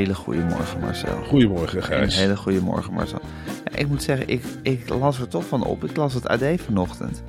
Hele 0.00 0.14
goede 0.14 0.42
morgen 0.44 0.80
Marcel. 0.80 1.22
Goedemorgen, 1.24 1.76
Een 1.76 1.82
Gijs. 1.84 2.16
hele 2.16 2.36
goede 2.36 2.60
morgen 2.60 2.92
Marcel. 2.92 3.20
Ja, 3.64 3.76
ik 3.78 3.88
moet 3.88 4.02
zeggen, 4.02 4.28
ik, 4.28 4.42
ik 4.62 4.88
las 4.88 5.20
er 5.20 5.28
toch 5.28 5.46
van 5.46 5.64
op. 5.64 5.84
Ik 5.84 5.96
las 5.96 6.14
het 6.14 6.28
AD 6.28 6.44
vanochtend. 6.56 7.22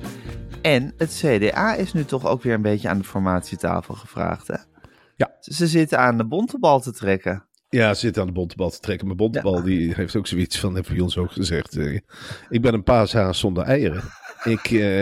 En 0.62 0.92
het 0.96 1.22
CDA 1.24 1.74
is 1.74 1.92
nu 1.92 2.04
toch 2.04 2.26
ook 2.26 2.42
weer 2.42 2.54
een 2.54 2.62
beetje 2.62 2.88
aan 2.88 2.98
de 2.98 3.04
formatietafel 3.04 3.94
gevraagd, 3.94 4.46
hè? 4.48 4.56
Ja. 5.16 5.30
Ze 5.40 5.66
zitten 5.66 5.98
aan 5.98 6.16
de 6.16 6.26
bontebal 6.26 6.80
te 6.80 6.92
trekken. 6.92 7.44
Ja, 7.68 7.94
ze 7.94 8.00
zit 8.00 8.18
aan 8.18 8.26
de 8.26 8.32
bontebal 8.32 8.70
te 8.70 8.78
trekken. 8.80 9.06
Maar 9.06 9.16
bontebal 9.16 9.56
Ja. 9.56 9.62
die 9.62 9.94
heeft 9.94 10.16
ook 10.16 10.26
zoiets 10.26 10.58
van, 10.60 10.74
heeft 10.74 10.88
bij 10.88 11.00
ons 11.00 11.18
ook 11.18 11.32
gezegd. 11.32 11.76
eh, 11.76 11.98
ik 12.48 12.62
ben 12.62 12.74
een 12.74 12.82
paashaas 12.82 13.38
zonder 13.38 13.64
eieren. 13.64 14.02
Ik, 14.44 14.64
eh, 14.70 15.00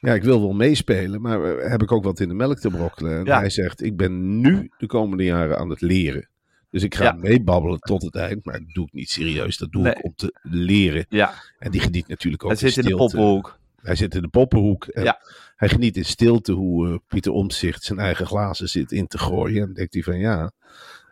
ja, 0.00 0.14
ik 0.14 0.22
wil 0.22 0.40
wel 0.40 0.52
meespelen, 0.52 1.20
maar 1.20 1.44
eh, 1.44 1.70
heb 1.70 1.82
ik 1.82 1.92
ook 1.92 2.04
wat 2.04 2.20
in 2.20 2.28
de 2.28 2.34
melk 2.34 2.58
te 2.58 2.70
brokkelen. 2.70 3.18
En 3.18 3.24
Ja. 3.24 3.38
hij 3.38 3.50
zegt, 3.50 3.82
ik 3.82 3.96
ben 3.96 4.40
nu 4.40 4.70
de 4.78 4.86
komende 4.86 5.24
jaren 5.24 5.58
aan 5.58 5.70
het 5.70 5.80
leren. 5.80 6.28
Dus 6.72 6.82
ik 6.82 6.94
ga 6.94 7.04
Ja. 7.04 7.12
meebabbelen 7.12 7.78
tot 7.78 8.02
het 8.02 8.14
eind, 8.14 8.44
maar 8.44 8.58
dat 8.58 8.68
doe 8.74 8.86
ik 8.86 8.92
niet 8.92 9.10
serieus. 9.10 9.56
Dat 9.56 9.72
doe 9.72 9.82
Nee. 9.82 9.92
ik 9.94 10.04
om 10.04 10.12
te 10.14 10.34
leren. 10.42 11.06
Ja, 11.08 11.34
En 11.58 11.70
die 11.70 11.80
geniet 11.80 12.08
natuurlijk 12.08 12.44
ook 12.44 12.50
hij 12.50 12.58
zit 12.70 12.76
in 12.84 12.90
de 12.90 12.96
poppenhoek. 12.96 13.58
Hij 13.76 13.94
zit 13.94 14.14
in 14.14 14.22
de 14.22 14.28
poppenhoek. 14.28 14.84
En 14.86 15.02
Ja. 15.04 15.20
Hij 15.56 15.68
geniet 15.68 15.96
in 15.96 16.04
stilte 16.04 16.52
hoe 16.52 16.88
eh, 16.88 16.94
Pieter 17.06 17.32
Omtzigt 17.32 17.82
zijn 17.84 17.98
eigen 17.98 18.26
glazen 18.26 18.68
zit 18.68 18.92
in 18.92 19.06
te 19.06 19.18
gooien. 19.18 19.60
En 19.60 19.64
dan 19.66 19.74
denkt 19.74 19.94
hij 19.94 20.02
van 20.02 20.18
ja, 20.18 20.52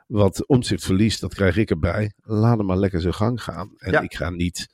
wat 0.07 0.47
Omtzigt 0.47 0.85
verliest, 0.85 1.21
dat 1.21 1.35
krijg 1.35 1.57
ik 1.57 1.71
erbij. 1.71 2.13
Laat 2.23 2.57
hem 2.57 2.67
maar 2.67 2.77
lekker 2.79 3.01
zijn 3.01 3.15
gang 3.15 3.43
gaan. 3.43 3.73
En 3.79 3.93
Ja. 3.93 4.01
ik 4.01 4.15
ga 4.15 4.31
niet... 4.31 4.69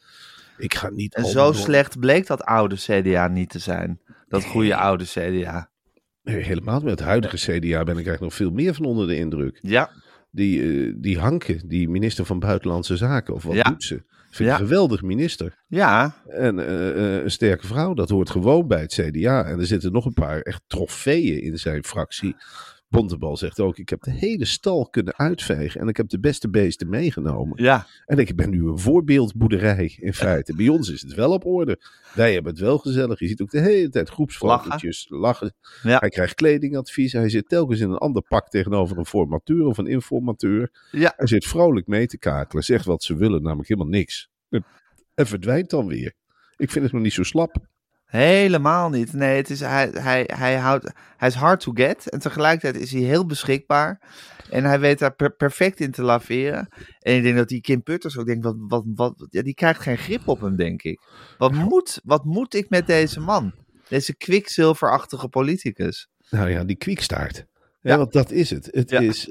Ik 0.59 0.75
ga 0.75 0.91
niet 0.91 1.15
En 1.15 1.25
zo 1.27 1.45
door- 1.45 1.55
slecht 1.55 1.99
bleek 1.99 2.27
dat 2.27 2.43
oude 2.43 2.77
CDA 2.77 3.29
niet 3.29 3.51
te 3.51 3.59
zijn. 3.59 4.01
Dat 4.29 4.45
goede 4.45 4.77
oude 4.77 5.05
CDA. 5.05 5.71
Nee, 6.23 6.43
helemaal 6.43 6.81
met 6.81 6.91
het 6.91 7.01
huidige 7.01 7.37
CDA 7.37 7.59
ben 7.79 7.81
ik 7.81 8.07
eigenlijk 8.07 8.21
nog 8.21 8.35
veel 8.35 8.51
meer 8.51 8.75
van 8.75 8.85
onder 8.85 9.07
de 9.07 9.17
indruk. 9.17 9.59
Ja, 9.63 9.91
Die, 10.37 10.63
eh, 10.63 10.93
die 10.97 11.19
Hanke, 11.19 11.61
die 11.67 11.89
minister 11.89 12.25
van 12.25 12.39
Buitenlandse 12.39 12.97
Zaken, 12.97 13.35
of 13.35 13.43
wat 13.43 13.55
Ja. 13.55 13.63
doet 13.63 13.83
ze? 13.85 13.95
Vind 14.31 14.39
ik 14.39 14.47
Ja. 14.47 14.53
een 14.53 14.67
geweldig 14.67 15.03
minister. 15.03 15.65
ja, 15.69 16.15
En 16.29 16.59
eh, 16.59 17.17
eh, 17.17 17.23
een 17.23 17.31
sterke 17.31 17.67
vrouw, 17.67 17.95
dat 17.95 18.09
hoort 18.09 18.31
gewoon 18.31 18.67
bij 18.67 18.81
het 18.81 18.93
CDA. 18.93 19.45
En 19.45 19.59
er 19.59 19.67
zitten 19.67 19.93
nog 19.93 20.05
een 20.05 20.13
paar 20.13 20.41
echt 20.41 20.63
trofeeën 20.67 21.43
in 21.43 21.59
zijn 21.59 21.85
fractie. 21.85 22.37
Bontebal 22.89 23.37
zegt 23.37 23.61
ook, 23.61 23.79
ik 23.79 23.89
heb 23.89 24.03
de 24.03 24.11
hele 24.11 24.45
stal 24.45 24.89
kunnen 24.91 25.19
uitvegen 25.19 25.81
en 25.81 25.89
ik 25.89 25.97
heb 25.97 26.09
de 26.09 26.21
beste 26.21 26.51
beesten 26.51 26.89
meegenomen. 26.89 27.63
ja. 27.63 27.87
En 28.05 28.19
ik 28.19 28.37
ben 28.37 28.51
nu 28.51 28.67
een 28.67 28.79
voorbeeldboerderij 28.79 29.97
in 30.01 30.15
feite. 30.15 30.55
Bij 30.55 30.69
ons 30.69 30.89
is 30.89 31.01
het 31.01 31.15
wel 31.15 31.33
op 31.33 31.45
orde. 31.45 31.79
Wij 32.15 32.33
hebben 32.33 32.53
het 32.53 32.61
wel 32.61 32.79
gezellig. 32.79 33.19
Je 33.19 33.27
ziet 33.29 33.41
ook 33.41 33.51
de 33.51 33.61
hele 33.61 33.89
tijd 33.89 34.09
groepsfotootjes 34.09 35.07
lachen. 35.09 35.55
Ja. 35.83 35.99
Hij 35.99 36.09
krijgt 36.09 36.35
kledingadvies. 36.35 37.13
Hij 37.13 37.29
zit 37.29 37.49
telkens 37.49 37.81
in 37.81 37.91
een 37.91 37.99
ander 37.99 38.23
pak 38.23 38.49
tegenover 38.49 38.99
een 38.99 39.07
formateur 39.07 39.67
of 39.67 39.79
een 39.79 39.87
informateur. 39.87 40.71
Ja. 40.91 41.13
Hij 41.17 41.27
zit 41.27 41.45
vrolijk 41.47 41.87
mee 41.87 42.07
te 42.07 42.19
kakelen. 42.19 42.65
Zegt 42.65 42.85
wat 42.85 43.03
ze 43.03 43.17
willen, 43.17 43.43
namelijk 43.43 43.69
helemaal 43.69 43.91
niks. 43.91 44.29
En 45.15 45.27
verdwijnt 45.27 45.71
dan 45.71 45.87
weer. 45.87 46.13
Ik 46.57 46.71
vind 46.71 46.85
het 46.85 46.93
nog 46.95 47.03
niet 47.03 47.13
zo 47.13 47.23
slap. 47.23 47.57
Helemaal 48.07 48.91
niet. 48.91 49.13
Nee, 49.13 49.37
het 49.37 49.51
is, 49.51 49.61
hij, 49.61 49.89
hij, 49.93 50.31
hij, 50.33 50.57
houdt, 50.57 50.93
hij 51.17 51.29
is 51.29 51.35
hard 51.35 51.61
to 51.61 51.73
get. 51.75 52.11
En 52.11 52.19
tegelijkertijd 52.19 52.83
is 52.83 52.93
hij 52.93 53.01
heel 53.01 53.27
beschikbaar. 53.27 54.01
En 54.51 54.65
hij 54.65 54.81
weet 54.81 54.99
daar 54.99 55.15
per- 55.15 55.37
perfect 55.37 55.81
in 55.81 55.91
te 55.91 56.03
laveren. 56.03 56.69
En 56.99 57.17
ik 57.17 57.23
denk 57.23 57.37
dat 57.37 57.49
die 57.49 57.61
Kim 57.61 57.83
Putters 57.83 58.19
ook 58.19 58.27
denkt, 58.27 58.45
wat, 58.45 58.57
wat, 58.59 58.85
wat, 58.95 59.27
ja, 59.31 59.43
die 59.43 59.55
krijgt 59.55 59.81
geen 59.81 59.99
grip 59.99 60.29
op 60.29 60.41
hem, 60.41 60.57
denk 60.57 60.83
ik. 60.83 61.01
Wat 61.39 61.53
moet, 61.53 62.01
wat 62.05 62.25
moet 62.25 62.55
ik 62.55 62.71
met 62.71 62.87
deze 62.87 63.21
man? 63.21 63.53
Deze 63.89 64.17
kwikzilverachtige 64.17 65.29
politicus. 65.29 66.09
Nou 66.31 66.51
ja, 66.51 66.65
die 66.65 66.77
kwiekstaart. 66.77 67.47
Ja, 67.87 67.97
want 67.97 68.13
dat 68.13 68.31
is 68.31 68.51
het. 68.51 68.69
Het 68.73 68.93
is 68.93 69.29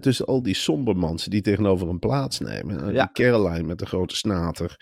tussen 0.00 0.26
al 0.26 0.42
die 0.42 0.54
sombermansen 0.54 1.30
die 1.30 1.40
tegenover 1.40 1.88
hem 1.88 1.98
plaatsnemen. 1.98 2.86
Eh, 2.86 2.92
Ja. 2.94 3.10
Die 3.12 3.24
Caroline 3.24 3.62
met 3.66 3.78
de 3.78 3.86
grote 3.86 4.16
snater. 4.16 4.76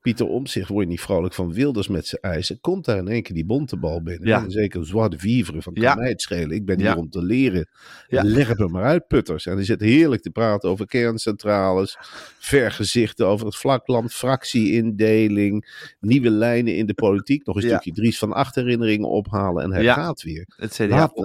Pieter 0.00 0.26
Omtzigt 0.26 0.68
word 0.68 0.84
je 0.84 0.90
niet 0.90 1.00
vrolijk 1.00 1.34
van 1.34 1.52
Wilders 1.52 1.88
met 1.88 2.06
zijn 2.06 2.22
eisen. 2.22 2.60
Komt 2.60 2.84
daar 2.84 2.96
in 2.96 3.08
één 3.08 3.22
keer 3.22 3.34
die 3.34 3.44
bontebal 3.44 4.02
binnen. 4.02 4.28
Ja. 4.28 4.42
En 4.42 4.50
zeker 4.50 4.80
de 5.10 5.18
Vivre 5.18 5.62
van 5.62 5.72
kan 5.72 5.98
mij 5.98 6.08
het 6.08 6.22
schelen. 6.22 6.50
Ik 6.50 6.64
ben 6.64 6.80
hier 6.80 6.96
om 6.96 7.10
te 7.10 7.22
leren. 7.22 7.68
Ja. 8.08 8.22
Leg 8.22 8.48
het 8.48 8.58
me 8.58 8.68
maar 8.68 8.84
uit, 8.84 9.06
putters. 9.06 9.46
En 9.46 9.54
hij 9.54 9.64
zit 9.64 9.80
heerlijk 9.80 10.22
te 10.22 10.30
praten 10.30 10.70
over 10.70 10.86
kerncentrales. 10.86 11.96
Vergezichten 12.38 13.26
over 13.26 13.46
het 13.46 13.56
vlakland. 13.56 14.12
Fractieindeling. 14.12 15.82
Nieuwe 16.00 16.30
lijnen 16.30 16.76
in 16.76 16.86
de 16.86 16.94
politiek. 16.94 17.46
Nog 17.46 17.56
een 17.56 17.62
stukje 17.62 17.92
Dries 17.92 18.18
van 18.18 18.32
Acht 18.32 18.54
herinneringen 18.54 19.08
ophalen. 19.08 19.62
En 19.62 19.72
hij 19.72 19.84
gaat 19.84 20.22
weer. 20.22 20.46
Het 20.56 20.72
CDA 20.72 20.86
Laat 20.88 21.14
op, 21.14 21.24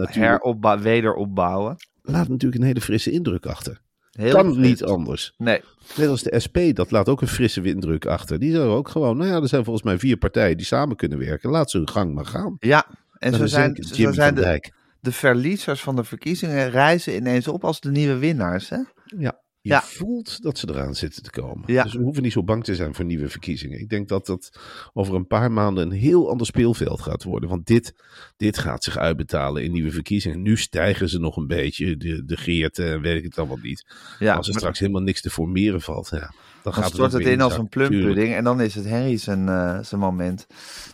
wederopbouwen. 1.39 1.75
laat 2.01 2.27
natuurlijk 2.27 2.61
een 2.61 2.67
hele 2.67 2.81
frisse 2.81 3.11
indruk 3.11 3.45
achter. 3.45 3.81
Heel 4.11 4.31
kan 4.31 4.53
fris. 4.53 4.67
niet 4.67 4.83
anders. 4.83 5.33
Nee. 5.37 5.61
Net 5.97 6.07
als 6.07 6.23
de 6.23 6.39
SP, 6.45 6.57
dat 6.73 6.91
laat 6.91 7.09
ook 7.09 7.21
een 7.21 7.27
frisse 7.27 7.61
indruk 7.61 8.05
achter. 8.05 8.39
Die 8.39 8.51
zeggen 8.51 8.69
ook 8.69 8.89
gewoon, 8.89 9.17
nou 9.17 9.29
ja, 9.29 9.41
er 9.41 9.47
zijn 9.47 9.63
volgens 9.63 9.85
mij 9.85 9.99
vier 9.99 10.17
partijen 10.17 10.57
die 10.57 10.65
samen 10.65 10.95
kunnen 10.95 11.17
werken. 11.17 11.49
Laat 11.49 11.71
ze 11.71 11.77
hun 11.77 11.89
gang 11.89 12.13
maar 12.13 12.25
gaan. 12.25 12.57
Ja, 12.59 12.85
en 13.17 13.33
zo 13.33 13.45
zijn, 13.45 13.83
zo 13.93 14.11
zijn 14.11 14.35
de, 14.35 14.71
de 14.99 15.11
verliezers 15.11 15.81
van 15.81 15.95
de 15.95 16.03
verkiezingen 16.03 16.69
reizen 16.69 17.15
ineens 17.15 17.47
op 17.47 17.63
als 17.63 17.79
de 17.79 17.91
nieuwe 17.91 18.17
winnaars. 18.17 18.69
Hè? 18.69 18.79
Ja, 19.17 19.39
je 19.69 19.75
Ja. 19.75 19.81
voelt 19.81 20.41
dat 20.41 20.57
ze 20.57 20.69
eraan 20.69 20.95
zitten 20.95 21.23
te 21.23 21.29
komen. 21.29 21.73
Ja. 21.73 21.83
Dus 21.83 21.93
we 21.93 22.01
hoeven 22.01 22.23
niet 22.23 22.31
zo 22.31 22.43
bang 22.43 22.63
te 22.63 22.75
zijn 22.75 22.93
voor 22.95 23.05
nieuwe 23.05 23.29
verkiezingen. 23.29 23.79
Ik 23.79 23.89
denk 23.89 24.07
dat 24.07 24.25
dat 24.25 24.59
over 24.93 25.15
een 25.15 25.27
paar 25.27 25.51
maanden 25.51 25.85
een 25.85 25.97
heel 25.97 26.29
ander 26.29 26.45
speelveld 26.47 27.01
gaat 27.01 27.23
worden. 27.23 27.49
Want 27.49 27.65
dit, 27.67 27.93
dit 28.37 28.57
gaat 28.57 28.83
zich 28.83 28.97
uitbetalen 28.97 29.63
in 29.63 29.71
nieuwe 29.71 29.91
verkiezingen. 29.91 30.41
Nu 30.41 30.57
stijgen 30.57 31.09
ze 31.09 31.19
nog 31.19 31.37
een 31.37 31.47
beetje, 31.47 31.97
de, 31.97 32.25
de 32.25 32.37
Geert 32.37 32.79
en 32.79 33.01
weet 33.01 33.17
ik 33.17 33.23
het 33.23 33.37
allemaal 33.37 33.57
niet. 33.61 33.85
Ja, 34.19 34.33
als 34.35 34.45
er 34.45 34.51
maar- 34.51 34.61
straks 34.61 34.79
helemaal 34.79 35.01
niks 35.01 35.21
te 35.21 35.29
formeren 35.29 35.81
valt, 35.81 36.09
ja, 36.11 36.33
dan, 36.63 36.73
gaat 36.73 36.85
stort 36.91 37.11
het 37.11 37.21
in 37.25 37.41
als 37.41 37.57
een 37.57 37.69
plumpudding 37.69 38.33
en 38.35 38.43
dan 38.43 38.61
is 38.61 38.75
het 38.75 38.85
Henry 38.85 39.17
zijn, 39.17 39.49
eh, 39.49 39.79
zijn 39.81 40.01
moment. 40.01 40.47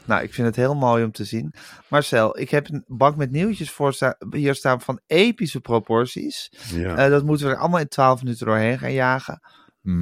Nou, 0.05 0.23
ik 0.23 0.33
vind 0.33 0.47
het 0.47 0.55
heel 0.55 0.75
mooi 0.75 1.03
om 1.03 1.11
te 1.11 1.23
zien. 1.23 1.53
Marcel, 1.89 2.39
ik 2.39 2.49
heb 2.49 2.69
een 2.69 2.83
bank 2.87 3.15
met 3.15 3.31
nieuwtjes 3.31 3.71
voor 3.71 3.93
sta- 3.93 4.17
hier 4.29 4.55
staan 4.55 4.81
van 4.81 4.99
epische 5.07 5.59
proporties. 5.61 6.51
Ja. 6.73 6.95
Eh, 6.95 7.09
dat 7.09 7.23
moeten 7.23 7.45
we 7.47 7.51
er 7.53 7.59
allemaal 7.59 7.79
in 7.79 7.87
12 7.87 8.23
minuten 8.23 8.45
doorheen 8.45 8.79
gaan 8.79 8.93
jagen. 8.93 9.39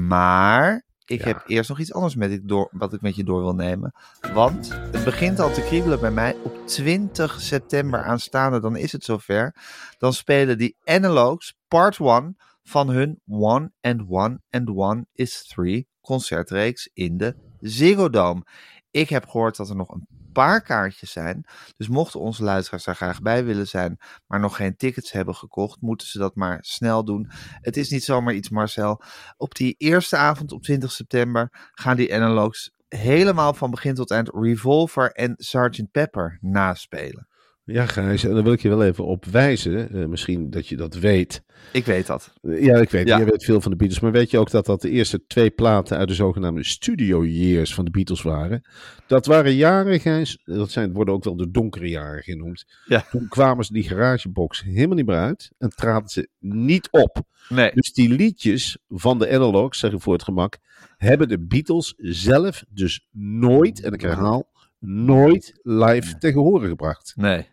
Maar 0.07 0.83
ik 1.05 1.19
Ja. 1.19 1.25
heb 1.27 1.43
eerst 1.47 1.69
nog 1.69 1.79
iets 1.79 1.93
anders 1.93 2.15
met 2.15 2.31
ik 2.31 2.47
door, 2.47 2.69
wat 2.71 2.93
ik 2.93 3.01
met 3.01 3.15
je 3.15 3.23
door 3.23 3.41
wil 3.41 3.53
nemen. 3.55 3.93
Want 4.33 4.73
het 4.91 5.03
begint 5.03 5.39
al 5.39 5.51
te 5.51 5.61
kriebelen 5.61 5.99
bij 5.99 6.11
mij. 6.11 6.35
Op 6.43 6.67
20 6.67 7.41
september 7.41 8.03
aanstaande, 8.03 8.59
dan 8.59 8.75
is 8.75 8.91
het 8.91 9.03
zover. 9.03 9.55
Dan 9.97 10.13
spelen 10.13 10.57
die 10.57 10.75
Analogs 10.83 11.53
Part 11.67 11.97
1 11.99 12.35
van 12.63 12.89
hun 12.89 13.21
One 13.27 13.71
and 13.81 14.01
One 14.09 14.41
and 14.49 14.69
One 14.69 15.05
is 15.13 15.47
Three 15.47 15.87
concertreeks 16.01 16.89
in 16.93 17.17
de 17.17 17.35
Ziggo 17.59 18.09
Dome. 18.09 18.43
Ik 18.91 19.09
heb 19.09 19.25
gehoord 19.25 19.57
dat 19.57 19.69
er 19.69 19.75
nog 19.75 19.89
een 19.89 20.07
paar 20.33 20.61
kaartjes 20.61 21.11
zijn. 21.11 21.45
Dus 21.77 21.87
mochten 21.87 22.19
onze 22.19 22.43
luisteraars 22.43 22.83
daar 22.83 22.95
graag 22.95 23.21
bij 23.21 23.45
willen 23.45 23.67
zijn, 23.67 23.97
maar 24.27 24.39
nog 24.39 24.55
geen 24.55 24.75
tickets 24.75 25.11
hebben 25.11 25.35
gekocht, 25.35 25.81
moeten 25.81 26.07
ze 26.07 26.17
dat 26.17 26.35
maar 26.35 26.57
snel 26.61 27.05
doen. 27.05 27.29
Het 27.61 27.77
is 27.77 27.89
niet 27.89 28.03
zomaar 28.03 28.33
iets, 28.33 28.49
Marcel. 28.49 29.01
Op 29.37 29.55
die 29.55 29.75
eerste 29.77 30.17
avond 30.17 30.51
op 30.51 30.63
20 30.63 30.91
september 30.91 31.69
gaan 31.71 31.97
die 31.97 32.15
analogs 32.15 32.71
helemaal 32.87 33.53
van 33.53 33.71
begin 33.71 33.93
tot 33.93 34.11
eind 34.11 34.29
Revolver 34.33 35.11
en 35.11 35.33
Sgt. 35.37 35.91
Pepper 35.91 36.37
naspelen. 36.41 37.27
Ja, 37.65 37.85
Gijs, 37.85 38.23
en 38.23 38.33
daar 38.33 38.43
wil 38.43 38.53
ik 38.53 38.61
je 38.61 38.69
wel 38.69 38.83
even 38.83 39.05
op 39.05 39.25
wijzen. 39.25 39.89
eh, 39.89 40.05
misschien 40.05 40.49
dat 40.49 40.67
je 40.67 40.75
dat 40.75 40.95
weet. 40.95 41.43
Ik 41.71 41.85
weet 41.85 42.07
dat. 42.07 42.33
Eh, 42.41 42.63
Ja, 42.63 42.75
ik 42.77 42.89
weet. 42.89 43.07
Ja. 43.07 43.17
Jij 43.17 43.25
weet 43.25 43.43
veel 43.43 43.61
van 43.61 43.71
de 43.71 43.77
Beatles. 43.77 43.99
Maar 43.99 44.11
weet 44.11 44.31
je 44.31 44.37
ook 44.37 44.51
dat 44.51 44.65
dat 44.65 44.81
de 44.81 44.89
eerste 44.89 45.25
twee 45.27 45.49
platen 45.49 45.97
uit 45.97 46.07
de 46.07 46.13
zogenaamde 46.13 46.63
studio 46.63 47.25
years 47.25 47.73
van 47.73 47.85
de 47.85 47.91
Beatles 47.91 48.21
waren? 48.21 48.61
Dat 49.07 49.25
waren 49.25 49.53
jaren, 49.55 49.99
Gijs. 49.99 50.41
Dat 50.43 50.71
zijn, 50.71 50.93
worden 50.93 51.13
ook 51.13 51.23
wel 51.23 51.35
de 51.35 51.51
donkere 51.51 51.89
jaren 51.89 52.23
genoemd. 52.23 52.65
Ja. 52.85 53.05
Toen 53.11 53.27
kwamen 53.27 53.65
ze 53.65 53.73
die 53.73 53.83
garagebox 53.83 54.63
helemaal 54.63 54.95
niet 54.95 55.05
meer 55.05 55.15
uit. 55.17 55.51
En 55.57 55.69
traden 55.69 56.09
ze 56.09 56.29
niet 56.39 56.87
op. 56.91 57.21
Nee. 57.49 57.71
Dus 57.73 57.93
die 57.93 58.09
liedjes 58.09 58.77
van 58.87 59.19
de 59.19 59.29
analogs, 59.29 59.79
zeg 59.79 59.91
ik 59.91 60.01
voor 60.01 60.13
het 60.13 60.23
gemak, 60.23 60.57
hebben 60.97 61.27
de 61.27 61.39
Beatles 61.39 61.93
zelf 61.97 62.63
dus 62.69 63.07
nooit, 63.11 63.81
en 63.83 63.93
ik 63.93 64.01
herhaal, 64.01 64.51
nooit 64.79 65.59
live 65.61 66.17
tegen 66.17 66.41
horen 66.41 66.69
gebracht. 66.69 67.13
Nee. 67.15 67.51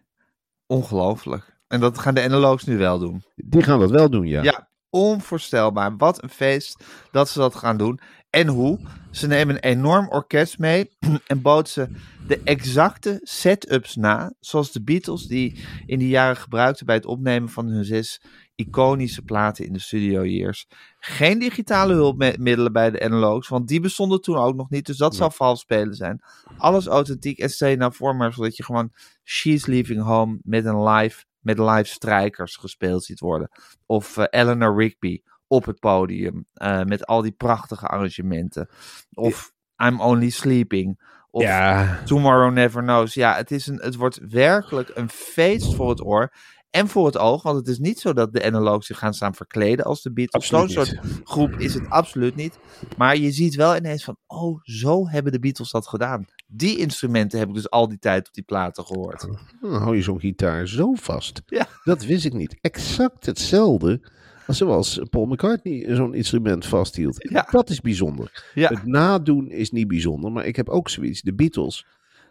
Ongelooflijk. 0.71 1.59
En 1.69 1.81
dat 1.81 1.99
gaan 1.99 2.15
de 2.15 2.23
analogs 2.23 2.65
nu 2.65 2.79
wel 2.79 2.99
doen. 2.99 3.23
Die 3.35 3.63
gaan 3.63 3.81
dat 3.81 3.91
wel 3.91 4.11
doen, 4.11 4.27
ja. 4.27 4.43
Ja, 4.43 4.69
onvoorstelbaar. 4.91 5.97
Wat 5.97 6.23
een 6.23 6.29
feest 6.29 6.85
dat 7.11 7.29
ze 7.29 7.39
dat 7.39 7.55
gaan 7.55 7.77
doen. 7.77 8.01
En 8.31 8.47
hoe? 8.47 8.79
Ze 9.11 9.27
nemen 9.27 9.55
een 9.55 9.71
enorm 9.71 10.09
orkest 10.09 10.59
mee 10.59 10.91
en 11.27 11.43
bootsen 11.43 11.97
de 12.27 12.41
exacte 12.45 13.21
setups 13.23 13.97
na, 13.97 14.33
zoals 14.41 14.73
de 14.73 14.83
Beatles 14.83 15.27
die 15.27 15.65
in 15.87 15.99
die 15.99 16.09
jaren 16.09 16.37
gebruikten 16.37 16.87
bij 16.87 16.95
het 16.95 17.07
opnemen 17.07 17.49
van 17.49 17.67
hun 17.67 17.85
zes 17.85 18.23
iconische 18.67 19.23
platen 19.23 19.67
in 19.67 19.73
de 19.73 19.79
studio 19.79 20.25
years. 20.25 20.67
Geen 20.99 21.39
digitale 21.39 21.95
hulpmiddelen 21.95 22.73
bij 22.73 22.91
de 22.91 23.05
analogs, 23.05 23.49
want 23.49 23.69
die 23.69 23.81
bestonden 23.81 24.21
toen 24.21 24.37
ook 24.37 24.55
nog 24.55 24.71
niet, 24.71 24.87
dus 24.87 24.97
dat 24.97 25.15
zou 25.15 25.33
vals 25.33 25.61
spelen 25.61 25.95
zijn. 25.95 26.23
Alles 26.59 26.87
authentiek 26.87 27.39
en 27.39 27.51
stel 27.51 27.69
je 27.69 27.77
nou 27.77 27.95
voor 27.95 28.17
maar 28.17 28.33
zodat 28.33 28.57
je 28.57 28.65
gewoon 28.65 28.93
She's 29.25 29.67
Leaving 29.67 30.03
Home 30.03 30.39
met 30.43 30.65
een 30.65 30.83
live, 30.83 31.25
met 31.39 31.59
live 31.59 31.85
strijkers 31.85 32.57
gespeeld 32.57 33.05
ziet 33.05 33.21
worden. 33.21 33.51
Of 33.87 34.17
eh, 34.17 34.25
Eleanor 34.31 34.77
Rigby 34.83 35.21
op 35.47 35.65
het 35.65 35.79
podium 35.79 36.47
eh, 36.55 36.83
met 36.83 37.07
al 37.07 37.23
die 37.23 37.33
prachtige 37.33 37.87
arrangementen. 37.87 38.69
Of 39.13 39.53
I'm 39.85 40.01
Only 40.01 40.31
Sleeping. 40.31 41.01
Of 41.31 41.43
Ja, 41.43 42.03
Tomorrow 42.05 42.53
Never 42.53 42.83
Knows. 42.83 43.15
Ja, 43.15 43.37
het, 43.37 43.51
is 43.51 43.67
een, 43.67 43.81
het 43.81 43.95
wordt 43.95 44.19
werkelijk 44.29 44.91
een 44.95 45.09
feest 45.09 45.75
voor 45.75 45.89
het 45.89 46.05
oor. 46.05 46.33
En 46.71 46.89
voor 46.89 47.07
het 47.07 47.19
oog, 47.19 47.43
want 47.43 47.57
het 47.57 47.69
is 47.69 47.79
niet 47.79 48.01
zo 48.01 48.13
dat 48.13 48.33
de 48.33 48.45
analogs 48.45 48.87
zich 48.87 48.99
gaan 48.99 49.15
staan 49.15 49.35
verkleden 49.35 49.85
als 49.85 50.03
de 50.03 50.13
Beatles. 50.13 50.47
Zo'n 50.47 50.69
soort 50.69 50.99
groep 51.25 51.53
is 51.53 51.75
het 51.75 51.89
absoluut 51.89 52.37
niet. 52.37 52.59
Maar 52.97 53.17
je 53.17 53.31
ziet 53.31 53.55
wel 53.55 53.77
ineens 53.77 54.05
van, 54.05 54.17
oh, 54.27 54.61
zo 54.63 55.09
hebben 55.09 55.33
de 55.33 55.39
Beatles 55.39 55.71
dat 55.71 55.87
gedaan. 55.87 56.25
Die 56.47 56.79
instrumenten 56.79 57.39
heb 57.39 57.49
ik 57.49 57.55
dus 57.55 57.71
al 57.71 57.89
die 57.89 57.99
tijd 57.99 58.29
op 58.29 58.35
die 58.35 58.45
platen 58.45 58.85
gehoord. 58.85 59.29
dan 59.61 59.83
hou 59.83 59.97
je 59.97 60.03
zo'n 60.03 60.21
gitaar 60.21 60.69
zo 60.69 60.95
vast. 60.95 61.43
Ja. 61.47 61.67
Dat 61.85 62.05
wist 62.05 62.25
ik 62.25 62.33
niet. 62.33 62.59
Exact 62.61 63.27
hetzelfde 63.27 64.01
als 64.47 64.59
zoals 64.59 65.01
Paul 65.11 65.27
McCartney 65.27 65.95
zo'n 65.95 66.15
instrument 66.15 66.67
vasthield. 66.67 67.29
Ja. 67.31 67.49
Dat 67.51 67.71
is 67.71 67.81
bijzonder. 67.81 68.51
Ja. 68.55 68.69
Het 68.69 68.87
nadoen 68.87 69.51
is 69.51 69.71
niet 69.71 69.89
bijzonder, 69.89 70.33
maar 70.33 70.47
ik 70.47 70.57
heb 70.57 70.69
ook 70.69 70.89
zoiets. 70.89 71.23
De 71.23 71.35
Beatles, 71.35 71.87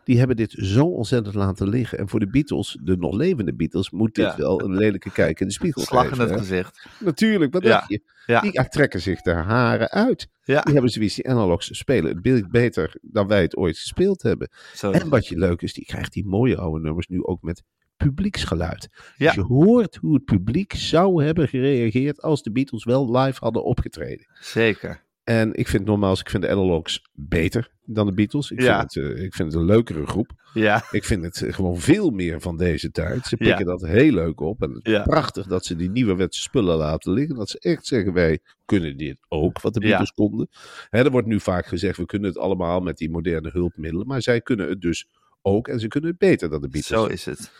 die 0.10 0.18
hebben 0.18 0.36
dit 0.36 0.52
zo 0.58 0.86
ontzettend 0.86 1.36
laten 1.36 1.70
liggen. 1.70 1.98
En 1.98 2.10
voor 2.10 2.20
de 2.20 2.28
Beatles, 2.30 2.78
de 2.84 2.98
nog 2.98 3.14
levende 3.16 3.54
Beatles, 3.56 3.90
moet 3.90 4.16
dit 4.16 4.26
Ja. 4.26 4.38
wel 4.38 4.62
een 4.64 4.76
lelijke 4.76 5.12
kijk 5.12 5.40
in 5.40 5.48
de 5.48 5.54
spiegel 5.54 5.82
Slag 5.82 6.12
in 6.12 6.20
het 6.20 6.30
hè? 6.30 6.38
gezicht. 6.38 6.86
Natuurlijk, 7.00 7.54
wat 7.54 7.64
Ja. 7.64 7.70
dacht 7.70 7.90
je? 7.90 8.02
Ja. 8.26 8.42
Die 8.42 8.68
trekken 8.70 9.02
zich 9.02 9.22
de 9.22 9.32
haren 9.34 9.90
uit. 9.90 10.28
Ja, 10.44 10.62
Die 10.62 10.74
hebben 10.74 10.92
zoiets, 10.92 11.16
die 11.16 11.30
analogs 11.30 11.78
spelen 11.78 12.12
het 12.14 12.22
beeld 12.22 12.50
beter 12.52 12.96
dan 13.02 13.28
wij 13.28 13.42
het 13.42 13.56
ooit 13.58 13.78
gespeeld 13.78 14.22
hebben. 14.22 14.50
zo. 14.76 14.92
En 14.92 15.10
wat 15.10 15.28
je 15.28 15.38
leuk 15.38 15.62
is, 15.62 15.74
die 15.74 15.86
krijgt 15.86 16.14
die 16.14 16.26
mooie 16.26 16.58
oude 16.58 16.80
nummers 16.84 17.08
nu 17.08 17.24
ook 17.24 17.42
met 17.42 17.64
publieksgeluid. 17.98 18.88
Ja. 19.18 19.26
Dus 19.26 19.36
je 19.36 19.42
hoort 19.42 19.96
hoe 19.96 20.14
het 20.14 20.26
publiek 20.26 20.74
zou 20.74 21.24
hebben 21.24 21.48
gereageerd 21.48 22.22
als 22.22 22.44
de 22.44 22.52
Beatles 22.52 22.84
wel 22.84 23.18
live 23.18 23.38
hadden 23.40 23.64
opgetreden. 23.64 24.26
Zeker. 24.40 25.08
En 25.30 25.54
ik 25.54 25.68
vind 25.68 25.86
nogmaals, 25.86 26.20
ik 26.20 26.30
vind 26.30 26.44
de 26.44 26.50
analogs 26.50 27.02
beter 27.14 27.72
dan 27.86 28.06
de 28.06 28.14
Beatles. 28.14 28.52
Ik, 28.52 28.62
Ja. 28.62 28.80
vind, 28.80 28.94
het, 28.94 29.18
eh, 29.18 29.24
ik 29.24 29.34
vind 29.34 29.52
het 29.52 29.62
een 29.62 29.68
leukere 29.68 30.06
groep. 30.08 30.32
Ja, 30.54 30.84
Ik 30.92 31.04
vind 31.04 31.24
het 31.24 31.42
eh, 31.42 31.54
gewoon 31.54 31.78
veel 31.78 32.10
meer 32.10 32.42
van 32.42 32.58
deze 32.58 32.92
tijd. 32.92 33.26
Ze 33.26 33.36
Ja. 33.40 33.46
pikken 33.48 33.66
dat 33.66 33.82
heel 33.88 34.12
leuk 34.12 34.40
op. 34.40 34.62
En 34.62 34.72
het 34.72 34.86
is 34.86 34.92
Ja. 34.92 35.04
prachtig 35.04 35.48
dat 35.48 35.66
ze 35.66 35.76
die 35.76 35.90
nieuwerwetse 35.90 36.42
spullen 36.42 36.78
laten 36.78 37.12
liggen. 37.14 37.36
Dat 37.36 37.50
ze 37.50 37.60
echt 37.60 37.86
zeggen, 37.86 38.14
wij 38.14 38.40
kunnen 38.66 38.98
dit 38.98 39.18
ook, 39.28 39.62
wat 39.62 39.74
de. 39.74 39.80
Beatles 39.80 40.12
konden. 40.12 40.48
Hè, 40.90 41.04
er 41.04 41.12
wordt 41.12 41.28
nu 41.28 41.40
vaak 41.40 41.66
gezegd, 41.66 41.98
we 41.98 42.06
kunnen 42.06 42.30
het 42.30 42.38
allemaal 42.40 42.80
met 42.80 42.98
die 42.98 43.10
moderne 43.10 43.50
hulpmiddelen. 43.52 44.08
Maar 44.08 44.22
zij 44.22 44.42
kunnen 44.42 44.70
het 44.70 44.82
dus 44.82 45.08
ook 45.42 45.68
en 45.68 45.80
ze 45.80 45.88
kunnen 45.88 46.10
het 46.10 46.20
beter 46.20 46.50
dan 46.50 46.62
de 46.62 46.70
Beatles. 46.70 47.00
zo 47.00 47.06
is 47.06 47.26
het. 47.26 47.52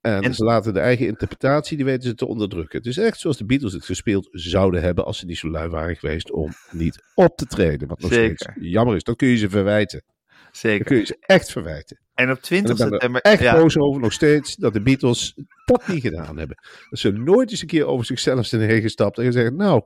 En, 0.00 0.22
En- 0.22 0.34
ze 0.34 0.44
laten 0.44 0.74
de 0.74 0.80
eigen 0.80 1.06
interpretatie, 1.06 1.76
die 1.76 1.86
weten 1.86 2.02
ze 2.08 2.14
te 2.14 2.26
onderdrukken. 2.26 2.78
Het 2.78 2.86
is 2.86 2.98
echt 2.98 3.18
zoals 3.20 3.36
de 3.36 3.44
Beatles 3.44 3.72
het 3.72 3.84
gespeeld 3.84 4.28
zouden 4.30 4.82
hebben 4.82 5.04
als 5.04 5.18
ze 5.18 5.26
niet 5.26 5.38
zo 5.38 5.50
lui 5.50 5.68
waren 5.68 5.96
geweest 5.96 6.32
om 6.32 6.52
niet 6.70 7.02
op 7.14 7.36
te 7.36 7.46
treden. 7.46 7.88
Wat 7.88 8.00
nog 8.00 8.12
Zeker. 8.12 8.36
steeds 8.36 8.68
jammer 8.70 8.96
is. 8.96 9.02
Dat 9.02 9.16
kun 9.16 9.28
je 9.28 9.36
ze 9.36 9.50
verwijten. 9.50 10.02
Dat 10.26 10.56
Zeker. 10.56 10.84
kun 10.84 10.96
je 10.96 11.04
ze 11.06 11.16
echt 11.20 11.50
verwijten. 11.52 12.00
En 12.14 12.30
op 12.30 12.36
En 12.36 12.42
20 12.42 12.70
ik 12.70 12.76
ben 12.76 12.86
er 12.86 12.92
september... 12.92 13.20
echt 13.20 13.42
ja, 13.42 13.54
boos 13.54 13.78
over 13.78 14.00
nog 14.00 14.12
steeds 14.12 14.56
dat 14.56 14.72
de 14.72 14.82
Beatles 14.82 15.34
dat 15.64 15.88
niet 15.88 16.02
gedaan 16.02 16.38
hebben. 16.38 16.56
Dat 16.90 16.98
ze 16.98 17.10
nooit 17.10 17.50
eens 17.50 17.60
een 17.60 17.66
keer 17.66 17.86
over 17.86 18.06
zichzelf 18.06 18.46
zijn 18.46 18.62
heen 18.62 18.80
gestapt 18.82 19.18
en 19.18 19.24
gezegd, 19.24 19.52
nou, 19.52 19.82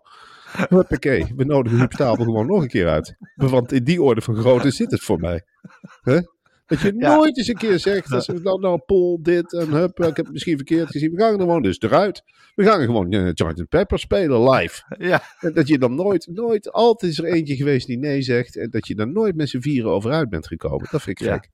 huppakee, 0.69 1.33
we 1.37 1.45
nodigen 1.45 1.79
Huub 1.79 1.93
Stapel 1.93 2.25
gewoon 2.25 2.47
nog 2.47 2.63
een 2.63 2.69
keer 2.69 2.89
uit. 2.89 3.17
Want 3.35 3.73
in 3.73 3.85
die 3.85 4.03
orde 4.03 4.21
van 4.21 4.37
grootte 4.37 4.71
zit 4.71 4.91
het 4.91 5.03
voor 5.03 5.19
mij. 5.21 5.43
Hè? 6.01 6.19
Dat 6.67 6.81
je 6.81 6.95
Ja. 6.97 7.15
nooit 7.17 7.37
eens 7.39 7.49
een 7.49 7.55
keer 7.55 7.79
zegt, 7.79 8.09
dat 8.09 8.25
ze, 8.25 8.33
nou, 8.43 8.61
nou, 8.61 8.79
Paul, 8.79 9.19
dit 9.23 9.53
en 9.53 9.69
hup, 9.71 9.99
ik 9.99 10.05
heb 10.05 10.17
het 10.17 10.33
misschien 10.33 10.57
verkeerd 10.57 10.91
gezien. 10.91 11.15
We 11.15 11.21
gaan 11.21 11.33
er 11.33 11.41
gewoon 11.41 11.63
dus 11.63 11.81
eruit. 11.81 12.23
We 12.55 12.65
gaan 12.65 12.81
gewoon 12.85 13.15
uh. 13.15 13.31
Pepper 13.69 13.99
spelen 13.99 14.51
live. 14.51 14.83
ja, 14.99 15.23
En 15.41 15.53
dat 15.53 15.69
je 15.69 15.79
dan 15.79 15.94
nooit, 15.94 16.29
nooit, 16.33 16.73
altijd 16.73 17.13
is 17.13 17.19
er 17.19 17.25
eentje 17.25 17.56
geweest 17.56 17.87
die 17.87 17.99
nee 17.99 18.23
zegt. 18.23 18.56
En 18.56 18.71
dat 18.71 18.87
je 18.87 18.94
dan 18.94 19.13
nooit 19.13 19.37
met 19.37 19.49
z'n 19.49 19.61
vieren 19.61 19.91
over 19.91 20.13
uit 20.13 20.29
bent 20.29 20.47
gekomen. 20.47 20.87
Dat 20.91 21.03
vind 21.03 21.21
ik 21.21 21.27
gek. 21.27 21.51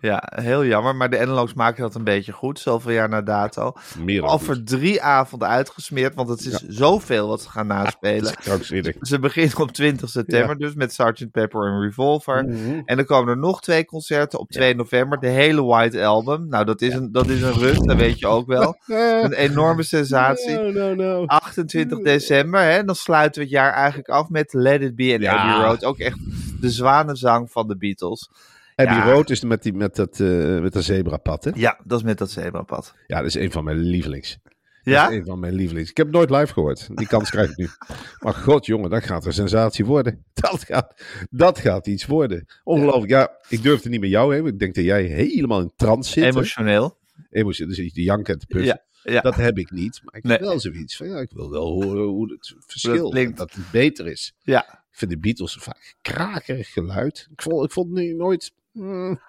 Ja, 0.00 0.22
heel 0.34 0.64
jammer. 0.64 0.96
Maar 0.96 1.10
de 1.10 1.20
analogs 1.20 1.54
maken 1.54 1.82
dat 1.82 1.94
een 1.94 2.04
beetje 2.04 2.32
goed. 2.32 2.60
Zoveel 2.60 2.92
jaar 2.92 3.08
na 3.08 3.22
dato. 3.22 3.72
Meer 3.98 4.22
Al 4.22 4.38
voor 4.38 4.62
drie 4.62 5.02
avonden 5.02 5.48
uitgesmeerd. 5.48 6.14
Want 6.14 6.28
het 6.28 6.46
is 6.46 6.60
zoveel 6.68 7.28
wat 7.28 7.42
ze 7.42 7.50
gaan 7.50 7.66
naspelen. 7.66 8.34
krankzinnig. 8.44 8.96
Ze 9.00 9.18
beginnen 9.18 9.58
op 9.58 9.72
20 9.72 10.08
september 10.08 10.58
dus 10.58 10.74
met 10.74 10.92
Sgt. 10.92 11.30
Pepper 11.30 11.66
en 11.66 11.80
Revolver. 11.80 12.44
Mhm. 12.44 12.80
En 12.84 12.96
dan 12.96 13.04
komen 13.04 13.28
er 13.32 13.38
nog 13.38 13.60
twee 13.60 13.84
concerten 13.84 14.38
op 14.38 14.50
2 14.50 14.74
november. 14.74 15.20
De 15.20 15.26
hele 15.26 15.64
White 15.64 16.04
Album. 16.04 16.48
Nou, 16.48 16.64
dat 16.64 16.80
is, 16.80 16.94
een, 16.94 17.12
dat 17.12 17.28
is 17.28 17.42
een 17.42 17.52
rust, 17.52 17.86
dat 17.86 17.96
weet 17.96 18.18
je 18.18 18.26
ook 18.26 18.46
wel. 18.46 18.76
Een 19.28 19.32
enorme 19.32 19.82
sensatie. 19.82 20.56
No, 20.56 20.70
no, 20.70 20.94
no. 20.94 21.26
28 21.26 22.02
december, 22.02 22.60
hè, 22.60 22.84
dan 22.84 22.94
sluiten 22.94 23.40
we 23.40 23.46
het 23.46 23.56
jaar 23.56 23.72
eigenlijk 23.72 24.08
af 24.08 24.28
met 24.28 24.52
Let 24.52 24.82
It 24.82 24.96
Be 24.96 25.12
en 25.12 25.20
Ja. 25.20 25.36
Abbey 25.36 25.66
Road. 25.66 25.84
Ook 25.84 25.98
echt 25.98 26.18
de 26.60 26.70
zwanenzang 26.70 27.50
van 27.50 27.68
de 27.68 27.76
Beatles. 27.76 28.30
Abbey 28.78 28.94
Ja. 28.96 29.10
Road 29.12 29.30
is 29.30 29.42
met, 29.42 29.62
die, 29.62 29.72
met, 29.72 29.96
dat, 29.96 30.20
eh, 30.20 30.60
met 30.60 30.72
dat 30.72 30.84
zebrapad, 30.84 31.44
hè? 31.44 31.50
Ja, 31.54 31.80
dat 31.84 31.98
is 31.98 32.04
met 32.04 32.18
dat 32.18 32.30
zebrapad. 32.30 32.94
Ja, 33.06 33.16
dat 33.16 33.26
is 33.26 33.34
een 33.34 33.50
van 33.52 33.64
mijn 33.64 33.76
lievelings. 33.78 34.38
Dat 34.42 34.94
Ja? 34.94 35.08
is 35.08 35.16
een 35.16 35.24
van 35.24 35.38
mijn 35.38 35.54
lievelings. 35.54 35.90
Ik 35.90 35.96
heb 35.96 36.06
het 36.06 36.14
nooit 36.14 36.30
live 36.30 36.52
gehoord. 36.52 36.88
Die 36.96 37.06
kans 37.06 37.30
krijg 37.30 37.50
ik 37.50 37.56
nu. 37.56 37.68
Maar 38.24 38.34
god, 38.34 38.66
jongen, 38.66 38.90
dat 38.90 39.02
gaat 39.04 39.26
een 39.26 39.32
sensatie 39.32 39.84
worden. 39.84 40.24
Dat 40.34 40.64
gaat, 40.64 41.02
dat 41.30 41.58
gaat 41.58 41.86
iets 41.86 42.06
worden. 42.06 42.46
Ongelooflijk. 42.64 43.10
Ja, 43.10 43.36
ik 43.48 43.62
durf 43.62 43.82
het 43.82 43.90
niet 43.92 44.00
met 44.00 44.10
jou 44.10 44.34
want 44.36 44.52
Ik 44.52 44.58
denk 44.58 44.74
dat 44.74 44.84
jij 44.84 45.02
helemaal 45.02 45.60
in 45.60 45.72
trance 45.76 46.10
zit. 46.12 46.24
Emotioneel. 46.24 46.98
Emotie, 47.30 47.66
dus 47.66 47.76
je 47.76 47.90
te 47.92 48.02
janken 48.02 48.32
en 48.34 48.38
te 48.40 48.46
puffen. 48.46 48.80
Ja, 49.02 49.12
ja. 49.12 49.20
Dat 49.20 49.34
heb 49.34 49.58
ik 49.58 49.70
niet. 49.70 50.00
Maar 50.04 50.14
ik 50.16 50.22
Nee. 50.22 50.32
heb 50.32 50.40
wel 50.40 50.60
zoiets 50.60 50.96
van, 50.96 51.08
ja, 51.08 51.18
ik 51.18 51.30
wil 51.32 51.50
wel 51.50 51.66
horen 51.82 52.04
hoe 52.06 52.32
het 52.32 52.54
verschil, 52.66 53.10
klinkt. 53.10 53.36
dat 53.38 53.52
het 53.52 53.70
beter 53.70 54.06
is. 54.06 54.34
Ja, 54.42 54.64
Ik 54.90 54.98
vind 54.98 55.10
de 55.10 55.18
Beatles 55.18 55.54
vaak 55.60 55.94
krakerig 56.02 56.72
geluid. 56.72 57.28
Ik 57.32 57.42
vond, 57.42 57.64
ik 57.64 57.70
vond 57.72 57.90
nu 57.90 58.12
nooit, 58.14 58.52
mm, 58.78 59.20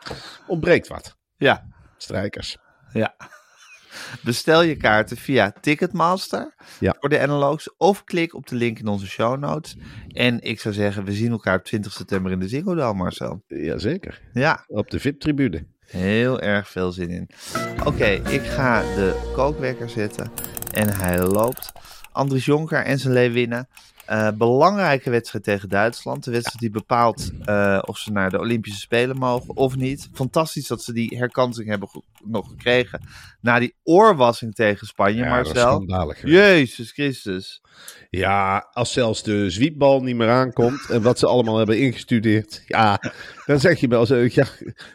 ontbreekt 0.47 0.87
wat. 0.87 1.15
ja, 1.37 1.65
Strijkers. 1.97 2.57
ja. 2.93 3.15
Bestel 4.23 4.61
je 4.61 4.75
kaarten 4.75 5.17
via 5.17 5.51
Ticketmaster 5.61 6.55
Ja. 6.79 6.95
voor 6.99 7.09
de 7.09 7.19
analogs 7.19 7.75
of 7.77 8.03
klik 8.03 8.33
op 8.35 8.47
de 8.47 8.55
link 8.55 8.79
in 8.79 8.87
onze 8.87 9.07
show 9.07 9.39
notes. 9.39 9.77
En 10.07 10.41
ik 10.41 10.59
zou 10.59 10.73
zeggen, 10.73 11.03
we 11.03 11.13
zien 11.13 11.31
elkaar 11.31 11.57
op 11.57 11.63
20 11.63 11.91
september 11.91 12.31
in 12.31 12.39
de 12.39 12.47
Ziggo 12.47 12.75
Dome, 12.75 13.03
Marcel. 13.03 13.43
Jazeker. 13.47 14.21
Ja, 14.33 14.63
Op 14.67 14.89
de 14.89 14.99
VIP-tribune. 14.99 15.67
heel 15.85 16.39
erg 16.41 16.69
veel 16.69 16.91
zin 16.91 17.09
in. 17.09 17.29
Oké, 17.85 18.05
ik 18.07 18.41
ga 18.41 18.81
de 18.81 19.31
kookwekker 19.33 19.89
zetten 19.89 20.31
en 20.73 20.89
hij 20.89 21.19
loopt. 21.19 21.71
Andries 22.11 22.45
Jonker 22.45 22.83
en 22.83 22.99
zijn 22.99 23.13
Leeuwinnen. 23.13 23.67
Eh, 24.09 24.27
belangrijke 24.37 25.09
wedstrijd 25.09 25.43
tegen 25.43 25.69
Duitsland. 25.69 26.23
De 26.23 26.31
wedstrijd 26.31 26.59
die 26.59 26.69
bepaalt 26.69 27.31
eh, 27.45 27.79
of 27.85 27.97
ze 27.97 28.11
naar 28.11 28.29
de 28.29 28.39
Olympische 28.39 28.79
Spelen 28.79 29.17
mogen 29.17 29.55
of 29.55 29.75
niet. 29.75 30.09
Fantastisch 30.13 30.67
dat 30.67 30.83
ze 30.83 30.93
die 30.93 31.17
herkansing 31.17 31.67
hebben 31.67 31.89
nog 32.23 32.49
gekregen. 32.49 33.01
Na 33.41 33.59
die 33.59 33.75
oorwassing 33.83 34.55
tegen 34.55 34.87
Spanje, 34.87 35.23
Ja, 35.23 35.29
Marcel. 35.29 35.83
Jezus 36.29 36.91
Christus. 36.91 37.61
Ja, 38.09 38.69
als 38.71 38.93
zelfs 38.93 39.23
de 39.23 39.49
zwiepbal 39.49 40.01
niet 40.01 40.15
meer 40.15 40.29
aankomt 40.29 40.89
en 40.89 41.01
wat 41.01 41.19
ze 41.19 41.27
allemaal 41.27 41.57
hebben 41.57 41.79
ingestudeerd. 41.79 42.63
Ja, 42.67 43.01
dan 43.45 43.59
zeg 43.59 43.79
je 43.79 43.87
wel 43.87 44.05
zo. 44.05 44.15
Ja, 44.29 44.45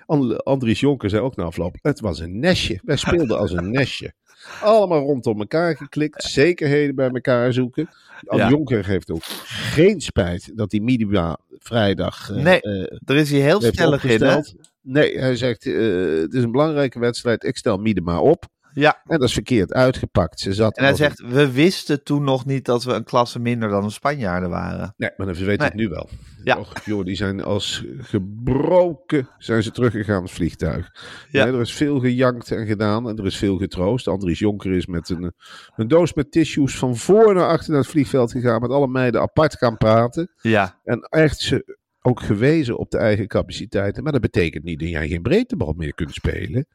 And- 0.06 0.44
Andries 0.44 0.80
Jonker 0.80 1.11
zei 1.11 1.23
ook 1.23 1.37
na 1.37 1.44
afloop. 1.44 1.76
Het 1.83 2.00
was 2.00 2.18
een 2.18 2.38
nestje. 2.38 2.80
Wij 2.85 2.97
speelden 2.97 3.38
als 3.38 3.52
een 3.52 3.71
nestje. 3.71 4.14
Allemaal 4.61 5.01
rondom 5.01 5.39
elkaar 5.39 5.77
geklikt. 5.77 6.23
Zekerheden 6.23 6.95
bij 6.95 7.11
elkaar 7.11 7.53
zoeken. 7.53 7.89
Ja. 8.21 8.49
Jonker 8.49 8.87
heeft 8.87 9.11
ook 9.11 9.23
geen 9.47 10.01
spijt 10.01 10.57
dat 10.57 10.73
hij 10.73 10.81
Midima 10.81 11.39
vrijdag 11.59 12.31
eh, 12.31 12.43
Nee, 12.43 12.61
eh, 12.61 12.97
Daar 13.05 13.17
is 13.17 13.31
hij 13.31 13.41
heel 13.41 13.61
stellig 13.63 14.05
in, 14.05 14.23
hè? 14.23 14.41
Nee, 14.81 15.19
hij 15.19 15.37
zegt 15.37 15.67
eh, 15.67 15.75
het 16.21 16.35
is 16.35 16.43
een 16.43 16.53
belangrijke 16.53 16.99
wedstrijd. 16.99 17.45
Ik 17.45 17.57
stel 17.57 17.77
Miedema 17.77 18.21
op. 18.21 18.45
Ja. 18.75 19.00
En 19.04 19.19
dat 19.19 19.28
is 19.28 19.35
verkeerd 19.35 19.73
uitgepakt. 19.73 20.40
Ze 20.40 20.52
zat 20.54 20.76
En 20.76 20.83
hij 20.83 20.90
in- 20.93 20.99
zegt, 20.99 21.21
we 21.21 21.52
wisten 21.52 22.02
toen 22.04 22.25
nog 22.25 22.45
niet 22.47 22.64
dat 22.64 22.85
we 22.85 22.93
een 22.93 23.04
klasse 23.04 23.38
minder 23.38 23.69
dan 23.69 23.83
de 23.83 23.90
Spanjaarden 23.90 24.50
waren. 24.50 24.95
Nee, 24.97 25.11
maar 25.16 25.26
dan 25.26 25.37
weten 25.37 25.47
Nee. 25.59 25.66
het 25.66 25.75
nu 25.75 25.88
wel. 25.88 26.09
Ja. 26.45 26.59
Och, 26.59 26.85
joh, 26.85 27.04
die 27.04 27.16
zijn 27.16 27.43
als 27.43 27.85
gebroken 27.99 29.28
zijn 29.38 29.62
ze 29.62 29.71
teruggegaan 29.71 30.23
als 30.23 30.33
vliegtuig. 30.33 30.90
Ja. 31.31 31.45
Nee, 31.45 31.54
er 31.54 31.61
is 31.61 31.75
veel 31.75 32.00
gejankt 32.00 32.50
en 32.50 32.66
gedaan 32.66 33.09
en 33.09 33.16
er 33.16 33.26
is 33.26 33.37
veel 33.37 33.57
getroost. 33.57 34.09
Andries 34.09 34.38
Jonker 34.38 34.73
is 34.73 34.87
met 34.87 35.09
een, 35.09 35.33
een 35.76 35.88
doos 35.88 36.14
met 36.14 36.31
tissues 36.33 36.78
van 36.78 36.97
voor 36.97 37.35
naar 37.35 37.49
achter 37.49 37.71
naar 37.73 37.81
het 37.81 37.90
vliegveld 37.90 38.31
gegaan. 38.33 38.61
Met 38.61 38.71
alle 38.71 38.88
meiden 38.88 39.21
apart 39.21 39.57
gaan 39.57 39.76
praten. 39.76 40.31
Ja, 40.40 40.81
En 40.85 41.00
echt 41.00 41.38
ze 41.40 41.78
ook 42.02 42.21
gewezen 42.21 42.78
op 42.78 42.90
de 42.90 42.99
eigen 42.99 43.26
capaciteiten. 43.26 44.02
Maar 44.02 44.12
dat 44.12 44.21
betekent 44.21 44.64
niet 44.64 44.78
dat 44.81 44.88
jij 44.88 45.09
geen 45.09 45.23
breedtebal 45.23 45.73
meer 45.76 45.95
kunt 45.95 46.14
spelen. 46.14 46.66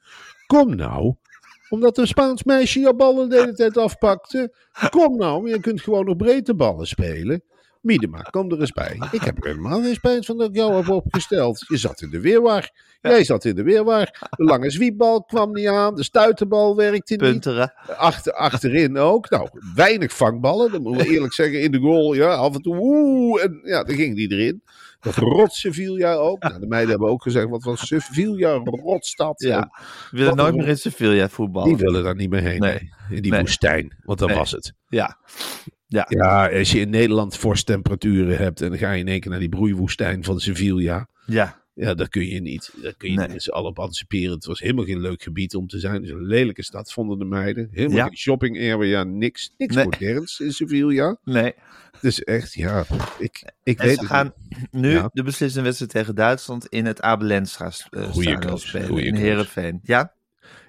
Kom 0.45 0.75
nou. 0.75 1.15
Omdat 1.69 1.97
een 1.97 2.07
Spaans 2.07 2.43
meisje 2.43 2.79
je 2.79 2.95
ballen 2.95 3.29
de 3.29 3.39
hele 3.39 3.53
tijd 3.53 3.77
afpakte. 3.77 4.53
Kom 4.89 5.17
nou, 5.17 5.49
je 5.49 5.59
kunt 5.59 5.81
gewoon 5.81 6.05
nog 6.05 6.15
breedteballen 6.15 6.87
spelen. 6.87 7.43
Miedema, 7.81 8.21
kom 8.21 8.51
er 8.51 8.59
eens 8.59 8.71
bij. 8.71 8.97
Ik 9.11 9.21
heb 9.21 9.37
er 9.37 9.49
helemaal 9.49 9.81
geen 9.81 9.93
spijt 9.93 10.25
van 10.25 10.37
dat 10.37 10.49
ik 10.49 10.55
jou 10.55 10.75
heb 10.75 10.89
opgesteld. 10.89 11.65
Je 11.67 11.77
zat 11.77 12.01
in 12.01 12.09
de 12.09 12.19
weerwar. 12.19 12.71
Jij 13.01 13.23
zat 13.23 13.45
in 13.45 13.55
de 13.55 13.63
weerwar. 13.63 14.27
De 14.29 14.43
lange 14.43 14.69
zwiepbal 14.69 15.23
kwam 15.23 15.51
niet 15.51 15.67
aan. 15.67 15.95
De 15.95 16.03
stuiterbal 16.03 16.75
werkte 16.75 17.13
niet. 17.13 17.21
punteren. 17.21 17.73
Achter, 17.97 18.33
achterin 18.33 18.97
ook. 18.97 19.29
Nou, 19.29 19.49
weinig 19.75 20.13
vangballen. 20.13 20.71
Dat 20.71 20.81
moeten 20.81 21.07
we 21.07 21.13
eerlijk 21.13 21.33
zeggen. 21.33 21.61
In 21.61 21.71
de 21.71 21.79
goal, 21.79 22.13
ja, 22.13 22.33
af 22.33 22.55
en 22.55 22.61
toe. 22.61 22.77
Oeh, 22.79 23.43
en 23.43 23.59
ja, 23.63 23.83
dan 23.83 23.95
ging 23.95 24.15
die 24.15 24.31
erin. 24.31 24.63
Dat 25.01 25.15
rot 25.15 25.53
Sevilla 25.53 26.13
ook. 26.13 26.43
Nou, 26.43 26.59
de 26.59 26.67
meiden 26.67 26.89
hebben 26.89 27.09
ook 27.09 27.21
gezegd, 27.21 27.49
wat 27.49 27.63
was 27.63 27.87
Sevilla 27.87 28.53
rotstad. 28.53 29.41
Ja. 29.41 29.71
We 30.11 30.17
willen 30.17 30.35
nooit 30.35 30.55
meer 30.55 30.67
in 30.67 30.77
Sevilla 30.77 31.29
voetballen. 31.29 31.67
Die 31.67 31.77
willen 31.77 32.03
daar 32.03 32.15
niet 32.15 32.29
meer 32.29 32.41
heen. 32.41 32.59
Nee. 32.59 32.91
In 33.09 33.21
die 33.21 33.31
Nee. 33.31 33.39
woestijn. 33.39 33.95
Want 34.03 34.19
dat 34.19 34.27
Nee. 34.27 34.37
was 34.37 34.51
het. 34.51 34.73
Ja. 34.87 35.17
Ja. 35.87 36.05
Ja, 36.09 36.49
als 36.57 36.71
je 36.71 36.79
in 36.79 36.89
Nederland 36.89 37.37
vorsttemperaturen 37.37 38.37
hebt. 38.37 38.61
En 38.61 38.69
dan 38.69 38.77
ga 38.77 38.91
je 38.91 38.99
in 38.99 39.07
één 39.07 39.19
keer 39.19 39.31
naar 39.31 39.39
die 39.39 39.49
broeiwoestijn 39.49 40.23
van 40.23 40.39
Sevilla. 40.39 41.07
Ja. 41.25 41.58
Ja, 41.81 41.93
dat 41.93 42.09
kun 42.09 42.25
je 42.27 42.41
niet. 42.41 42.73
Daar 42.81 42.93
kun 42.97 43.09
je 43.09 43.15
Nee. 43.15 43.25
niet 43.25 43.33
met 43.33 43.43
z'n 43.43 43.49
allen 43.49 43.69
op 43.69 43.79
anticiperen. 43.79 44.31
Het 44.35 44.45
was 44.45 44.59
helemaal 44.59 44.85
geen 44.85 44.99
leuk 45.01 45.23
gebied 45.23 45.55
om 45.55 45.67
te 45.67 45.79
zijn. 45.79 45.93
Het 45.93 46.03
is 46.03 46.09
een 46.09 46.25
lelijke 46.25 46.63
stad, 46.63 46.91
vonden 46.93 47.19
de 47.19 47.25
meiden. 47.25 47.69
Helemaal 47.71 47.97
Ja. 47.97 48.05
geen 48.05 48.17
shopping 48.17 48.57
area, 48.71 49.03
niks. 49.03 49.53
Niks 49.57 49.75
Nee. 49.75 49.83
moderns 49.83 50.39
in 50.39 50.51
Sevilla. 50.51 51.17
Nee. 51.23 51.53
Is 52.01 52.23
echt, 52.23 52.53
ja, 52.53 52.85
ik, 53.19 53.43
ik 53.63 53.79
En 53.79 53.85
weet 53.85 53.93
ze 53.95 53.99
het 53.99 54.09
gaan 54.09 54.33
niet. 54.49 54.67
nu 54.71 54.89
Ja. 54.91 55.09
de 55.13 55.23
beslissende 55.23 55.63
wedstrijd 55.65 55.91
tegen 55.91 56.15
Duitsland 56.15 56.65
in 56.67 56.85
het 56.85 57.01
Abelenstra 57.01 57.71
uh, 57.91 58.03
Goeie 58.03 58.29
stadion 58.29 58.57
spelen. 58.59 58.87
goeie 58.87 59.05
in. 59.05 59.15
Heerenveen. 59.15 59.79
Ja? 59.83 60.13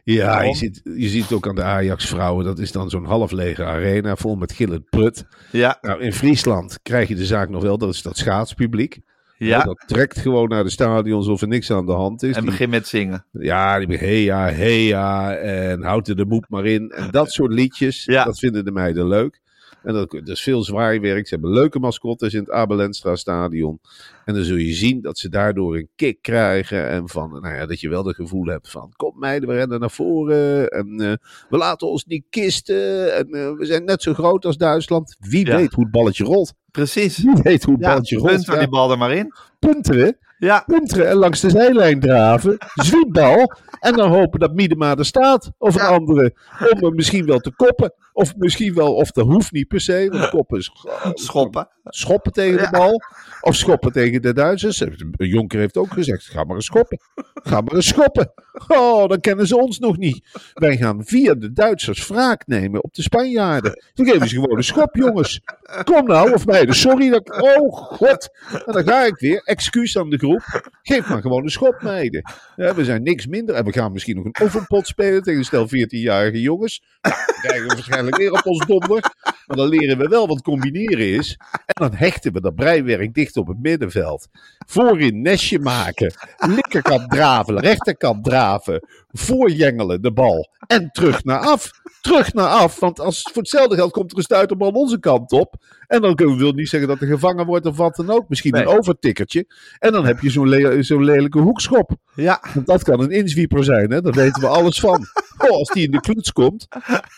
Ja, 0.05 0.43
je 0.43 0.55
ziet, 0.55 0.81
je 0.85 1.09
ziet 1.09 1.23
het 1.23 1.33
ook 1.33 1.49
aan 1.49 1.55
de 1.55 1.63
Ajax-vrouwen. 1.63 2.45
Dat 2.45 2.59
is 2.59 2.73
dan 2.73 2.91
zo'n 2.91 3.05
half 3.05 3.31
lege 3.31 3.65
arena, 3.65 4.17
vol 4.17 4.37
met 4.37 4.53
gillend 4.53 4.91
prut. 4.91 5.25
Ja. 5.53 5.79
Nou, 5.81 6.01
in 6.03 6.13
Friesland 6.13 6.79
krijg 6.83 7.09
je 7.09 7.15
de 7.15 7.27
zaak 7.27 7.49
nog 7.49 7.63
wel. 7.63 7.79
Dat 7.79 7.95
is 7.95 8.03
dat 8.03 8.17
schaatspubliek. 8.17 9.01
Ja. 9.47 9.63
Dat 9.63 9.83
trekt 9.87 10.19
gewoon 10.19 10.49
naar 10.49 10.65
de 10.65 10.71
stadion 10.71 11.17
alsof 11.17 11.41
er 11.41 11.49
niks 11.49 11.71
aan 11.71 11.87
de 11.87 11.93
hand 11.93 12.23
is. 12.23 12.35
En 12.37 12.41
Die- 12.43 12.51
begin 12.51 12.71
met 12.71 12.87
zingen. 12.89 13.25
Ja, 13.33 13.79
die 13.79 13.87
begint 13.87 14.09
hey 14.11 14.23
ja, 14.23 14.49
hey 14.51 14.83
ja, 14.87 15.35
en 15.35 15.83
houd 15.83 16.09
er 16.09 16.17
de 16.17 16.25
moed 16.27 16.47
maar 16.49 16.67
in. 16.67 16.91
En 16.91 17.11
dat 17.11 17.33
soort 17.33 17.53
liedjes, 17.53 18.05
Ja. 18.05 18.25
dat 18.25 18.39
vinden 18.39 18.65
de 18.65 18.73
meiden 18.73 19.07
leuk. 19.09 19.41
En 19.83 19.95
dat, 19.95 20.15
is 20.25 20.43
veel 20.43 20.63
zwaar 20.65 21.01
werk. 21.01 21.29
Ze 21.29 21.35
hebben 21.35 21.53
leuke 21.53 21.79
mascottes 21.79 22.35
in 22.35 22.41
het 22.41 22.51
Abelenstra 22.51 23.17
stadion. 23.17 23.81
En 24.25 24.35
dan 24.35 24.45
zul 24.45 24.57
je 24.57 24.73
zien 24.73 25.01
dat 25.01 25.19
ze 25.19 25.29
daardoor 25.29 25.77
een 25.77 25.89
kick 25.97 26.23
krijgen. 26.23 26.89
En 26.89 27.09
van, 27.09 27.31
nou 27.31 27.55
ja, 27.55 27.67
dat 27.67 27.81
je 27.81 27.89
wel 27.89 28.07
het 28.07 28.17
gevoel 28.17 28.47
hebt 28.47 28.71
van, 28.71 28.93
kom 28.97 29.19
meiden, 29.19 29.49
we 29.49 29.55
rennen 29.55 29.81
naar 29.81 29.91
voren. 29.91 30.69
En 30.69 31.01
eh, 31.01 31.13
we 31.49 31.57
laten 31.57 31.89
ons 31.89 32.05
niet 32.05 32.25
kisten. 32.31 33.17
En 33.17 33.27
eh, 33.33 33.53
we 33.53 33.65
zijn 33.65 33.85
net 33.85 34.03
zo 34.03 34.15
groot 34.15 34.45
als 34.45 34.57
Duitsland. 34.57 35.17
Wie 35.19 35.47
Ja. 35.47 35.57
weet 35.57 35.73
hoe 35.73 35.85
het 35.85 35.93
balletje 35.93 36.25
rolt. 36.25 36.53
Precies. 36.71 37.19
Wie 37.23 37.43
weet 37.43 37.63
hoe 37.65 37.75
het 37.75 37.83
Ja, 37.85 37.89
balletje 37.91 38.17
rolt. 38.17 38.29
punt 38.31 38.47
Ja, 38.47 38.59
die 38.59 38.69
bal 38.69 38.91
er 38.91 38.99
maar 38.99 39.13
in. 39.13 39.33
punteren 39.59 40.19
Ja. 40.41 40.63
punteren 40.67 41.09
en 41.09 41.17
langs 41.17 41.41
de 41.41 41.51
zijlijn 41.51 42.01
draven. 42.01 42.57
Zwiepbal. 42.75 43.53
En 43.81 43.93
dan 43.97 44.11
hopen 44.11 44.41
dat 44.41 44.55
Miedema 44.55 44.97
er 44.97 45.05
staat. 45.05 45.51
Of 45.59 45.75
een 45.75 45.81
Ja. 45.83 45.89
andere. 45.89 46.35
Om 46.71 46.85
hem 46.85 46.95
misschien 46.95 47.27
wel 47.27 47.39
te 47.39 47.53
koppen. 47.57 47.93
Of 48.13 48.37
misschien 48.37 48.75
wel, 48.75 48.95
of 48.95 49.11
dat 49.11 49.27
hoeft 49.27 49.53
niet 49.53 49.69
per 49.69 49.81
se. 49.81 50.09
Want 50.13 50.29
koppen 50.29 50.59
is 50.59 50.71
Schoppen. 51.15 51.69
Schoppen 51.91 52.33
tegen 52.33 52.59
de 52.59 52.69
bal. 52.71 53.03
Of 53.41 53.57
schoppen 53.57 53.93
tegen 53.93 54.23
de 54.23 54.33
Duitsers. 54.33 54.85
Jonker 55.17 55.59
heeft 55.59 55.77
ook 55.77 55.93
gezegd, 55.93 56.25
ga 56.25 56.45
maar 56.45 56.57
eens 56.57 56.65
schoppen. 56.65 56.99
Ga 57.35 57.61
maar 57.61 57.75
eens 57.75 57.89
schoppen. 57.89 58.33
Oh, 58.69 59.09
dan 59.09 59.21
kennen 59.21 59.47
ze 59.47 59.57
ons 59.57 59.79
nog 59.79 59.97
niet. 59.97 60.41
Wij 60.55 60.77
gaan 60.77 61.05
via 61.05 61.35
de 61.35 61.53
Duitsers 61.53 62.07
wraak 62.07 62.47
nemen 62.47 62.85
op 62.85 62.95
de 62.95 63.03
Spanjaarden. 63.03 63.83
Dan 63.95 64.07
geven 64.07 64.29
ze 64.29 64.35
gewoon 64.35 64.57
een 64.57 64.65
schop, 64.65 64.97
jongens. 64.97 65.41
Kom 65.85 66.07
nou, 66.07 66.33
of 66.33 66.47
meiden, 66.47 66.75
sorry 66.75 67.11
dat 67.11 67.21
ik... 67.21 67.43
Oh, 67.43 67.77
god. 67.77 68.29
En 68.67 68.73
dan 68.73 68.85
ga 68.85 69.05
ik 69.05 69.19
weer. 69.19 69.43
Excuus 69.45 69.99
aan 69.99 70.11
de 70.11 70.19
groep. 70.19 70.71
Geef 70.83 71.09
maar 71.09 71.21
gewoon 71.21 71.43
een 71.43 71.51
schop, 71.51 71.83
meiden. 71.83 72.23
Ja, 72.57 72.75
we 72.75 72.85
zijn 72.85 73.03
niks 73.03 73.27
minder. 73.27 73.55
En 73.55 73.65
we 73.65 73.73
gaan 73.73 73.93
misschien 73.93 74.17
nog 74.17 74.25
een 74.25 74.37
oefenpot 74.43 74.87
spelen 74.87 75.23
tegen 75.23 75.39
een 75.39 75.45
stel 75.45 75.67
14-jarige 75.67 76.41
jongens. 76.41 76.83
Nou, 77.01 77.15
dan 77.27 77.35
krijgen 77.41 77.69
we 77.69 77.75
waarschijnlijk 77.75 78.17
weer 78.17 78.33
op 78.33 78.47
ons 78.47 78.67
donder. 78.67 79.15
Maar 79.51 79.59
dan 79.59 79.69
leren 79.69 79.99
we 79.99 80.09
wel 80.09 80.27
wat 80.27 80.43
combineren 80.43 81.15
is. 81.15 81.37
En 81.51 81.89
dan 81.89 81.95
hechten 81.95 82.33
we 82.33 82.41
dat 82.41 82.55
breiwerk 82.55 83.15
dicht 83.15 83.37
op 83.37 83.47
het 83.47 83.59
middenveld. 83.59 84.29
Voorin 84.67 85.23
nestje 85.23 85.59
maken. 85.59 86.15
Linkerkant 86.37 87.11
draven, 87.11 87.61
rechterkant 87.61 88.25
draven. 88.25 88.89
Voorjengelen 89.13 90.03
de 90.03 90.13
bal. 90.13 90.49
En 90.67 90.91
terug 90.93 91.25
naar 91.25 91.39
af. 91.39 91.71
Terug 92.01 92.33
naar 92.35 92.47
af. 92.49 92.81
Want 92.81 93.01
als, 93.01 93.23
voor 93.23 93.43
hetzelfde 93.43 93.75
geld 93.77 93.93
komt 93.93 94.11
er 94.11 94.17
een 94.17 94.23
stuiterbal 94.23 94.71
onze 94.71 94.99
kant 94.99 95.33
op. 95.33 95.55
En 95.87 96.01
dan 96.01 96.15
kunnen 96.15 96.37
we 96.37 96.43
wil 96.43 96.53
niet 96.53 96.69
zeggen 96.69 96.89
dat 96.89 97.01
er 97.01 97.07
gevangen 97.07 97.47
wordt 97.47 97.67
of 97.67 97.77
wat 97.77 97.97
dan 97.97 98.11
ook. 98.11 98.29
Misschien 98.29 98.53
Nee. 98.53 98.63
een 98.63 98.69
overtikkertje. 98.79 99.45
En 99.79 99.93
dan 99.93 100.07
heb 100.07 100.21
je 100.21 100.31
zo'n 100.31 100.49
le- 100.49 100.83
zo'n 100.83 101.05
lelijke 101.05 101.39
hoekschop. 101.39 101.97
Ja. 102.15 102.43
Want 102.55 102.67
dat 102.67 102.83
kan 102.83 103.01
een 103.01 103.11
inzwieper 103.11 103.65
zijn, 103.65 103.91
hè? 103.91 104.01
daar 104.01 104.13
weten 104.13 104.41
we 104.41 104.49
alles 104.49 104.81
van. 104.81 105.07
Oh, 105.39 105.51
als 105.51 105.69
die 105.69 105.85
in 105.85 105.91
de 105.91 106.01
kluts 106.01 106.33
komt, 106.33 106.67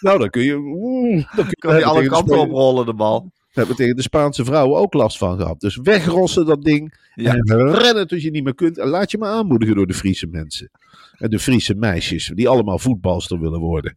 nou 0.01 0.19
dan 0.19 0.31
kun 0.31 0.43
je. 0.43 0.55
oeh, 0.57 1.25
dan 1.37 1.47
kun 1.59 1.77
je 1.77 1.85
alle 1.85 2.07
kanten 2.07 2.39
oprollen, 2.39 2.87
de 2.87 2.95
bal. 2.95 3.21
Daar 3.21 3.31
hebben 3.67 3.77
tegen 3.77 3.97
de 3.97 4.03
Spaanse 4.03 4.45
vrouwen 4.45 4.79
ook 4.81 4.93
last 4.95 5.19
van 5.19 5.39
gehad. 5.39 5.61
Dus 5.61 5.77
wegrossen 5.83 6.47
dat 6.47 6.63
ding. 6.63 7.01
Ja. 7.15 7.33
En 7.35 7.75
rennen 7.75 8.07
tot 8.07 8.23
je 8.23 8.31
niet 8.31 8.45
meer 8.45 8.55
kunt. 8.55 8.79
En 8.79 8.89
laat 8.89 9.11
je 9.11 9.19
maar 9.19 9.31
aanmoedigen 9.31 9.75
door 9.75 9.87
de 9.87 9.95
Friese 9.95 10.27
mensen. 10.27 10.71
En 11.19 11.31
de 11.31 11.39
Friese 11.39 11.75
meisjes, 11.75 12.33
die 12.35 12.49
allemaal 12.49 12.79
voetbalster 12.79 13.41
willen 13.41 13.61
worden. 13.61 13.97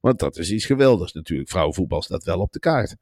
Want 0.00 0.18
dat 0.18 0.38
is 0.38 0.50
iets 0.50 0.66
geweldigs 0.66 1.12
natuurlijk. 1.12 1.50
Vrouwenvoetbal 1.50 2.02
staat 2.02 2.24
wel 2.24 2.38
op 2.38 2.52
de 2.52 2.58
kaart. 2.58 2.96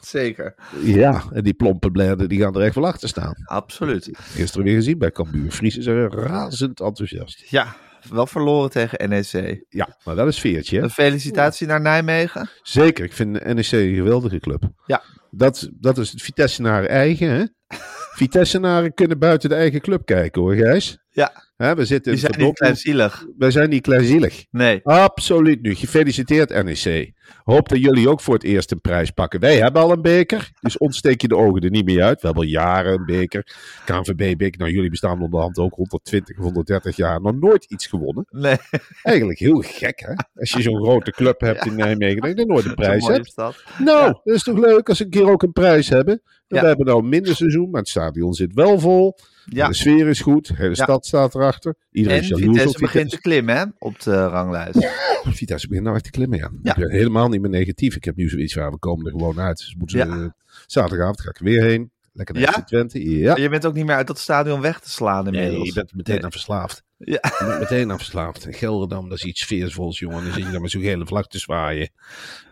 Zeker. 0.00 0.54
Ja, 0.82 1.24
en 1.32 1.42
die 1.42 1.54
plompe 1.54 1.90
blerden 1.90 2.28
die 2.28 2.40
gaan 2.40 2.54
er 2.54 2.62
echt 2.62 2.74
wel 2.74 2.86
achter 2.86 3.08
staan. 3.08 3.34
Absoluut. 3.44 4.10
Gisteren 4.12 4.66
weer 4.66 4.74
gezien 4.74 4.98
bij 4.98 5.10
Cambuur. 5.10 5.50
Friese 5.50 5.82
zijn 5.82 6.08
razend 6.08 6.80
enthousiast. 6.80 7.50
Ja. 7.50 7.76
Wel 8.10 8.26
verloren 8.26 8.70
tegen 8.70 9.08
NEC. 9.08 9.64
Ja, 9.68 9.96
maar 10.04 10.16
dat 10.16 10.26
is 10.26 10.40
veertje. 10.40 10.76
Hè? 10.76 10.82
Een 10.82 10.90
felicitatie 10.90 11.66
naar 11.66 11.80
Nijmegen. 11.80 12.50
Zeker, 12.62 13.04
ik 13.04 13.12
vind 13.12 13.44
NEC 13.44 13.72
een 13.72 13.94
geweldige 13.94 14.38
club. 14.38 14.62
Ja. 14.86 15.02
Dat, 15.30 15.68
dat 15.72 15.98
is 15.98 16.10
het 16.10 16.22
Vitessenaren 16.22 16.88
eigen, 16.88 17.30
hè? 17.30 17.44
Vitessenaren 18.18 18.94
kunnen 18.94 19.18
buiten 19.18 19.48
de 19.48 19.54
eigen 19.54 19.80
club 19.80 20.04
kijken, 20.04 20.42
hoor, 20.42 20.54
Gijs. 20.54 20.98
Ja, 21.10 21.32
Hè, 21.58 21.74
we 21.74 21.84
zitten 21.84 22.12
in 22.12 22.18
zijn 22.18 22.34
niet 22.36 22.54
kleinzielig. 22.54 23.26
Wij 23.38 23.50
zijn 23.50 23.68
niet 23.68 23.82
kleinzielig. 23.82 24.44
Nee. 24.50 24.80
Absoluut 24.82 25.62
niet. 25.62 25.78
Gefeliciteerd 25.78 26.64
NEC. 26.64 27.12
Hoop 27.44 27.68
dat 27.68 27.78
jullie 27.78 28.08
ook 28.08 28.20
voor 28.20 28.34
het 28.34 28.42
eerst 28.42 28.70
een 28.70 28.80
prijs 28.80 29.10
pakken. 29.10 29.40
Wij 29.40 29.56
hebben 29.56 29.82
al 29.82 29.92
een 29.92 30.02
beker, 30.02 30.50
dus 30.60 30.78
ontsteek 30.78 31.20
je 31.20 31.28
de 31.28 31.36
ogen 31.36 31.60
er 31.62 31.70
niet 31.70 31.84
meer 31.84 32.02
uit. 32.02 32.20
We 32.20 32.26
hebben 32.26 32.44
al 32.44 32.50
jaren 32.50 32.92
een 32.92 33.04
beker. 33.04 33.56
KNVB-beker, 33.84 34.58
nou 34.60 34.72
jullie 34.72 34.90
bestaan 34.90 35.22
onderhand 35.22 35.58
ook 35.58 35.74
120 35.74 36.38
of 36.38 36.44
130 36.44 36.96
jaar. 36.96 37.20
Nog 37.20 37.34
nooit 37.34 37.64
iets 37.64 37.86
gewonnen. 37.86 38.26
Nee. 38.30 38.56
Eigenlijk 39.02 39.38
heel 39.38 39.60
gek 39.66 40.00
hè. 40.00 40.12
Als 40.40 40.50
je 40.52 40.62
zo'n 40.62 40.82
grote 40.84 41.10
club 41.10 41.40
hebt 41.40 41.66
in 41.66 41.74
Nijmegen, 41.76 42.20
dat 42.20 42.38
je 42.38 42.46
nooit 42.46 42.64
een 42.64 42.74
prijs 42.74 43.06
hebt. 43.06 43.36
Nou, 43.36 43.54
Ja. 43.84 44.06
dat 44.24 44.34
is 44.34 44.42
toch 44.42 44.58
leuk 44.58 44.88
als 44.88 44.98
we 44.98 45.04
een 45.04 45.10
keer 45.10 45.30
ook 45.30 45.42
een 45.42 45.52
prijs 45.52 45.88
hebben. 45.88 46.22
Ja. 46.46 46.60
We 46.60 46.66
hebben 46.66 46.86
nou 46.86 46.98
een 47.02 47.08
minder 47.08 47.36
seizoen, 47.36 47.70
maar 47.70 47.80
het 47.80 47.90
stadion 47.90 48.34
zit 48.34 48.54
wel 48.54 48.78
vol. 48.78 49.18
Ja. 49.48 49.68
De 49.68 49.74
sfeer 49.74 50.08
is 50.08 50.20
goed. 50.20 50.46
De 50.46 50.54
hele 50.56 50.74
Ja. 50.74 50.82
stad 50.82 51.06
staat 51.06 51.34
erachter. 51.34 51.74
Iedereen 51.92 52.16
En 52.18 52.22
is 52.22 52.28
jaloers 52.28 52.46
Vitesse 52.48 52.74
op 52.74 52.80
begint 52.80 53.10
te 53.10 53.20
klimmen, 53.20 53.56
hè? 53.56 53.64
Op 53.78 54.00
de 54.00 54.26
ranglijst. 54.26 54.88
Vitesse 55.22 55.66
begint 55.66 55.84
nou 55.84 55.96
echt 55.96 56.04
te 56.04 56.10
klimmen, 56.10 56.38
ja. 56.38 56.50
Ja. 56.62 56.70
Ik 56.76 56.80
ben 56.80 56.90
helemaal 56.90 57.28
niet 57.28 57.40
meer 57.40 57.50
negatief. 57.50 57.96
Ik 57.96 58.04
heb 58.04 58.16
nu 58.16 58.28
zoiets 58.28 58.52
van, 58.52 58.70
we 58.70 58.78
komen 58.78 59.04
er 59.06 59.10
gewoon 59.12 59.40
uit. 59.40 59.56
Dus 59.58 59.74
moeten 59.78 59.98
Ja. 59.98 60.06
eh, 60.06 60.26
zaterdagavond 60.66 61.20
ga 61.20 61.28
ik 61.30 61.38
er 61.38 61.44
weer 61.44 61.62
heen. 61.62 61.90
Lekker 62.12 62.34
naar 62.34 62.44
Ja? 62.56 62.62
Twente. 62.64 63.18
Ja. 63.18 63.36
Je 63.36 63.48
bent 63.48 63.66
ook 63.66 63.74
niet 63.74 63.84
meer 63.86 63.94
uit 63.94 64.06
dat 64.06 64.18
stadion 64.18 64.60
weg 64.60 64.80
te 64.80 64.90
slaan 64.90 65.24
inmiddels. 65.26 65.56
Nee, 65.56 65.66
je 65.66 65.72
bent 65.72 65.94
meteen 65.94 66.14
Nee. 66.14 66.24
aan 66.24 66.30
verslaafd. 66.30 66.82
Ja. 66.96 67.18
Je 67.38 67.44
bent 67.48 67.58
meteen 67.58 67.90
aan 67.90 67.96
verslaafd. 67.96 68.46
In 68.46 68.52
Gelderdam, 68.54 69.08
dat 69.08 69.18
is 69.18 69.24
iets 69.24 69.40
sfeervols, 69.40 69.98
jongen. 69.98 70.24
Dan 70.24 70.32
zit 70.32 70.44
je 70.44 70.50
daar 70.50 70.60
met 70.60 70.70
zo'n 70.70 70.82
gele 70.82 71.06
vlag 71.06 71.26
te 71.26 71.38
zwaaien. 71.38 71.90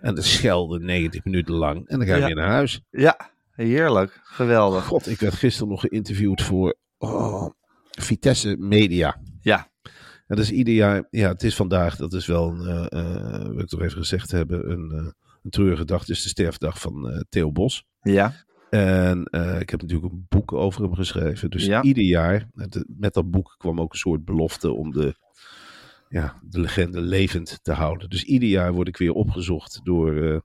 En 0.00 0.14
te 0.14 0.22
schelden 0.22 0.84
90 0.84 1.24
minuten 1.24 1.54
lang. 1.54 1.88
En 1.88 1.98
dan 1.98 2.06
ga 2.08 2.14
je 2.14 2.20
Ja. 2.20 2.26
weer 2.26 2.34
naar 2.34 2.48
huis. 2.48 2.80
Ja, 2.90 3.30
heerlijk. 3.50 4.20
Geweldig. 4.22 4.84
God, 4.84 5.08
ik 5.08 5.20
werd 5.20 5.34
gisteren 5.34 5.68
nog 5.68 5.80
geïnterviewd 5.80 6.42
voor 6.42 6.74
oh, 7.12 7.50
Vitesse 7.90 8.56
Media. 8.58 9.20
Ja. 9.40 9.70
En 10.26 10.36
dat 10.36 10.44
is 10.44 10.50
ieder 10.50 10.74
jaar, 10.74 11.06
ja, 11.10 11.28
het 11.28 11.42
is 11.42 11.54
vandaag, 11.56 11.96
dat 11.96 12.12
is 12.12 12.26
wel, 12.26 12.50
een, 12.50 12.88
eh, 12.88 13.14
eh, 13.14 13.42
wil 13.48 13.58
ik 13.58 13.66
toch 13.66 13.80
even 13.80 13.98
gezegd 13.98 14.30
hebben, 14.30 14.70
een, 14.70 14.90
eh, 14.90 15.10
een 15.42 15.50
treurige 15.50 15.84
dag. 15.84 16.00
Het 16.00 16.08
is 16.08 16.22
de 16.22 16.28
sterfdag 16.28 16.80
van 16.80 17.24
Theo 17.28 17.52
Bos. 17.52 17.84
Ja. 18.00 18.32
En 18.70 19.20
ik 19.60 19.70
heb 19.70 19.80
natuurlijk 19.80 20.12
een 20.12 20.26
boek 20.28 20.52
over 20.52 20.82
hem 20.82 20.94
geschreven. 20.94 21.50
Dus 21.50 21.64
Ja. 21.64 21.82
ieder 21.82 22.04
jaar, 22.04 22.48
met, 22.52 23.14
dat 23.14 23.30
boek 23.30 23.54
kwam 23.58 23.80
ook 23.80 23.92
een 23.92 23.98
soort 23.98 24.24
belofte 24.24 24.72
om 24.72 24.90
de, 24.92 25.14
ja, 26.08 26.40
de 26.42 26.60
legende 26.60 27.00
levend 27.00 27.58
te 27.62 27.72
houden. 27.72 28.08
Dus 28.10 28.24
ieder 28.24 28.48
jaar 28.48 28.72
word 28.72 28.88
ik 28.88 28.96
weer 28.96 29.12
opgezocht 29.12 29.80
door, 29.84 30.42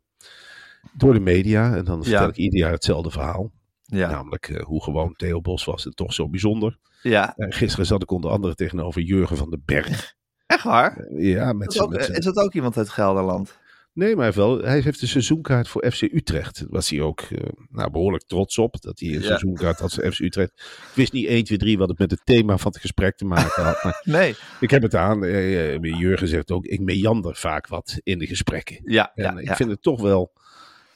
door 0.93 1.13
de 1.13 1.19
media. 1.19 1.75
En 1.75 1.85
dan 1.85 2.03
vertel 2.03 2.21
Ja. 2.21 2.27
ik 2.27 2.37
ieder 2.37 2.59
jaar 2.59 2.71
hetzelfde 2.71 3.11
verhaal. 3.11 3.51
Ja. 3.97 4.09
Namelijk 4.09 4.47
eh, 4.49 4.63
hoe 4.63 4.83
gewoon 4.83 5.13
Theo 5.15 5.41
Bos 5.41 5.65
was 5.65 5.85
en 5.85 5.91
toch 5.95 6.13
zo 6.13 6.29
bijzonder. 6.29 6.77
ja. 7.01 7.33
En 7.37 7.53
gisteren 7.53 7.85
zat 7.85 8.01
ik 8.01 8.11
onder 8.11 8.31
andere 8.31 8.55
tegenover 8.55 9.01
Jurgen 9.01 9.37
van 9.37 9.49
den 9.49 9.61
Berg. 9.65 10.13
Echt 10.45 10.63
waar? 10.63 10.97
Eh, 10.97 11.31
ja, 11.33 11.53
met 11.53 11.67
Is, 11.67 11.73
zijn... 11.75 11.85
ook, 11.87 11.93
met 11.93 12.09
is 12.09 12.25
dat 12.25 12.35
ook 12.37 12.53
iemand 12.53 12.77
uit 12.77 12.89
Gelderland? 12.89 13.59
Nee, 13.93 14.07
maar 14.07 14.15
hij 14.15 14.25
heeft, 14.25 14.37
wel, 14.37 14.61
hij 14.61 14.79
heeft 14.79 15.01
een 15.01 15.07
seizoenkaart 15.07 15.67
voor 15.67 15.91
FC 15.91 16.01
Utrecht. 16.01 16.59
Daar 16.59 16.67
was 16.69 16.89
hij 16.89 17.01
ook 17.01 17.19
eh, 17.21 17.49
nou, 17.69 17.91
behoorlijk 17.91 18.23
trots 18.23 18.57
op. 18.57 18.81
Dat 18.81 18.99
hij 18.99 19.09
een 19.09 19.19
Ja. 19.19 19.21
seizoenkaart 19.25 19.79
had 19.79 19.93
voor 19.93 20.11
FC 20.11 20.19
Utrecht. 20.19 20.51
Ik 20.89 20.91
wist 20.95 21.13
niet 21.13 21.27
1, 21.27 21.43
2, 21.43 21.57
3 21.57 21.77
wat 21.77 21.89
het 21.89 21.99
met 21.99 22.11
het 22.11 22.21
thema 22.23 22.57
van 22.57 22.71
het 22.71 22.81
gesprek 22.81 23.15
te 23.17 23.25
maken 23.25 23.63
had. 23.63 23.83
Maar 23.83 24.01
Nee. 24.19 24.35
ik 24.59 24.69
heb 24.69 24.81
het 24.81 24.95
aan. 24.95 25.23
Eh, 25.23 25.73
eh, 25.73 25.81
Jurgen 25.99 26.27
zegt 26.27 26.51
ook, 26.51 26.65
ik 26.65 26.79
meander 26.79 27.35
vaak 27.35 27.67
wat 27.67 27.99
in 28.03 28.19
de 28.19 28.27
gesprekken. 28.27 28.79
Ja, 28.83 29.11
En 29.15 29.23
ja, 29.23 29.39
ik 29.39 29.45
ja. 29.47 29.55
vind 29.55 29.69
het 29.69 29.81
toch 29.81 30.01
wel... 30.01 30.31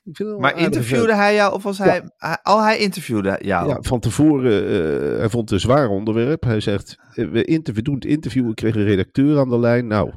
Ik 0.06 0.16
vind 0.16 0.18
het 0.18 0.28
wel 0.28 0.40
Maar 0.40 0.58
interviewde 0.58 1.16
hij 1.16 1.36
jou 1.36 1.54
of 1.54 1.64
was 1.64 1.78
hij... 1.78 2.04
hij- 2.18 2.40
Oh, 2.44 2.64
hij 2.64 2.78
interviewde 2.78 3.40
jou. 3.42 3.68
Ja, 3.70 3.78
van 3.82 4.00
tevoren, 4.00 4.68
eh, 5.14 5.18
hij 5.20 5.30
vond 5.30 5.44
het 5.50 5.52
een 5.52 5.60
zwaar 5.70 5.90
onderwerp. 5.90 6.44
Hij 6.44 6.60
zegt, 6.60 6.98
eh, 7.14 7.28
we, 7.28 7.44
interview, 7.44 7.84
doen 7.84 7.94
het 7.96 8.06
interview, 8.06 8.50
ik 8.50 8.56
kreeg 8.56 8.76
een 8.76 8.84
redacteur 8.84 9.40
aan 9.40 9.50
de 9.50 9.60
lijn. 9.60 9.88
Nou, 9.88 10.12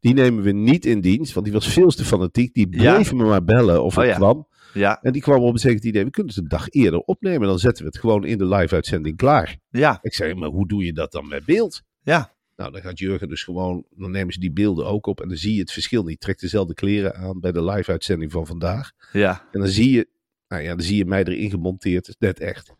die 0.00 0.14
nemen 0.14 0.42
we 0.44 0.52
niet 0.52 0.86
in 0.86 1.00
dienst, 1.00 1.32
want 1.32 1.44
die 1.46 1.54
was 1.54 1.68
veel 1.68 1.88
te 1.90 2.04
fanatiek. 2.04 2.54
Die 2.54 2.66
Ja. 2.70 2.94
bleef 2.94 3.12
me 3.12 3.24
maar 3.24 3.44
bellen 3.44 3.82
of 3.84 3.96
Oh 3.96 4.02
het 4.02 4.12
ja. 4.12 4.16
kwam. 4.18 4.46
Ja. 4.74 4.98
En 5.02 5.12
die 5.12 5.22
kwam 5.22 5.42
op 5.42 5.52
een 5.52 5.58
zeker 5.58 5.84
idee, 5.84 6.04
we 6.04 6.10
kunnen 6.10 6.32
het 6.34 6.42
een 6.42 6.48
dag 6.48 6.68
eerder 6.70 7.00
opnemen. 7.00 7.48
Dan 7.48 7.58
zetten 7.58 7.84
we 7.84 7.90
het 7.90 7.98
gewoon 8.00 8.24
in 8.24 8.38
de 8.38 8.46
live-uitzending 8.46 9.16
klaar. 9.16 9.56
Ja. 9.70 9.98
Ik 10.02 10.14
zei, 10.14 10.34
maar 10.34 10.48
hoe 10.48 10.68
doe 10.68 10.84
je 10.84 10.92
dat 10.92 11.12
dan 11.12 11.28
met 11.28 11.44
beeld? 11.44 11.82
Ja. 12.02 12.31
Nou, 12.56 12.72
dan 12.72 12.80
gaat 12.80 12.98
Jurgen 12.98 13.28
dus 13.28 13.42
gewoon, 13.44 13.84
dan 13.90 14.10
nemen 14.10 14.32
ze 14.32 14.40
die 14.40 14.52
beelden 14.52 14.86
ook 14.86 15.06
op 15.06 15.20
en 15.20 15.28
dan 15.28 15.36
zie 15.36 15.54
je 15.54 15.60
het 15.60 15.72
verschil 15.72 16.04
niet. 16.04 16.20
Trekt 16.20 16.40
dezelfde 16.40 16.74
kleren 16.74 17.14
aan 17.14 17.40
bij 17.40 17.52
de 17.52 17.64
live-uitzending 17.64 18.32
van 18.32 18.46
vandaag. 18.46 18.90
Ja. 19.12 19.48
En 19.52 19.60
dan 19.60 19.68
zie 19.68 19.90
je, 19.90 20.08
nou 20.48 20.62
ja, 20.62 20.68
dan 20.68 20.80
zie 20.84 20.96
je 20.96 21.04
mij 21.04 21.24
erin 21.24 21.50
gemonteerd. 21.50 22.06
Het 22.06 22.16
is 22.20 22.26
net 22.28 22.40
echt. 22.40 22.72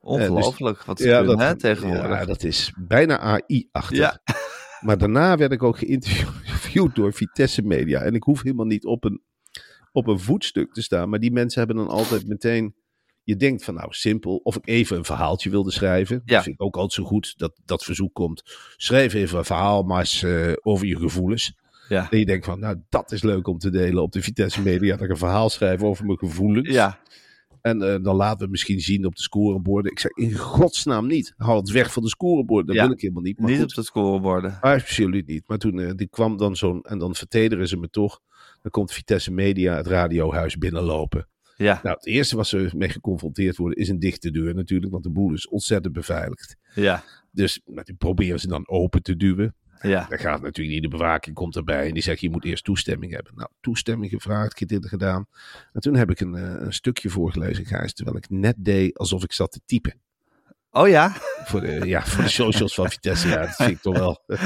Ongelooflijk 0.00 0.82
wat 0.82 0.98
ze 1.00 1.06
Ja, 1.08 1.18
kunnen, 1.18 1.38
dat, 1.38 1.46
hè, 1.46 1.56
tegenwoordig. 1.56 2.18
ja, 2.18 2.24
dat 2.24 2.42
is 2.44 2.72
bijna 2.78 3.18
AI-achtig. 3.18 3.96
Ja. 3.98 4.20
Maar 4.80 4.98
daarna 4.98 5.36
werd 5.36 5.52
ik 5.52 5.62
ook 5.62 5.78
geïnterviewd 5.78 6.94
door 6.94 7.12
Vitesse 7.12 7.62
Media. 7.62 8.00
En 8.00 8.14
ik 8.14 8.22
hoef 8.22 8.42
helemaal 8.42 8.66
niet 8.66 8.84
op 8.84 9.04
een, 9.04 9.22
op 9.92 10.06
een 10.06 10.18
voetstuk 10.18 10.72
te 10.72 10.82
staan. 10.82 11.08
Maar 11.08 11.18
die 11.20 11.32
mensen 11.32 11.58
hebben 11.58 11.76
dan 11.76 11.88
altijd 11.94 12.26
meteen... 12.26 12.74
Je 13.24 13.36
denkt 13.36 13.64
van 13.64 13.74
nou 13.74 13.86
simpel, 13.90 14.36
of 14.36 14.56
ik 14.56 14.68
even 14.68 14.96
een 14.96 15.04
verhaaltje 15.04 15.50
wilde 15.50 15.70
schrijven. 15.70 16.22
Ja. 16.24 16.34
Dat 16.34 16.42
vind 16.42 16.54
ik 16.54 16.62
ook 16.62 16.74
altijd 16.76 16.92
zo 16.92 17.04
goed, 17.04 17.38
dat 17.38 17.60
dat 17.64 17.84
verzoek 17.84 18.14
komt. 18.14 18.42
Schrijf 18.76 19.14
even 19.14 19.38
een 19.38 19.44
verhaal, 19.44 19.82
maar 19.82 19.98
eens, 19.98 20.22
eh, 20.22 20.52
over 20.62 20.86
je 20.86 20.96
gevoelens. 20.96 21.54
Ja. 21.88 22.10
En 22.10 22.18
je 22.18 22.24
denkt 22.26 22.44
van, 22.44 22.58
nou 22.60 22.76
dat 22.88 23.12
is 23.12 23.22
leuk 23.22 23.46
om 23.48 23.58
te 23.58 23.70
delen 23.70 24.02
op 24.02 24.12
de 24.12 24.22
Vitesse 24.22 24.62
Media. 24.62 24.92
Dat 24.94 25.04
ik 25.04 25.10
een 25.10 25.16
verhaal 25.16 25.50
schrijf 25.50 25.82
over 25.82 26.06
mijn 26.06 26.18
gevoelens. 26.18 26.68
Ja. 26.68 27.00
En 27.60 27.82
eh, 27.82 28.02
dan 28.02 28.16
laten 28.16 28.44
we 28.44 28.50
misschien 28.50 28.80
zien 28.80 29.06
op 29.06 29.14
de 29.16 29.22
scoreborden. 29.22 29.90
Ik 29.92 29.98
zeg 29.98 30.10
in 30.10 30.34
godsnaam 30.34 31.06
niet. 31.06 31.34
Hou 31.36 31.58
het 31.58 31.70
weg 31.70 31.92
van 31.92 32.02
de 32.02 32.08
scoreborden. 32.08 32.66
Dat 32.66 32.76
Ja. 32.76 32.82
wil 32.82 32.92
ik 32.92 33.00
helemaal 33.00 33.22
niet. 33.22 33.38
Maar 33.38 33.50
Niet 33.50 33.58
goed, 33.60 33.68
op 33.68 33.74
de 33.74 33.82
scoreborden. 33.82 34.58
absoluut 34.60 35.26
niet. 35.26 35.42
Maar 35.46 35.58
toen 35.58 35.80
eh, 35.80 35.90
die 35.96 36.08
kwam 36.08 36.36
dan 36.36 36.56
zo'n. 36.56 36.82
En 36.82 36.98
dan 36.98 37.14
vertederen 37.14 37.68
ze 37.68 37.76
me 37.76 37.88
toch. 37.90 38.20
Dan 38.62 38.70
komt 38.70 38.92
Vitesse 38.92 39.30
Media 39.32 39.76
het 39.76 39.86
radiohuis 39.86 40.56
binnenlopen. 40.58 41.28
Ja. 41.62 41.80
Nou, 41.82 41.96
het 41.96 42.06
eerste 42.06 42.36
wat 42.36 42.46
ze 42.46 42.70
mee 42.74 42.88
geconfronteerd 42.88 43.56
worden 43.56 43.78
is 43.78 43.88
een 43.88 43.98
dichte 43.98 44.30
deur 44.30 44.54
natuurlijk. 44.54 44.92
Want 44.92 45.04
de 45.04 45.10
boel 45.10 45.32
is 45.32 45.48
ontzettend 45.48 45.94
beveiligd. 45.94 46.56
Ja. 46.74 47.04
Dus 47.30 47.60
nou, 47.66 47.84
die 47.84 47.94
proberen 47.94 48.40
ze 48.40 48.48
dan 48.48 48.68
open 48.68 49.02
te 49.02 49.16
duwen. 49.16 49.54
Ja. 49.80 50.06
Dan 50.08 50.18
gaat 50.18 50.42
natuurlijk 50.42 50.74
niet, 50.74 50.82
de 50.82 50.96
bewaking 50.96 51.34
komt 51.34 51.56
erbij. 51.56 51.86
En 51.86 51.94
die 51.94 52.02
zegt, 52.02 52.20
je 52.20 52.30
moet 52.30 52.44
eerst 52.44 52.64
toestemming 52.64 53.12
hebben. 53.12 53.32
Nou, 53.34 53.48
toestemming 53.60 54.10
gevraagd, 54.10 54.68
dit 54.68 54.86
gedaan. 54.86 55.26
En 55.72 55.80
toen 55.80 55.94
heb 55.94 56.10
ik 56.10 56.20
een, 56.20 56.34
eh, 56.34 56.54
een 56.58 56.72
stukje 56.72 57.08
voorgelezen, 57.10 57.66
Gijs. 57.66 57.94
Terwijl 57.94 58.16
ik 58.16 58.30
net 58.30 58.54
deed 58.58 58.98
alsof 58.98 59.24
ik 59.24 59.32
zat 59.32 59.52
te 59.52 59.60
typen. 59.66 59.94
Oh 60.74 60.88
ja? 60.88 61.12
Voor 61.44 61.60
de, 61.60 61.80
ja, 61.86 62.06
voor 62.06 62.22
de 62.22 62.28
socials 62.30 62.74
van 62.74 62.90
Vitesse. 62.90 63.28
Ja, 63.28 63.40
dat 63.40 63.54
vind 63.54 63.70
ik 63.70 63.80
toch 63.80 63.98
wel. 63.98 64.22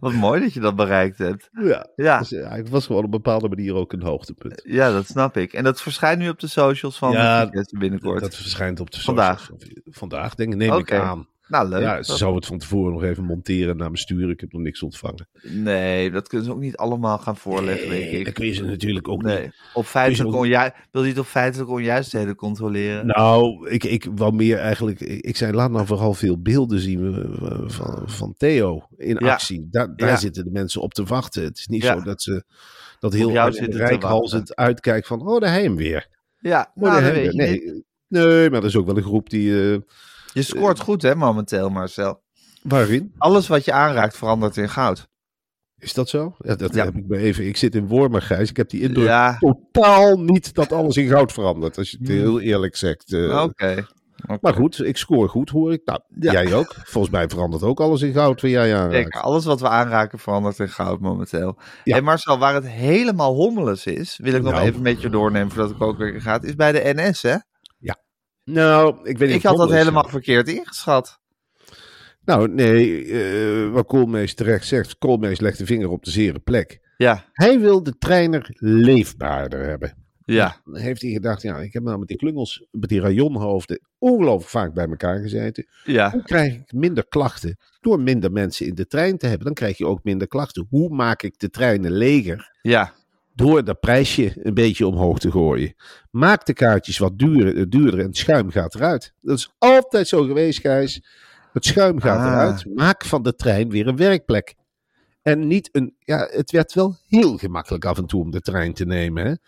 Wat 0.00 0.12
mooi 0.12 0.40
dat 0.40 0.52
je 0.52 0.60
dat 0.60 0.76
bereikt 0.76 1.18
hebt. 1.18 1.48
Ja. 1.52 1.86
Ja. 1.96 2.18
Dus, 2.18 2.28
ja, 2.28 2.48
het 2.56 2.68
was 2.68 2.86
gewoon 2.86 2.98
op 3.04 3.06
een 3.12 3.20
bepaalde 3.22 3.48
manier 3.48 3.74
ook 3.74 3.92
een 3.92 4.02
hoogtepunt. 4.02 4.60
Ja, 4.64 4.92
dat 4.92 5.06
snap 5.06 5.36
ik. 5.36 5.52
En 5.52 5.64
dat 5.64 5.82
verschijnt 5.82 6.18
nu 6.18 6.28
op 6.28 6.40
de 6.40 6.46
socials 6.46 6.98
van 6.98 7.12
Ja, 7.12 7.44
Vitesse 7.44 7.78
binnenkort. 7.78 8.20
Dat 8.20 8.36
verschijnt 8.36 8.80
op 8.80 8.90
de 8.90 9.00
Vandaag. 9.00 9.40
socials 9.40 9.62
van- 9.72 9.82
Vandaag, 9.92 10.34
denk 10.34 10.52
ik, 10.52 10.58
neem 10.58 10.74
ik 10.78 10.92
aan. 10.92 11.26
Nou, 11.52 11.68
leuk. 11.68 11.80
Ja, 11.82 12.02
ze 12.02 12.10
Dat- 12.10 12.18
zou 12.18 12.34
het 12.34 12.46
van 12.46 12.58
tevoren 12.58 12.92
nog 12.92 13.02
even 13.02 13.24
monteren 13.24 13.76
naar 13.76 13.90
me 13.90 13.96
sturen. 13.98 14.30
Ik 14.30 14.40
heb 14.40 14.52
nog 14.52 14.62
niks 14.62 14.82
ontvangen. 14.82 15.28
Nee, 15.42 16.10
dat 16.10 16.28
kunnen 16.28 16.46
ze 16.46 16.52
ook 16.52 16.60
niet 16.60 16.76
allemaal 16.76 17.18
gaan 17.18 17.36
voorleggen, 17.36 17.88
denk 17.88 18.00
Nee, 18.02 18.18
ik. 18.18 18.24
dat 18.24 18.34
kun 18.34 18.46
je 18.46 18.52
ze 18.52 18.64
natuurlijk 18.64 19.08
ook 19.08 19.22
Nee, 19.22 19.42
niet. 19.42 19.54
op 19.74 19.86
ook- 20.34 20.34
onju- 20.34 20.70
wil 20.90 21.02
je 21.02 21.08
het 21.08 21.18
op 21.18 21.26
feitelijke 21.26 21.72
onjuistheden 21.72 22.34
controleren? 22.34 23.06
Nou, 23.06 23.68
ik, 23.70 23.84
ik 23.84 24.06
wou 24.14 24.34
meer 24.34 24.58
eigenlijk. 24.58 25.00
Ik, 25.00 25.36
zei, 25.36 25.52
laat 25.52 25.70
nou 25.70 25.86
vooral 25.86 26.14
veel 26.14 26.40
beelden 26.42 26.80
zien 26.80 27.14
eh, 27.42 27.58
van, 27.66 28.02
van 28.06 28.34
Theo 28.36 28.86
in 28.96 29.16
Ja. 29.20 29.32
actie. 29.32 29.68
Daar, 29.70 29.96
daar 29.96 30.08
Ja. 30.08 30.16
zitten 30.16 30.44
de 30.44 30.50
mensen 30.50 30.80
op 30.80 30.94
te 30.94 31.04
wachten. 31.04 31.42
Het 31.44 31.58
is 31.58 31.66
niet 31.66 31.82
Ja. 31.82 31.96
zo 31.96 32.02
dat 32.04 32.22
ze 32.22 32.44
dat 32.98 33.12
heel 33.12 33.30
rijkhalzend 33.74 34.56
uitkijken 34.56 35.06
van, 35.06 35.26
oh, 35.28 35.40
daar 35.40 35.50
hij 35.50 35.62
hem 35.62 35.76
weer. 35.76 36.08
Ja, 36.38 36.72
Oh, 36.74 36.82
nou, 36.82 37.02
dat 37.02 37.12
weet 37.12 37.32
je 37.32 37.42
niet. 37.42 37.82
Nee, 38.08 38.24
nee, 38.24 38.50
maar 38.50 38.60
er 38.60 38.66
is 38.66 38.76
ook 38.76 38.86
wel 38.86 38.96
een 38.96 39.02
groep 39.02 39.30
die... 39.30 39.72
eh, 39.72 39.78
Je 40.32 40.42
scoort 40.42 40.80
goed, 40.80 41.02
hè, 41.02 41.14
momenteel, 41.14 41.68
Marcel. 41.70 42.22
waarin? 42.62 43.12
Alles 43.18 43.48
wat 43.48 43.64
je 43.64 43.72
aanraakt 43.72 44.16
verandert 44.16 44.56
in 44.56 44.68
goud. 44.68 45.10
Is 45.78 45.94
dat 45.94 46.08
zo? 46.08 46.34
Ja, 46.38 46.54
dat 46.54 46.74
Ja. 46.74 46.84
heb 46.84 46.94
ik 46.94 47.06
me 47.06 47.16
even... 47.16 47.46
Ik 47.46 47.56
zit 47.56 47.74
in 47.74 47.86
Wormer, 47.86 48.22
Gijs. 48.22 48.50
Ik 48.50 48.56
heb 48.56 48.68
die 48.70 48.80
indruk 48.80 49.06
Ja, 49.06 49.38
totaal 49.38 50.16
niet 50.20 50.54
dat 50.54 50.72
alles 50.72 50.96
in 50.96 51.08
goud 51.08 51.32
verandert. 51.32 51.78
Als 51.78 51.90
je 51.90 51.96
het 51.98 52.08
Hmm. 52.08 52.16
heel 52.16 52.40
eerlijk 52.40 52.76
zegt. 52.76 53.12
eh. 53.12 53.42
oké. 53.42 53.86
Maar 54.40 54.54
goed, 54.54 54.84
ik 54.84 54.96
scoor 54.96 55.28
goed, 55.28 55.50
hoor 55.50 55.72
ik. 55.72 55.80
Nou, 55.84 56.00
Ja. 56.20 56.32
jij 56.32 56.54
ook. 56.54 56.74
Volgens 56.84 57.12
mij 57.12 57.28
verandert 57.28 57.62
ook 57.62 57.80
alles 57.80 58.02
in 58.02 58.12
goud 58.12 58.40
waar 58.40 58.50
jij 58.50 58.74
aanraakt. 58.76 58.94
Zeker, 58.94 59.20
alles 59.20 59.44
wat 59.44 59.60
we 59.60 59.68
aanraken 59.68 60.18
verandert 60.18 60.58
in 60.58 60.68
goud 60.68 61.00
momenteel. 61.00 61.58
Ja. 61.84 61.96
En 61.96 62.04
Marcel, 62.04 62.38
waar 62.38 62.54
het 62.54 62.68
helemaal 62.68 63.34
hommeles 63.34 63.86
is, 63.86 64.18
wil 64.22 64.34
ik 64.34 64.42
nog 64.42 64.52
Nou. 64.52 64.66
even 64.66 64.82
met 64.82 65.00
je 65.00 65.10
doornemen 65.10 65.50
voordat 65.50 65.70
ik 65.70 65.82
ook 65.82 65.98
weer 65.98 66.20
ga, 66.20 66.40
is 66.42 66.54
bij 66.54 66.72
de 66.72 66.92
NS, 66.94 67.22
hè? 67.22 67.36
Nou, 68.44 68.96
ik 69.02 69.18
weet 69.18 69.28
niet 69.28 69.36
Ik 69.36 69.42
had 69.42 69.56
dat 69.56 69.70
helemaal 69.70 70.08
verkeerd 70.08 70.48
ingeschat. 70.48 71.20
Nou, 72.24 72.48
nee, 72.48 73.04
eh, 73.04 73.70
wat 73.70 73.86
Koolmees 73.86 74.34
terecht 74.34 74.66
zegt. 74.66 74.98
Koolmees 74.98 75.40
legt 75.40 75.58
de 75.58 75.66
vinger 75.66 75.88
op 75.88 76.04
de 76.04 76.10
zere 76.10 76.38
plek. 76.38 76.80
Ja, 76.96 77.24
Hij 77.32 77.60
wil 77.60 77.82
de 77.82 77.98
treiner 77.98 78.46
leefbaarder 78.58 79.64
hebben. 79.64 79.96
Ja. 80.24 80.60
Dan 80.64 80.76
heeft 80.76 81.02
hij 81.02 81.10
gedacht, 81.10 81.42
ja, 81.42 81.58
ik 81.58 81.72
heb 81.72 81.82
nou 81.82 81.98
met 81.98 82.08
die 82.08 82.16
klungels, 82.16 82.66
met 82.70 82.88
die 82.88 83.00
rayonhoofden, 83.00 83.80
ongelooflijk 83.98 84.50
vaak 84.50 84.74
bij 84.74 84.86
elkaar 84.88 85.20
gezeten. 85.20 85.66
Ja. 85.84 86.10
Hoe 86.10 86.22
krijg 86.22 86.54
ik 86.54 86.72
minder 86.72 87.06
klachten? 87.08 87.56
Door 87.80 88.00
minder 88.00 88.32
mensen 88.32 88.66
in 88.66 88.74
de 88.74 88.86
trein 88.86 89.18
te 89.18 89.26
hebben. 89.26 89.44
Dan 89.44 89.54
krijg 89.54 89.78
je 89.78 89.86
ook 89.86 90.04
minder 90.04 90.28
klachten. 90.28 90.66
Hoe 90.70 90.88
maak 90.94 91.22
ik 91.22 91.38
de 91.38 91.50
treinen 91.50 91.92
leger? 91.92 92.58
Ja. 92.62 92.92
Door 93.34 93.64
dat 93.64 93.80
prijsje 93.80 94.32
een 94.42 94.54
beetje 94.54 94.86
omhoog 94.86 95.18
te 95.18 95.30
gooien. 95.30 95.74
Maak 96.10 96.46
de 96.46 96.52
kaartjes 96.52 96.98
wat 96.98 97.18
duurder, 97.18 97.70
duurder 97.70 98.00
en 98.00 98.06
het 98.06 98.16
schuim 98.16 98.50
gaat 98.50 98.74
eruit. 98.74 99.12
Dat 99.20 99.38
is 99.38 99.50
altijd 99.58 100.08
zo 100.08 100.22
geweest, 100.24 100.60
Gijs. 100.60 101.02
Het 101.52 101.64
schuim 101.64 102.00
gaat 102.00 102.18
Ah. 102.18 102.26
eruit. 102.26 102.64
Maak 102.74 103.04
van 103.04 103.22
de 103.22 103.34
trein 103.34 103.70
weer 103.70 103.86
een 103.86 103.96
werkplek. 103.96 104.54
En 105.22 105.46
niet 105.46 105.68
een. 105.72 105.94
Ja, 105.98 106.28
het 106.30 106.50
werd 106.50 106.72
wel 106.74 106.96
heel 107.06 107.36
gemakkelijk 107.36 107.84
af 107.84 107.98
en 107.98 108.06
toe 108.06 108.20
om 108.22 108.30
de 108.30 108.40
trein 108.40 108.72
te 108.72 108.84
nemen. 108.84 109.24
Hè? 109.24 109.30
Er 109.30 109.38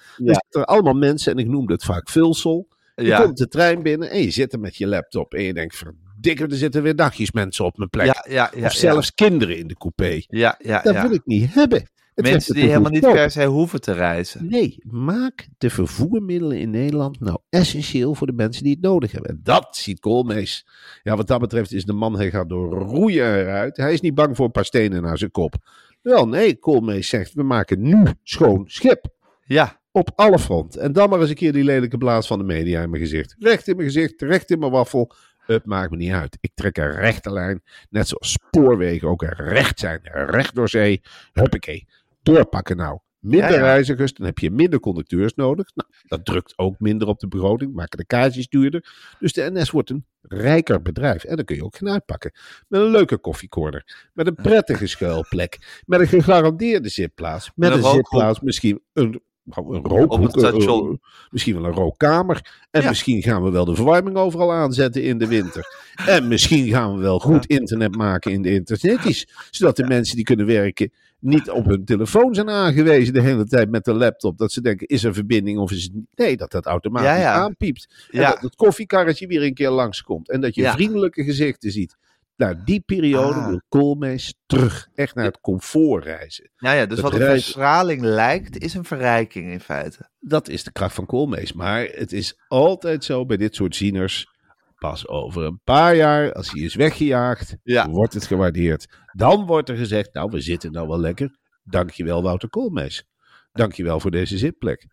zitten 0.42 0.64
allemaal 0.64 0.94
mensen, 0.94 1.32
en 1.32 1.38
ik 1.38 1.46
noemde 1.48 1.72
het 1.72 1.84
vaak 1.84 2.08
vulsel. 2.10 2.68
Je 2.94 3.04
Ja. 3.04 3.20
komt 3.22 3.36
de 3.36 3.48
trein 3.48 3.82
binnen 3.82 4.10
en 4.10 4.22
je 4.22 4.30
zit 4.30 4.52
er 4.52 4.60
met 4.60 4.76
je 4.76 4.86
laptop. 4.86 5.34
En 5.34 5.42
je 5.42 5.54
denkt: 5.54 5.76
verdikke, 5.76 6.46
er 6.46 6.56
zitten 6.56 6.82
weer 6.82 6.96
dagjes 6.96 7.32
mensen 7.32 7.64
op 7.64 7.76
mijn 7.76 7.90
plek. 7.90 8.06
Ja, 8.06 8.24
ja, 8.28 8.50
ja. 8.56 8.64
of 8.66 8.72
zelfs 8.72 9.14
kinderen 9.14 9.58
in 9.58 9.66
de 9.66 9.74
coupé. 9.76 10.20
Ja, 10.26 10.58
ja, 10.62 10.82
Dat 10.82 11.00
wil 11.00 11.12
ik 11.12 11.24
niet 11.24 11.54
hebben. 11.54 11.88
Mensen 12.14 12.54
die 12.54 12.64
helemaal 12.64 12.90
niet 12.90 13.00
per 13.00 13.30
se 13.30 13.44
hoeven 13.44 13.80
te 13.80 13.92
reizen. 13.92 14.48
Nee, 14.48 14.78
maak 14.82 15.48
de 15.58 15.70
vervoermiddelen 15.70 16.58
in 16.58 16.70
Nederland 16.70 17.20
nou 17.20 17.38
essentieel 17.50 18.14
voor 18.14 18.26
de 18.26 18.32
mensen 18.32 18.62
die 18.62 18.72
het 18.72 18.82
nodig 18.82 19.12
hebben. 19.12 19.30
En 19.30 19.40
dat 19.42 19.76
ziet 19.76 20.00
Koolmees. 20.00 20.66
Ja, 21.02 21.16
wat 21.16 21.26
dat 21.26 21.40
betreft 21.40 21.72
is 21.72 21.84
de 21.84 21.92
man, 21.92 22.16
hij 22.16 22.30
gaat 22.30 22.48
door 22.48 22.72
roeien 22.72 23.38
eruit. 23.38 23.76
Hij 23.76 23.92
is 23.92 24.00
niet 24.00 24.14
bang 24.14 24.36
voor 24.36 24.44
een 24.44 24.50
paar 24.50 24.64
stenen 24.64 25.02
naar 25.02 25.18
zijn 25.18 25.30
kop. 25.30 25.54
Wel, 26.02 26.28
nee, 26.28 26.58
Koolmees 26.58 27.08
zegt, 27.08 27.34
we 27.34 27.42
maken 27.42 27.82
nu 27.82 28.04
schoon 28.22 28.64
schip. 28.66 29.06
Ja. 29.44 29.82
Op 29.90 30.10
alle 30.14 30.38
fronten. 30.38 30.80
En 30.80 30.92
dan 30.92 31.08
maar 31.08 31.20
eens 31.20 31.28
een 31.28 31.34
keer 31.34 31.52
die 31.52 31.64
lelijke 31.64 31.98
blaas 31.98 32.26
van 32.26 32.38
de 32.38 32.44
media 32.44 32.82
in 32.82 32.90
mijn 32.90 33.02
gezicht. 33.02 33.36
Recht 33.38 33.68
in 33.68 33.76
mijn 33.76 33.88
gezicht, 33.88 34.22
recht 34.22 34.50
in 34.50 34.58
mijn 34.58 34.72
waffel. 34.72 35.12
Het 35.38 35.66
maakt 35.66 35.90
me 35.90 35.96
niet 35.96 36.12
uit. 36.12 36.36
Ik 36.40 36.50
trek 36.54 36.76
een 36.76 36.90
rechte 36.90 37.32
lijn. 37.32 37.62
Net 37.90 38.08
zoals 38.08 38.32
spoorwegen 38.32 39.08
ook 39.08 39.22
recht 39.22 39.78
zijn. 39.78 40.00
Recht 40.02 40.54
door 40.54 40.68
zee. 40.68 41.00
Huppakee. 41.32 41.86
Doorpakken 42.24 42.76
nou. 42.76 42.98
Minder 43.18 43.50
Ja, 43.50 43.56
ja. 43.56 43.62
reizigers, 43.62 44.12
dan 44.12 44.26
heb 44.26 44.38
je 44.38 44.50
minder 44.50 44.80
conducteurs 44.80 45.34
nodig. 45.34 45.70
Nou, 45.74 45.88
dat 46.02 46.24
drukt 46.24 46.58
ook 46.58 46.78
minder 46.78 47.08
op 47.08 47.20
de 47.20 47.28
begroting. 47.28 47.74
Maken 47.74 47.98
de 47.98 48.06
kaartjes 48.06 48.48
duurder. 48.48 48.94
Dus 49.18 49.32
de 49.32 49.50
NS 49.52 49.70
wordt 49.70 49.90
een 49.90 50.06
rijker 50.20 50.82
bedrijf. 50.82 51.24
En 51.24 51.36
dan 51.36 51.44
kun 51.44 51.56
je 51.56 51.64
ook 51.64 51.76
gaan 51.76 51.90
uitpakken. 51.90 52.32
Met 52.68 52.80
een 52.80 52.90
leuke 52.90 53.18
koffiecorner. 53.18 54.10
Met 54.12 54.26
een 54.26 54.34
prettige 54.34 54.86
schuilplek. 54.86 55.82
Met 55.86 56.00
een 56.00 56.06
gegarandeerde 56.06 56.88
zitplaats. 56.88 57.50
Met 57.54 57.72
een 57.72 57.82
zitplaats. 57.82 58.40
Misschien 58.40 58.82
een, 58.92 59.22
een 59.50 59.84
rookhoek. 59.84 60.36
Eh, 60.36 60.66
eh, 60.66 60.94
misschien 61.30 61.54
wel 61.54 61.64
een 61.64 61.72
rookkamer. 61.72 62.66
En 62.70 62.82
Ja. 62.82 62.88
misschien 62.88 63.22
gaan 63.22 63.42
we 63.42 63.50
wel 63.50 63.64
de 63.64 63.74
verwarming 63.74 64.16
overal 64.16 64.52
aanzetten 64.52 65.02
in 65.02 65.18
de 65.18 65.26
winter. 65.26 65.66
En 66.06 66.28
misschien 66.28 66.68
gaan 66.68 66.94
we 66.94 67.00
wel 67.02 67.18
goed 67.20 67.46
internet 67.46 67.96
maken 67.96 68.32
in 68.32 68.42
de 68.42 68.50
interneties. 68.52 69.28
Zodat 69.50 69.76
de 69.76 69.84
mensen 69.84 70.16
die 70.16 70.24
kunnen 70.24 70.46
werken 70.46 70.92
niet 71.18 71.50
op 71.50 71.64
hun 71.64 71.84
telefoon 71.84 72.34
zijn 72.34 72.50
aangewezen 72.50 73.14
de 73.14 73.20
hele 73.20 73.44
tijd 73.44 73.70
met 73.70 73.84
de 73.84 73.94
laptop. 73.94 74.38
Dat 74.38 74.52
ze 74.52 74.60
denken, 74.60 74.86
is 74.86 75.04
er 75.04 75.14
verbinding 75.14 75.58
of 75.58 75.70
is 75.72 75.82
het 75.82 75.94
niet? 75.94 76.06
Nee, 76.14 76.36
dat 76.36 76.50
dat 76.50 76.66
automatisch 76.66 77.08
Ja, 77.08 77.16
ja. 77.16 77.32
aanpiept. 77.32 78.06
En 78.10 78.20
dat 78.20 78.40
het 78.40 78.54
koffiekarretje 78.54 79.26
weer 79.26 79.42
een 79.42 79.54
keer 79.54 79.70
langskomt. 79.70 80.30
En 80.30 80.40
dat 80.40 80.54
je 80.54 80.70
vriendelijke 80.70 81.24
gezichten 81.24 81.70
ziet. 81.70 81.96
Nou, 82.36 82.56
die 82.64 82.80
periode 82.80 83.34
Ah. 83.38 83.46
wil 83.48 83.60
Koolmees 83.68 84.34
terug. 84.46 84.88
Echt 84.94 85.14
naar 85.14 85.24
het 85.24 85.40
comfort 85.40 86.04
reizen. 86.04 86.50
Ja, 86.56 86.72
ja, 86.72 86.86
dus 86.86 86.90
Het 86.96 87.00
wat 87.00 87.12
een 87.12 87.18
reizen- 87.18 87.42
verstraling 87.42 88.02
lijkt, 88.02 88.58
is 88.58 88.74
een 88.74 88.84
verrijking 88.84 89.50
in 89.52 89.60
feite. 89.60 90.08
Dat 90.20 90.48
is 90.48 90.64
de 90.64 90.72
kracht 90.72 90.94
van 90.94 91.06
Koolmees. 91.06 91.52
Maar 91.52 91.84
het 91.84 92.12
is 92.12 92.40
altijd 92.48 93.04
zo 93.04 93.26
bij 93.26 93.36
dit 93.36 93.54
soort 93.54 93.76
zieners. 93.76 94.32
Pas 94.78 95.08
over 95.08 95.42
een 95.44 95.60
paar 95.64 95.96
jaar, 95.96 96.32
als 96.32 96.50
hij 96.50 96.60
is 96.62 96.74
weggejaagd, 96.74 97.56
Ja. 97.62 97.88
wordt 97.88 98.14
het 98.14 98.26
gewaardeerd. 98.26 98.86
Dan 99.12 99.46
wordt 99.46 99.68
er 99.68 99.76
gezegd, 99.76 100.14
nou, 100.14 100.30
we 100.30 100.40
zitten 100.40 100.72
nou 100.72 100.88
wel 100.88 101.00
lekker. 101.00 101.36
Dankjewel 101.62 102.22
Wouter 102.22 102.48
Koolmees. 102.48 103.04
Dankjewel 103.52 104.00
voor 104.00 104.10
deze 104.10 104.38
zitplek. 104.38 104.86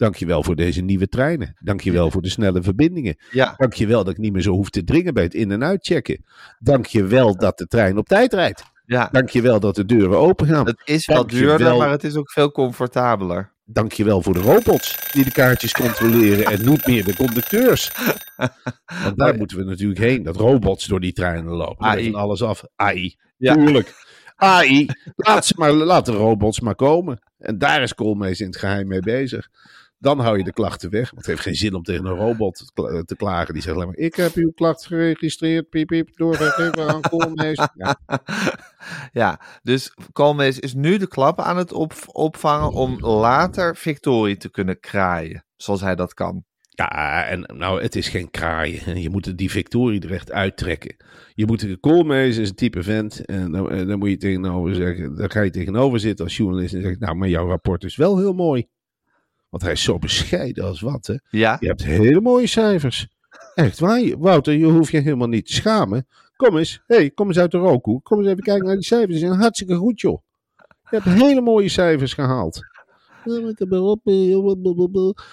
Dankjewel 0.00 0.42
voor 0.42 0.56
deze 0.56 0.80
nieuwe 0.80 1.08
treinen. 1.08 1.54
Dankjewel 1.58 2.10
voor 2.10 2.22
de 2.22 2.28
snelle 2.28 2.62
verbindingen. 2.62 3.16
Ja. 3.30 3.54
Dankjewel 3.56 4.04
dat 4.04 4.12
ik 4.12 4.18
niet 4.18 4.32
meer 4.32 4.42
zo 4.42 4.50
hoef 4.52 4.70
te 4.70 4.84
dringen 4.84 5.14
bij 5.14 5.22
het 5.22 5.34
in- 5.34 5.50
en 5.50 5.64
uitchecken. 5.64 6.24
Dankjewel 6.58 7.36
dat 7.36 7.58
de 7.58 7.66
trein 7.66 7.98
op 7.98 8.06
tijd 8.06 8.32
rijdt. 8.32 8.62
Ja. 8.86 9.08
Dankjewel 9.12 9.60
dat 9.60 9.74
de 9.74 9.84
deuren 9.84 10.18
open 10.18 10.46
gaan. 10.46 10.66
Het 10.66 10.82
is 10.84 11.06
wel 11.06 11.16
Dankjewel. 11.16 11.56
duurder, 11.56 11.76
maar 11.76 11.90
het 11.90 12.04
is 12.04 12.16
ook 12.16 12.30
veel 12.30 12.52
comfortabeler. 12.52 13.52
Dankjewel 13.64 14.22
voor 14.22 14.34
de 14.34 14.40
robots 14.40 15.12
die 15.12 15.24
de 15.24 15.30
kaartjes 15.32 15.72
controleren 15.72 16.44
en 16.44 16.68
niet 16.68 16.86
meer 16.86 17.04
de 17.04 17.16
conducteurs. 17.16 17.90
Want 19.04 19.16
daar 19.16 19.36
moeten 19.36 19.56
we 19.56 19.64
natuurlijk 19.64 20.00
heen, 20.00 20.22
dat 20.22 20.36
robots 20.36 20.86
door 20.86 21.00
die 21.00 21.12
treinen 21.12 21.52
lopen. 21.52 21.86
AI. 21.86 21.96
AI. 22.02 22.10
van 22.10 22.20
alles 22.20 22.42
af. 22.42 22.62
AI, 22.76 23.16
Ja. 23.36 23.54
tuurlijk. 23.54 23.92
AI, 24.36 24.86
laat, 25.16 25.46
ze 25.46 25.54
maar, 25.56 25.72
laat 25.72 26.06
de 26.06 26.12
robots 26.12 26.60
maar 26.60 26.74
komen. 26.74 27.18
En 27.38 27.58
daar 27.58 27.82
is 27.82 27.94
Koolmees 27.94 28.40
in 28.40 28.46
het 28.46 28.56
geheim 28.56 28.86
mee 28.88 29.00
bezig. 29.00 29.48
Dan 30.02 30.18
hou 30.18 30.38
je 30.38 30.44
de 30.44 30.52
klachten 30.52 30.90
weg. 30.90 31.10
Want 31.10 31.16
het 31.16 31.26
heeft 31.26 31.40
geen 31.40 31.54
zin 31.54 31.74
om 31.74 31.82
tegen 31.82 32.04
een 32.04 32.16
robot 32.16 32.56
te 32.56 32.70
kla- 32.74 33.02
te 33.02 33.16
klagen. 33.16 33.54
Die 33.54 33.62
zegt 33.62 33.74
alleen 33.74 33.86
maar, 33.86 33.96
ik 33.96 34.14
heb 34.14 34.34
uw 34.34 34.50
klacht 34.50 34.86
geregistreerd. 34.86 35.68
Piep, 35.68 35.86
piep, 35.86 36.16
doorgegeven 36.16 36.88
aan 36.88 37.00
Koolmees. 37.00 37.58
Ja, 37.74 37.96
Ja, 39.12 39.40
dus 39.62 39.94
Koolmees 40.12 40.58
is 40.58 40.74
nu 40.74 40.96
de 40.96 41.08
klappen 41.08 41.44
aan 41.44 41.56
het 41.56 41.72
op, 41.72 41.92
opvangen 42.06 42.72
om 42.72 42.98
later 43.00 43.76
victorie 43.76 44.36
te 44.36 44.50
kunnen 44.50 44.80
kraaien. 44.80 45.44
Zoals 45.56 45.80
hij 45.80 45.94
dat 45.94 46.14
kan. 46.14 46.44
Ja, 46.68 47.24
en 47.24 47.40
nou, 47.56 47.82
het 47.82 47.96
is 47.96 48.08
geen 48.08 48.30
kraaien. 48.30 49.00
Je 49.00 49.10
moet 49.10 49.38
die 49.38 49.50
Victorie 49.50 50.00
er 50.00 50.12
echt 50.12 50.32
uittrekken. 50.32 50.96
Je 51.34 51.46
moet 51.46 51.60
de 51.60 51.76
Koolmees 51.76 52.36
is 52.36 52.48
een 52.48 52.54
type 52.54 52.82
vent. 52.82 53.24
En 53.24 53.52
dan, 53.52 53.86
dan 53.86 53.98
moet 53.98 54.08
je 54.10 54.16
tegenover 54.16 54.74
zeggen, 54.74 55.16
dan 55.16 55.30
ga 55.30 55.40
je 55.40 55.50
tegenover 55.50 56.00
zitten 56.00 56.24
als 56.24 56.36
journalist 56.36 56.74
en 56.74 56.82
zeg 56.82 56.98
nou, 56.98 57.14
maar 57.16 57.28
jouw 57.28 57.46
rapport 57.48 57.84
is 57.84 57.96
wel 57.96 58.18
heel 58.18 58.32
mooi. 58.32 58.66
Want 59.50 59.62
hij 59.62 59.72
is 59.72 59.82
zo 59.82 59.98
bescheiden 59.98 60.64
als 60.64 60.80
wat, 60.80 61.06
hè. 61.06 61.14
Ja? 61.30 61.56
Je 61.60 61.66
hebt 61.66 61.84
hele 61.84 62.20
mooie 62.20 62.46
cijfers. 62.46 63.08
Echt 63.54 63.78
waar, 63.78 64.18
Wouter, 64.18 64.52
je 64.54 64.64
hoeft 64.66 64.90
je 64.90 64.98
helemaal 65.00 65.28
niet 65.28 65.46
te 65.46 65.52
schamen. 65.52 66.06
Kom 66.36 66.56
eens, 66.56 66.82
hey, 66.86 67.10
kom 67.10 67.26
eens 67.26 67.38
uit 67.38 67.50
de 67.50 67.58
rookhoek. 67.58 68.04
Kom 68.04 68.18
eens 68.18 68.28
even 68.28 68.42
kijken 68.42 68.66
naar 68.66 68.74
die 68.74 68.84
cijfers. 68.84 69.10
Die 69.10 69.18
zijn 69.18 69.40
hartstikke 69.40 69.74
goed, 69.74 70.00
joh. 70.00 70.22
Je 70.90 70.96
hebt 71.00 71.04
hele 71.04 71.40
mooie 71.40 71.68
cijfers 71.68 72.14
gehaald. 72.14 72.60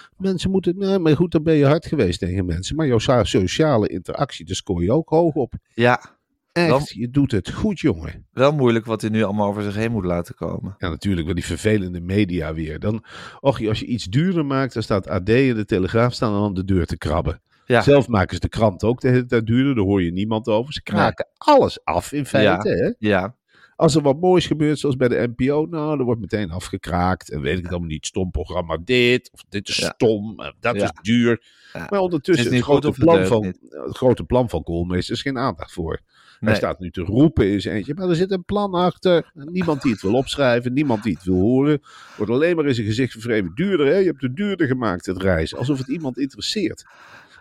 Eh. 0.04 0.08
Mensen 0.16 0.50
moeten. 0.50 0.78
Nee, 0.78 0.98
maar 0.98 1.16
goed, 1.16 1.32
dan 1.32 1.42
ben 1.42 1.54
je 1.54 1.66
hard 1.66 1.86
geweest 1.86 2.18
tegen 2.18 2.46
mensen. 2.46 2.76
Maar 2.76 2.86
jouw 2.86 2.98
so- 2.98 3.24
sociale 3.24 3.88
interactie, 3.88 4.44
daar 4.46 4.56
scoor 4.56 4.82
je 4.82 4.92
ook 4.92 5.08
hoog 5.08 5.34
op. 5.34 5.52
Ja, 5.74 6.17
Echt, 6.58 6.68
Dan- 6.70 6.82
je 6.88 7.10
doet 7.10 7.30
het 7.32 7.50
goed, 7.52 7.80
jongen. 7.80 8.26
wel 8.32 8.52
moeilijk 8.52 8.84
wat 8.84 9.00
hij 9.00 9.10
nu 9.10 9.22
allemaal 9.22 9.48
over 9.48 9.62
zich 9.62 9.74
heen 9.74 9.92
moet 9.92 10.04
laten 10.04 10.34
komen. 10.34 10.74
Ja, 10.78 10.88
natuurlijk, 10.88 11.26
wel 11.26 11.34
die 11.34 11.44
vervelende 11.44 12.00
media 12.00 12.54
weer. 12.54 12.78
Dan, 12.78 13.04
och, 13.40 13.66
als 13.66 13.78
je 13.80 13.86
iets 13.86 14.04
duurder 14.04 14.46
maakt, 14.46 14.74
dan 14.74 14.82
staat 14.82 15.08
AD 15.08 15.28
en 15.28 15.54
de 15.54 15.64
Telegraaf 15.64 16.12
staan 16.12 16.32
dan 16.32 16.42
aan 16.44 16.54
de 16.54 16.64
deur 16.64 16.86
te 16.86 16.98
krabben. 16.98 17.42
Ja. 17.66 17.82
Zelf 17.82 18.08
maken 18.08 18.34
ze 18.34 18.40
de 18.40 18.48
krant 18.48 18.84
ook 18.84 19.00
de 19.00 19.08
hele 19.08 19.26
tijd 19.26 19.46
duurder, 19.46 19.74
daar 19.74 19.84
hoor 19.84 20.02
je 20.02 20.12
niemand 20.12 20.46
over. 20.48 20.72
Ze 20.72 20.82
kraken 20.82 21.28
alles 21.36 21.84
af 21.84 22.12
in 22.12 22.26
feite. 22.26 22.68
Hè? 22.98 23.08
Ja, 23.08 23.36
Als 23.76 23.94
er 23.94 24.02
wat 24.02 24.20
moois 24.20 24.46
gebeurt, 24.46 24.78
zoals 24.78 24.96
bij 24.96 25.08
de 25.08 25.32
NPO, 25.36 25.66
nou, 25.70 25.98
er 25.98 26.04
wordt 26.04 26.20
meteen 26.20 26.50
afgekraakt. 26.50 27.30
En 27.30 27.40
weet 27.40 27.56
ik 27.56 27.62
het 27.62 27.70
allemaal 27.70 27.88
niet, 27.88 28.06
stom 28.06 28.30
programma 28.30 28.78
dit, 28.84 29.30
of 29.32 29.44
dit 29.48 29.68
is 29.68 29.76
Ja. 29.76 29.92
stom, 29.94 30.36
dat 30.60 30.76
Ja. 30.76 30.82
is 30.84 30.90
duur. 31.02 31.42
Ja. 31.72 31.86
Maar 31.90 32.00
ondertussen, 32.00 32.44
Het 32.44 32.54
is 32.54 32.60
grote 32.62 32.90
plan 32.90 33.26
van, 33.26 33.44
het 33.44 33.96
grote 33.96 34.24
plan 34.24 34.48
van 34.48 34.62
Koolmees 34.62 35.10
is 35.10 35.22
geen 35.22 35.38
aandacht 35.38 35.72
voor. 35.72 36.00
Hij 36.40 36.54
staat 36.54 36.78
nu 36.80 36.90
te 36.90 37.00
roepen 37.02 37.50
in 37.50 37.60
zijn 37.60 37.76
eentje, 37.76 37.94
maar 37.94 38.08
er 38.08 38.16
zit 38.16 38.30
een 38.30 38.44
plan 38.44 38.72
achter. 38.74 39.30
Niemand 39.34 39.82
die 39.82 39.92
het 39.92 40.02
wil 40.02 40.14
opschrijven, 40.14 40.72
niemand 40.72 41.02
die 41.02 41.14
het 41.14 41.24
wil 41.24 41.34
horen. 41.40 41.80
Wordt 42.16 42.32
alleen 42.32 42.56
maar 42.56 42.66
in 42.66 42.74
zijn 42.74 42.86
gezicht 42.86 43.12
vervreemd. 43.12 43.56
Duurder, 43.56 43.86
hè? 43.86 43.96
Je 43.96 44.06
hebt 44.06 44.22
het 44.22 44.36
duurder 44.36 44.66
gemaakt, 44.66 45.06
het 45.06 45.22
reizen. 45.22 45.58
Alsof 45.58 45.78
het 45.78 45.88
iemand 45.88 46.18
interesseert. 46.18 46.84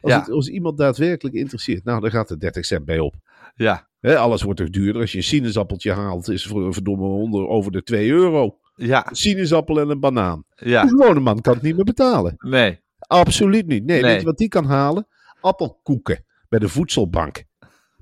Als, 0.02 0.12
Ja. 0.12 0.20
het, 0.20 0.30
als 0.32 0.48
iemand 0.50 0.78
daadwerkelijk 0.78 1.36
interesseert, 1.36 1.84
nou, 1.84 2.02
dan 2.02 2.12
gaat 2.12 2.30
er 2.30 2.40
30 2.40 2.66
cent 2.66 2.86
bij 2.86 3.00
op. 3.00 3.16
Ja, 3.56 3.88
Hè, 4.00 4.18
alles 4.18 4.42
wordt 4.42 4.60
toch 4.60 4.70
duurder. 4.70 5.02
Als 5.02 5.12
je 5.12 5.18
een 5.18 5.24
sinaasappeltje 5.24 5.92
haalt, 5.92 6.30
is 6.30 6.46
voor 6.46 6.74
verdomme 6.74 7.06
onder, 7.06 7.48
over 7.48 7.72
de 7.72 7.84
2 7.84 8.10
euro. 8.10 8.58
ja, 8.76 9.10
Een 9.10 9.16
sinaasappel 9.16 9.80
en 9.80 9.90
een 9.90 10.00
banaan. 10.00 10.44
ja. 10.56 10.82
Een 10.84 10.90
gewone 10.90 11.20
man 11.20 11.42
kan 11.42 11.54
het 11.54 11.62
niet 11.62 11.76
meer 11.76 11.84
betalen. 11.84 12.34
Nee. 12.38 12.80
Absoluut 13.00 13.68
niet. 13.68 13.86
Nee, 13.86 14.02
Nee. 14.02 14.12
weet 14.12 14.20
je 14.20 14.26
wat 14.26 14.38
die 14.38 14.48
kan 14.48 14.66
halen? 14.66 15.08
Appelkoeken 15.42 16.26
bij 16.50 16.60
de 16.60 16.70
voedselbank. 16.70 17.44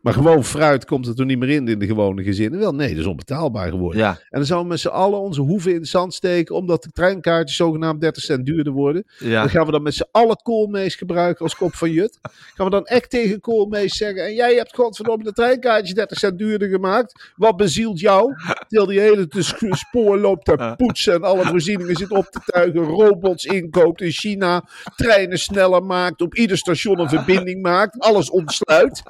Maar 0.06 0.14
gewoon 0.14 0.44
fruit 0.44 0.86
komt 0.86 1.08
er 1.08 1.16
toen 1.16 1.28
niet 1.28 1.40
meer 1.40 1.50
in 1.50 1.68
in 1.68 1.80
de 1.80 1.86
gewone 1.86 2.24
gezinnen. 2.24 2.60
Wel, 2.60 2.76
nee, 2.76 2.90
dat 2.90 2.98
is 2.98 3.06
onbetaalbaar 3.06 3.70
geworden. 3.70 4.00
Ja, 4.00 4.10
En 4.10 4.18
dan 4.30 4.46
zouden 4.46 4.68
we 4.68 4.74
met 4.74 4.82
z'n 4.82 4.88
allen 4.88 5.20
onze 5.20 5.42
hoeven 5.42 5.72
in 5.72 5.78
het 5.78 5.88
zand 5.88 6.14
steken, 6.14 6.56
omdat 6.56 6.84
de 6.84 6.90
treinkaartjes 6.90 7.58
zogenaamd 7.58 8.02
30 8.02 8.24
cent 8.24 8.46
duurder 8.46 8.74
worden. 8.74 9.06
ja. 9.20 9.40
Dan 9.40 9.50
gaan 9.50 9.66
we 9.66 9.72
dan 9.72 9.82
met 9.82 9.94
z'n 9.94 10.08
allen 10.12 10.36
koolmees 10.36 10.96
gebruiken 10.96 11.44
als 11.44 11.56
kop 11.56 11.74
van 11.74 11.92
jut. 11.92 12.20
Gaan 12.56 12.66
we 12.66 12.72
dan 12.72 12.86
echt 12.86 13.10
tegen 13.10 13.40
koolmees 13.40 13.98
zeggen, 13.98 14.26
en 14.26 14.34
jij 14.34 14.56
hebt 14.56 14.76
godverdomme 14.76 15.24
de 15.24 15.32
treinkaartjes 15.32 15.94
30 15.94 16.18
cent 16.18 16.38
duurder 16.38 16.70
gemaakt. 16.70 17.32
Wat 17.36 17.58
bezielt 17.58 18.00
jou? 18.00 18.34
Terwijl 18.68 18.90
die 18.90 19.00
hele 19.00 19.28
spoor 19.70 20.18
loopt 20.18 20.46
te 20.46 20.74
poetsen 20.78 21.14
en 21.14 21.24
alle 21.24 21.44
voorzieningen 21.44 21.96
zit 21.96 22.12
op 22.12 22.26
te 22.26 22.40
tuigen. 22.46 22.82
Robots 22.82 23.46
inkoopt 23.46 24.02
in 24.02 24.12
China, 24.12 24.64
treinen 24.96 25.40
sneller 25.40 25.84
maakt, 25.84 26.22
op 26.22 26.36
ieder 26.36 26.58
station 26.58 27.00
een 27.00 27.10
verbinding 27.10 27.62
maakt, 27.62 28.00
alles 28.00 28.30
ontsluit. 28.30 29.04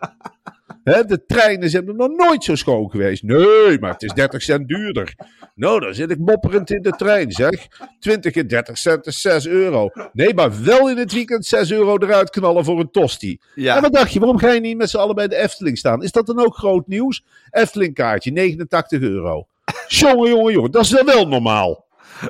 Hè, 0.85 1.03
de 1.05 1.25
treinen 1.25 1.69
zijn 1.69 1.87
er 1.87 1.95
nog 1.95 2.09
nooit 2.09 2.43
zo 2.43 2.55
schoon 2.55 2.89
geweest. 2.89 3.23
Nee, 3.23 3.79
maar 3.79 3.91
het 3.91 4.03
is 4.03 4.13
30 4.13 4.41
cent 4.41 4.67
duurder. 4.67 5.15
Nou, 5.55 5.79
dan 5.79 5.93
zit 5.93 6.11
ik 6.11 6.19
mopperend 6.19 6.71
in 6.71 6.81
de 6.81 6.91
trein, 6.91 7.31
zeg. 7.31 7.67
20 7.99 8.31
keer 8.31 8.47
30 8.47 8.77
cent 8.77 9.05
is 9.05 9.21
6 9.21 9.47
euro. 9.47 9.89
Nee, 10.13 10.33
maar 10.33 10.63
wel 10.63 10.89
in 10.89 10.97
het 10.97 11.11
weekend 11.11 11.45
6 11.45 11.71
euro 11.71 11.97
eruit 11.97 12.29
knallen 12.29 12.65
voor 12.65 12.79
een 12.79 12.91
tosti. 12.91 13.39
Ja. 13.55 13.75
En 13.75 13.81
wat 13.81 13.93
dacht 13.93 14.13
je, 14.13 14.19
waarom 14.19 14.37
ga 14.37 14.51
je 14.51 14.59
niet 14.59 14.77
met 14.77 14.89
z'n 14.89 14.97
allen 14.97 15.15
bij 15.15 15.27
de 15.27 15.35
Efteling 15.35 15.77
staan? 15.77 16.03
Is 16.03 16.11
dat 16.11 16.25
dan 16.25 16.39
ook 16.39 16.55
groot 16.55 16.87
nieuws? 16.87 17.23
Efteling 17.49 17.93
kaartje, 17.93 18.31
89 18.31 19.01
euro. 19.01 19.47
Jongen, 19.87 20.29
jongen, 20.29 20.53
jongen, 20.53 20.71
dat 20.71 20.83
is 20.83 20.89
dan 20.89 21.05
wel 21.05 21.27
normaal. 21.27 21.84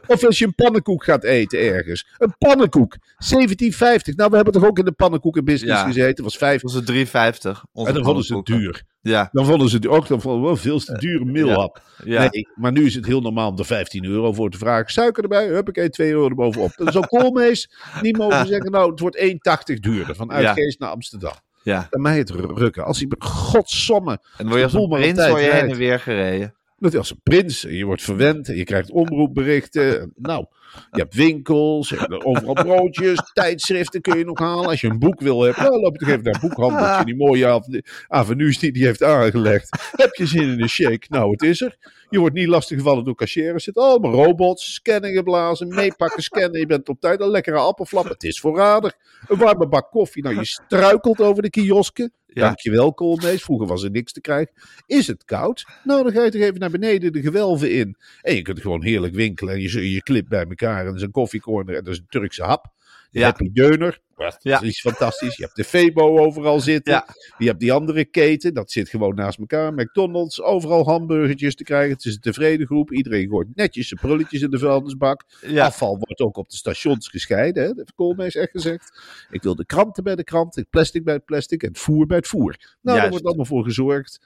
Of 0.07 0.25
als 0.25 0.39
je 0.39 0.45
een 0.45 0.55
pannenkoek 0.55 1.03
gaat 1.03 1.23
eten 1.23 1.59
ergens. 1.59 2.07
Een 2.17 2.35
pannenkoek, 2.37 2.95
17,50. 3.17 4.15
Nou, 4.15 4.29
we 4.29 4.35
hebben 4.35 4.53
toch 4.53 4.65
ook 4.65 4.79
in 4.79 4.85
de 4.85 4.91
pannenkoekenbusiness 4.91 5.79
Ja. 5.81 5.85
gezeten. 5.87 6.23
was 6.23 6.37
5. 6.37 6.61
Dat 6.61 6.71
was 6.71 6.73
het 6.73 6.85
3,50. 6.85 7.63
onze 7.73 7.89
En 7.89 7.95
dan 7.95 8.03
vonden 8.05 8.23
ze 8.23 8.35
het 8.35 8.45
duur. 8.45 8.83
Ja, 9.01 9.29
Dan 9.31 9.45
vonden 9.45 9.69
ze 9.69 9.75
het 9.75 9.87
ook 9.87 10.07
dan 10.07 10.21
vonden 10.21 10.41
we 10.41 10.47
wel 10.47 10.55
veel 10.57 10.79
te 10.79 10.97
dure 10.97 11.25
milhap. 11.25 11.81
ja. 12.03 12.19
Nee, 12.31 12.47
maar 12.55 12.71
nu 12.71 12.85
is 12.85 12.95
het 12.95 13.05
heel 13.05 13.21
normaal 13.21 13.49
om 13.49 13.57
er 13.57 13.65
15 13.65 14.05
euro 14.05 14.33
voor 14.33 14.49
te 14.49 14.57
vragen. 14.57 14.91
Suiker 14.91 15.23
erbij, 15.23 15.47
huppakee, 15.47 15.89
2 15.89 16.11
euro 16.11 16.29
erbovenop. 16.29 16.71
Dan 16.75 16.91
zou 16.91 17.07
Koolmees 17.17 17.69
niet 18.01 18.17
mogen 18.17 18.47
zeggen, 18.47 18.71
nou, 18.71 18.91
het 18.91 18.99
wordt 18.99 19.17
1,80 19.17 19.79
duurder. 19.79 20.15
Van 20.15 20.27
Ja. 20.27 20.33
Uitgeest 20.33 20.79
naar 20.79 20.89
Amsterdam. 20.89 21.33
ja. 21.63 21.87
Bij 21.89 22.01
mij 22.01 22.17
het 22.17 22.29
rukken. 22.29 22.85
Als 22.85 22.97
hij, 22.99 23.07
godsomme, 23.19 24.11
En 24.11 24.19
dan 24.37 24.47
word 24.47 24.57
je 24.59 24.63
als 24.63 24.73
een 24.73 24.89
prins 24.89 25.25
heen 25.25 25.51
en 25.69 25.75
weer 25.75 25.99
gereden. 25.99 26.55
Dat 26.91 27.01
als 27.01 27.11
een 27.11 27.21
prins. 27.23 27.61
Je 27.61 27.85
wordt 27.85 28.01
verwend 28.01 28.49
en 28.49 28.55
je 28.55 28.63
krijgt 28.63 28.91
omroepberichten. 28.91 30.13
Nou, 30.15 30.45
je 30.91 30.99
hebt 31.01 31.13
winkels, 31.13 31.89
je 31.89 31.95
hebt 31.97 32.23
overal 32.25 32.53
broodjes, 32.53 33.19
tijdschriften 33.33 34.01
kun 34.01 34.17
je 34.17 34.25
nog 34.25 34.39
halen. 34.39 34.65
Als 34.69 34.81
je 34.81 34.87
een 34.89 34.99
boek 34.99 35.19
wil 35.21 35.41
hebben, 35.41 35.63
nou, 35.63 35.79
loop 35.81 35.93
je 35.93 35.99
toch 35.99 36.09
even 36.09 36.23
naar 36.23 36.33
een 36.33 36.49
boekhandeltje. 36.49 37.05
Die 37.05 37.15
mooie 37.15 37.47
ave- 37.47 37.83
avenues 38.07 38.59
die 38.59 38.71
die 38.71 38.85
heeft 38.85 39.03
aangelegd. 39.03 39.91
Heb 39.91 40.13
je 40.13 40.25
zin 40.25 40.41
in 40.51 40.61
een 40.61 40.69
shake? 40.69 41.05
Nou, 41.09 41.31
het 41.31 41.41
is 41.43 41.61
er. 41.61 41.77
Je 42.09 42.19
wordt 42.19 42.35
niet 42.35 42.47
lastiggevallen 42.47 43.03
door 43.05 43.15
cashiers. 43.15 43.53
Er 43.53 43.61
zitten 43.61 43.83
allemaal 43.83 44.11
robots, 44.11 44.73
scannen 44.73 45.11
geblazen, 45.13 45.67
meepakken, 45.67 46.23
scannen. 46.23 46.59
Je 46.59 46.65
bent 46.65 46.89
op 46.89 46.99
tijd 46.99 47.21
een 47.21 47.29
lekkere 47.29 47.57
appelflap. 47.57 48.07
Het 48.09 48.23
is 48.23 48.39
voorradig. 48.39 48.93
Een 49.27 49.37
warme 49.37 49.67
bak 49.67 49.91
koffie. 49.91 50.23
Nou, 50.23 50.35
je 50.35 50.45
struikelt 50.45 51.21
over 51.21 51.43
de 51.43 51.49
kiosken. 51.49 52.11
Ja. 52.27 52.41
Dankjewel, 52.41 52.93
Koolmees. 52.93 53.43
Vroeger 53.43 53.67
was 53.67 53.83
er 53.83 53.91
niks 53.91 54.11
te 54.11 54.21
krijgen. 54.21 54.53
Is 54.85 55.07
het 55.07 55.25
koud? 55.25 55.65
Nou, 55.83 56.03
dan 56.03 56.11
ga 56.11 56.23
je 56.23 56.31
toch 56.31 56.41
even 56.41 56.59
naar 56.59 56.69
beneden 56.69 57.13
de 57.13 57.21
gewelven 57.21 57.71
in. 57.71 57.97
En 58.21 58.35
je 58.35 58.41
kunt 58.41 58.61
gewoon 58.61 58.83
heerlijk 58.83 59.13
winkelen. 59.13 59.53
En 59.53 59.61
je, 59.61 59.91
je 59.91 60.01
clip 60.01 60.25
bij 60.29 60.45
elkaar. 60.49 60.64
En 60.65 60.85
dat 60.85 60.95
is 60.95 61.01
een 61.01 61.11
koffiecorner. 61.11 61.75
En 61.75 61.83
dat 61.83 61.93
is 61.93 61.99
een 61.99 62.05
Turkse 62.09 62.43
hap. 62.43 62.73
Je 63.11 63.19
Ja. 63.19 63.25
hebt 63.25 63.55
deuner. 63.55 63.99
Dat 64.15 64.37
Ja. 64.39 64.61
is 64.61 64.81
fantastisch. 64.81 65.35
Je 65.37 65.43
hebt 65.43 65.55
de 65.55 65.63
Febo 65.63 66.17
overal 66.19 66.59
zitten. 66.59 66.93
Ja. 66.93 67.05
Je 67.37 67.45
hebt 67.47 67.59
die 67.59 67.73
andere 67.73 68.05
keten. 68.05 68.53
Dat 68.53 68.71
zit 68.71 68.89
gewoon 68.89 69.15
naast 69.15 69.39
elkaar. 69.39 69.73
McDonald's. 69.73 70.41
Overal 70.41 70.85
hamburgertjes 70.85 71.55
te 71.55 71.63
krijgen. 71.63 71.91
Het 71.93 72.05
is 72.05 72.13
een 72.13 72.19
tevreden 72.19 72.65
groep. 72.65 72.91
Iedereen 72.91 73.29
gooit 73.29 73.47
netjes 73.55 73.87
zijn 73.87 73.99
prulletjes 73.99 74.41
in 74.41 74.49
de 74.49 74.59
vuilnisbak. 74.59 75.23
Ja. 75.47 75.65
Afval 75.65 75.97
wordt 75.97 76.19
ook 76.19 76.37
op 76.37 76.49
de 76.49 76.55
stations 76.55 77.07
gescheiden. 77.07 77.61
Hè? 77.63 77.67
Dat 77.69 77.77
heeft 77.77 77.93
Koolmees 77.95 78.35
echt 78.35 78.51
gezegd. 78.51 78.99
Ik 79.29 79.43
wil 79.43 79.55
de 79.55 79.65
kranten 79.65 80.03
bij 80.03 80.15
de 80.15 80.23
krant. 80.23 80.55
Het 80.55 80.69
plastic 80.69 81.03
bij 81.03 81.13
het 81.13 81.25
plastic. 81.25 81.63
En 81.63 81.69
het 81.69 81.79
voer 81.79 82.05
bij 82.05 82.17
het 82.17 82.27
voer. 82.27 82.55
Nou, 82.59 82.67
daar 82.81 82.95
Juist. 82.95 83.09
wordt 83.09 83.25
allemaal 83.25 83.45
voor 83.45 83.63
gezorgd. 83.63 84.19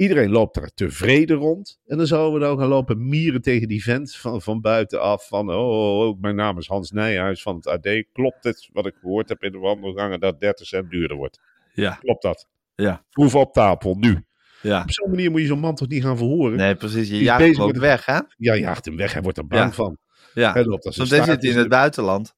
Iedereen 0.00 0.30
loopt 0.30 0.56
er 0.56 0.74
tevreden 0.74 1.36
rond. 1.36 1.80
En 1.86 1.96
dan 1.96 2.06
zouden 2.06 2.40
we 2.40 2.46
dan 2.46 2.58
gaan 2.58 2.68
lopen 2.68 3.08
mieren 3.08 3.42
tegen 3.42 3.68
die 3.68 3.82
vent 3.82 4.16
van, 4.16 4.42
van 4.42 4.60
buitenaf. 4.60 5.26
Van, 5.28 5.50
oh, 5.50 5.56
oh, 5.68 6.08
oh, 6.08 6.20
mijn 6.20 6.34
naam 6.34 6.58
is 6.58 6.66
Hans 6.66 6.90
Nijhuis 6.90 7.42
van 7.42 7.56
het 7.56 7.66
AD. 7.66 8.04
Klopt 8.12 8.44
het 8.44 8.68
wat 8.72 8.86
ik 8.86 8.94
gehoord 9.00 9.28
heb 9.28 9.42
in 9.42 9.52
de 9.52 9.58
wandelgangen 9.58 10.20
dat 10.20 10.40
30 10.40 10.66
cent 10.66 10.90
duurder 10.90 11.16
wordt? 11.16 11.40
Ja. 11.74 11.92
Klopt 11.94 12.22
dat? 12.22 12.48
Ja. 12.74 13.04
Proef 13.10 13.34
op 13.34 13.52
tafel, 13.52 13.94
nu. 13.94 14.24
Ja. 14.62 14.82
Op 14.82 14.90
zo'n 14.90 15.10
manier 15.10 15.30
moet 15.30 15.40
je 15.40 15.46
zo'n 15.46 15.58
man 15.60 15.74
toch 15.74 15.88
niet 15.88 16.02
gaan 16.02 16.16
verhoren? 16.16 16.56
Nee, 16.56 16.74
precies. 16.74 17.08
Je 17.08 17.16
jaagt 17.18 17.42
hem 17.44 17.60
ook 17.60 17.72
met- 17.72 17.80
weg, 17.80 18.04
hè? 18.06 18.18
Ja, 18.36 18.54
jaagt 18.56 18.84
hem 18.84 18.96
weg. 18.96 19.12
Hij 19.12 19.22
wordt 19.22 19.38
er 19.38 19.46
bang 19.46 19.64
Ja. 19.64 19.72
van. 19.72 19.98
Ja. 20.34 20.52
Hij 20.52 20.64
loopt 20.64 20.86
als 20.86 20.98
een 20.98 21.06
zit 21.06 21.22
staart 21.22 21.40
hij 21.40 21.50
in 21.50 21.54
in 21.54 21.60
het 21.60 21.68
buitenland. 21.68 22.34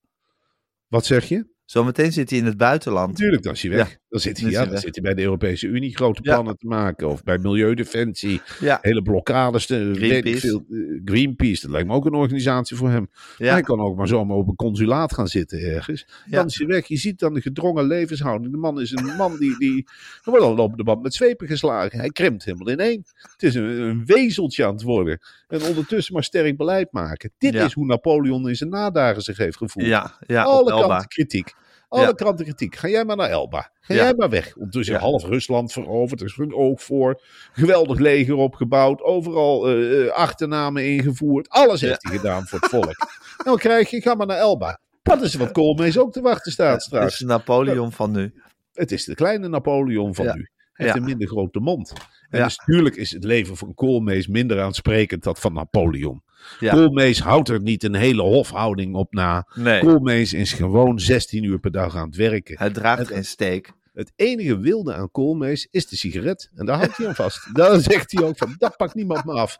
Wat 0.88 1.06
zeg 1.06 1.24
je? 1.28 1.50
Zometeen 1.72 2.12
zit 2.12 2.30
hij 2.30 2.38
in 2.38 2.44
het 2.44 2.56
buitenland. 2.56 3.08
Natuurlijk, 3.08 3.42
dan 3.42 3.52
is 3.52 3.62
hij 3.62 3.70
weg. 3.70 3.90
Ja. 3.90 3.96
Dan, 4.08 4.20
zit 4.20 4.40
hij, 4.40 4.50
ja, 4.50 4.66
dan 4.66 4.78
zit 4.78 4.94
hij 4.94 5.04
bij 5.04 5.14
de 5.14 5.22
Europese 5.22 5.66
Unie 5.66 5.96
grote 5.96 6.20
Ja. 6.24 6.32
plannen 6.32 6.56
te 6.56 6.66
maken. 6.66 7.08
Of 7.08 7.22
bij 7.22 7.38
Milieudefensie. 7.38 8.40
Ja. 8.60 8.78
Hele 8.82 9.02
blokkades. 9.02 9.64
Greenpeace. 9.64 10.40
veel, 10.40 10.64
eh, 10.70 11.00
Greenpeace, 11.04 11.60
dat 11.60 11.70
lijkt 11.70 11.88
me 11.88 11.94
ook 11.94 12.06
een 12.06 12.14
organisatie 12.14 12.76
voor 12.76 12.90
hem. 12.90 13.10
Hij 13.36 13.62
kan 13.62 13.80
ook 13.80 13.96
maar 13.96 14.08
zomaar 14.08 14.36
op 14.36 14.48
een 14.48 14.56
consulaat 14.56 15.14
gaan 15.14 15.28
zitten 15.28 15.58
ergens. 15.58 16.06
Dan 16.26 16.46
is 16.46 16.58
hij 16.58 16.66
weg. 16.66 16.86
Je 16.86 16.96
ziet 16.96 17.18
dan 17.18 17.34
de 17.34 17.40
gedrongen 17.40 17.86
levenshouding. 17.86 18.52
De 18.52 18.58
man 18.58 18.80
is 18.80 18.90
een 18.90 19.16
man 19.16 19.36
die... 19.38 19.58
die 19.58 19.86
er 20.24 20.30
wordt 20.30 20.44
al 20.44 20.56
op 20.56 20.76
de 20.76 20.84
band 20.84 21.02
met 21.02 21.14
zwepen 21.14 21.46
geslagen. 21.46 21.98
Hij 21.98 22.08
krimpt 22.08 22.44
helemaal 22.44 22.68
in 22.68 22.78
één. 22.78 23.04
Het 23.32 23.42
is 23.42 23.54
een, 23.54 23.64
een 23.64 24.02
wezeltje 24.04 24.66
aan 24.66 24.72
het 24.72 24.82
worden. 24.82 25.18
En 25.48 25.62
ondertussen 25.62 26.14
maar 26.14 26.24
sterk 26.24 26.56
beleid 26.56 26.92
maken. 26.92 27.32
Dit 27.38 27.54
is 27.54 27.72
hoe 27.72 27.86
Napoleon 27.86 28.48
in 28.48 28.56
zijn 28.56 28.70
nadagen 28.70 29.22
zich 29.22 29.36
heeft 29.36 29.56
gevoeld. 29.56 29.86
Ja, 29.86 30.16
ja, 30.26 30.42
Alle 30.42 30.70
kanten 30.70 31.08
kritiek. 31.08 31.60
Alle 31.92 32.06
Ja. 32.06 32.12
kanten 32.12 32.44
kritiek. 32.44 32.76
Ga 32.76 32.88
jij 32.88 33.04
maar 33.04 33.16
naar 33.16 33.28
Elba. 33.30 33.70
Ga 33.80 33.94
Ja. 33.94 34.02
jij 34.02 34.14
maar 34.14 34.28
weg. 34.30 34.56
Ondertussen 34.56 34.94
Ja. 34.94 35.00
half 35.00 35.24
Rusland 35.24 35.72
veroverd. 35.72 36.20
Er 36.20 36.26
is 36.26 36.36
een 36.38 36.54
oog 36.54 36.82
voor. 36.82 37.20
Geweldig 37.52 37.98
leger 37.98 38.34
opgebouwd. 38.34 39.02
Overal 39.02 39.68
eh, 39.68 40.06
eh, 40.06 40.12
achternamen 40.12 40.86
ingevoerd. 40.86 41.48
Alles 41.48 41.80
heeft 41.80 42.02
hij 42.08 42.16
gedaan 42.16 42.46
voor 42.46 42.58
het 42.60 42.68
volk. 42.68 42.96
nou 43.44 43.58
krijg 43.58 43.90
je, 43.90 44.00
ga 44.00 44.14
maar 44.14 44.26
naar 44.26 44.36
Elba. 44.38 44.80
Dat 45.02 45.22
is 45.22 45.34
wat 45.34 45.52
Koolmees 45.52 45.98
ook 45.98 46.12
te 46.12 46.20
wachten 46.20 46.52
staat 46.52 46.72
Het 46.72 46.80
is 46.80 46.86
straks. 46.86 47.18
de 47.18 47.24
Napoleon 47.26 47.92
van 47.92 48.10
nu. 48.12 48.34
Het 48.72 48.92
is 48.92 49.04
de 49.04 49.14
kleine 49.14 49.48
Napoleon 49.48 50.14
van 50.14 50.24
nu. 50.24 50.48
Hij 50.72 50.86
heeft 50.86 50.98
een 50.98 51.04
minder 51.04 51.28
grote 51.28 51.60
mond. 51.60 51.92
En 52.30 52.38
Ja. 52.38 52.44
dus 52.44 52.56
natuurlijk 52.58 52.96
is 52.96 53.10
het 53.10 53.24
leven 53.24 53.56
van 53.56 53.74
Koolmees 53.74 54.26
minder 54.26 54.60
aansprekend 54.60 55.22
dan 55.22 55.36
van 55.36 55.52
Napoleon. 55.52 56.22
Ja. 56.60 56.72
Koolmees 56.72 57.20
houdt 57.20 57.48
er 57.48 57.60
niet 57.60 57.84
een 57.84 57.94
hele 57.94 58.22
hofhouding 58.22 58.94
op 58.94 59.12
na. 59.12 59.46
Nee, 59.54 59.80
Koolmees 59.80 60.32
is 60.32 60.52
gewoon 60.52 61.00
16 61.00 61.44
uur 61.44 61.58
per 61.58 61.70
dag 61.70 61.96
aan 61.96 62.06
het 62.06 62.16
werken. 62.16 62.58
hij 62.58 62.70
draagt 62.70 63.06
geen 63.08 63.24
steek. 63.24 63.72
Het 63.92 64.12
enige 64.16 64.58
wilde 64.58 64.94
aan 64.94 65.10
Koolmees 65.10 65.68
is 65.70 65.86
de 65.86 65.96
sigaret. 65.96 66.50
En 66.54 66.66
daar 66.66 66.76
houdt 66.76 66.96
hij 66.96 67.06
aan 67.06 67.14
vast. 67.14 67.48
Daar 67.56 67.80
zegt 67.80 68.12
hij 68.12 68.22
ook 68.24 68.36
van, 68.38 68.54
dat 68.58 68.76
pakt 68.76 68.94
niemand 68.94 69.24
me 69.24 69.32
af. 69.32 69.56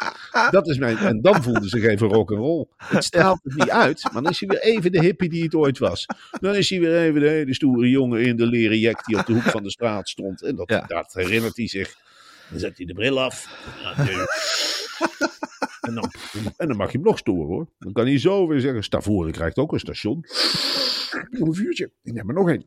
Dat 0.51 0.69
is 0.69 0.79
mijn... 0.79 0.97
En 0.97 1.21
dan 1.21 1.43
voelde 1.43 1.69
zich 1.69 1.85
even 1.85 2.09
rock'n'roll. 2.09 2.67
Het 2.77 3.05
straalt 3.05 3.41
het 3.43 3.55
niet 3.55 3.71
uit, 3.71 4.03
maar 4.13 4.23
dan 4.23 4.33
is 4.33 4.41
hij 4.41 4.49
weer 4.49 4.61
even 4.63 4.93
de 4.93 5.01
hippie 5.01 5.29
die 5.29 5.43
het 5.43 5.55
ooit 5.55 5.79
was. 5.79 6.07
Dan 6.41 6.55
is 6.55 6.71
hij 6.71 6.81
weer 6.81 6.97
even 7.03 7.21
de 7.21 7.29
hele 7.29 7.55
stoere 7.55 7.89
jongen 7.91 8.21
in 8.23 8.37
de 8.37 8.47
leren 8.47 8.79
jack 8.79 9.05
die 9.05 9.19
op 9.19 9.27
de 9.27 9.33
hoek 9.33 9.43
van 9.43 9.63
de 9.63 9.71
straat 9.71 10.09
stond. 10.09 10.43
En 10.43 10.57
dat, 10.57 10.71
Ja. 10.71 10.85
dat 10.87 11.13
herinnert 11.13 11.57
hij 11.57 11.69
zich. 11.69 11.95
Dan 12.51 12.59
zet 12.59 12.77
hij 12.77 12.87
de 12.87 12.95
bril 12.95 13.21
af. 13.21 13.49
En 15.83 15.95
dan, 15.95 16.11
en 16.57 16.69
dan 16.69 16.77
mag 16.77 16.93
je 16.93 16.99
hem 16.99 17.07
nog 17.07 17.19
storen 17.19 17.47
hoor. 17.47 17.67
Dan 17.79 17.93
kan 17.93 18.07
hij 18.07 18.19
zo 18.19 18.47
weer 18.47 18.61
zeggen, 18.61 18.83
Stavoren 18.85 19.33
krijgt 19.33 19.57
ook 19.59 19.73
een 19.73 19.79
station. 19.81 20.25
Een 21.31 21.55
vuurtje. 21.55 21.91
Ik 22.03 22.13
neem 22.13 22.29
er 22.29 22.35
nog 22.35 22.49
een. 22.49 22.65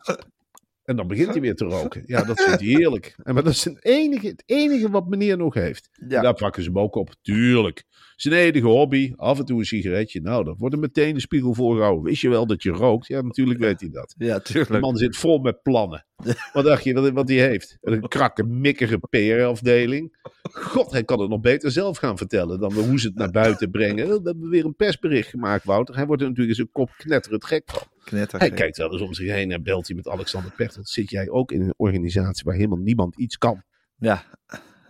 En 0.83 0.95
dan 0.95 1.07
begint 1.07 1.29
hij 1.31 1.41
weer 1.41 1.55
te 1.55 1.65
roken. 1.65 2.03
Ja, 2.05 2.23
dat 2.23 2.41
vindt 2.41 2.59
hij 2.61 2.69
heerlijk. 2.69 3.15
En 3.23 3.33
maar 3.33 3.43
dat 3.43 3.53
is 3.53 3.63
het 3.63 3.85
enige, 3.85 4.27
het 4.27 4.43
enige 4.45 4.89
wat 4.89 5.07
meneer 5.07 5.37
nog 5.37 5.53
heeft. 5.53 5.89
Ja. 6.07 6.21
Daar 6.21 6.33
pakken 6.33 6.63
ze 6.63 6.69
hem 6.69 6.79
ook 6.79 6.95
op. 6.95 7.15
Tuurlijk. 7.21 7.83
Zijn 8.15 8.33
enige 8.33 8.65
hobby. 8.67 9.13
Af 9.15 9.39
en 9.39 9.45
toe 9.45 9.59
een 9.59 9.65
sigaretje. 9.65 10.21
Nou, 10.21 10.43
dan 10.43 10.55
wordt 10.57 10.75
er 10.75 10.81
meteen 10.81 11.13
de 11.13 11.19
spiegel 11.19 11.53
voorgehouden. 11.53 12.03
Wist 12.03 12.21
je 12.21 12.29
wel 12.29 12.47
dat 12.47 12.63
je 12.63 12.71
rookt? 12.71 13.07
Ja, 13.07 13.21
natuurlijk 13.21 13.59
weet 13.59 13.79
hij 13.79 13.89
dat. 13.89 14.15
Ja, 14.17 14.35
De 14.37 14.41
tuurlijk. 14.43 14.81
man 14.81 14.95
zit 14.97 15.17
vol 15.17 15.37
met 15.39 15.61
plannen. 15.61 16.05
Wat 16.53 16.63
dacht 16.65 16.83
je 16.83 16.93
wat, 16.93 17.09
wat 17.11 17.29
hij 17.29 17.37
heeft? 17.47 17.77
Een 17.81 18.07
krakke, 18.07 18.43
mikkige 18.43 18.97
PR-afdeling. 19.09 20.17
God, 20.57 20.91
hij 20.91 21.03
kan 21.03 21.19
het 21.19 21.29
nog 21.29 21.39
beter 21.41 21.71
zelf 21.71 21.97
gaan 21.97 22.17
vertellen 22.17 22.59
dan 22.59 22.73
hoe 22.73 22.99
ze 22.99 23.07
het 23.07 23.15
naar 23.15 23.31
buiten 23.31 23.71
brengen. 23.71 24.07
We 24.07 24.21
hebben 24.23 24.49
weer 24.49 24.65
een 24.65 24.75
persbericht 24.75 25.29
gemaakt, 25.29 25.63
Wouter. 25.63 25.95
Hij 25.95 26.05
wordt 26.05 26.21
er 26.21 26.27
natuurlijk 26.27 26.57
eens 26.57 26.67
een 26.67 26.73
kop 26.73 26.89
knetterend 26.97 27.45
gek 27.45 27.63
van. 27.65 27.81
Knetter. 28.03 28.39
Hij 28.39 28.51
kijkt 28.51 28.77
wel 28.77 28.91
eens 28.91 29.01
om 29.01 29.13
zich 29.13 29.31
heen 29.31 29.51
en 29.51 29.63
belt 29.63 29.87
hij 29.87 29.95
met 29.95 30.07
Alexander 30.07 30.51
Pechtold. 30.51 30.89
Zit 30.89 31.09
jij 31.09 31.29
ook 31.29 31.51
in 31.51 31.61
een 31.61 31.73
organisatie 31.77 32.43
waar 32.43 32.55
helemaal 32.55 32.77
niemand 32.77 33.15
iets 33.17 33.37
kan? 33.37 33.63
Ja. 33.97 34.23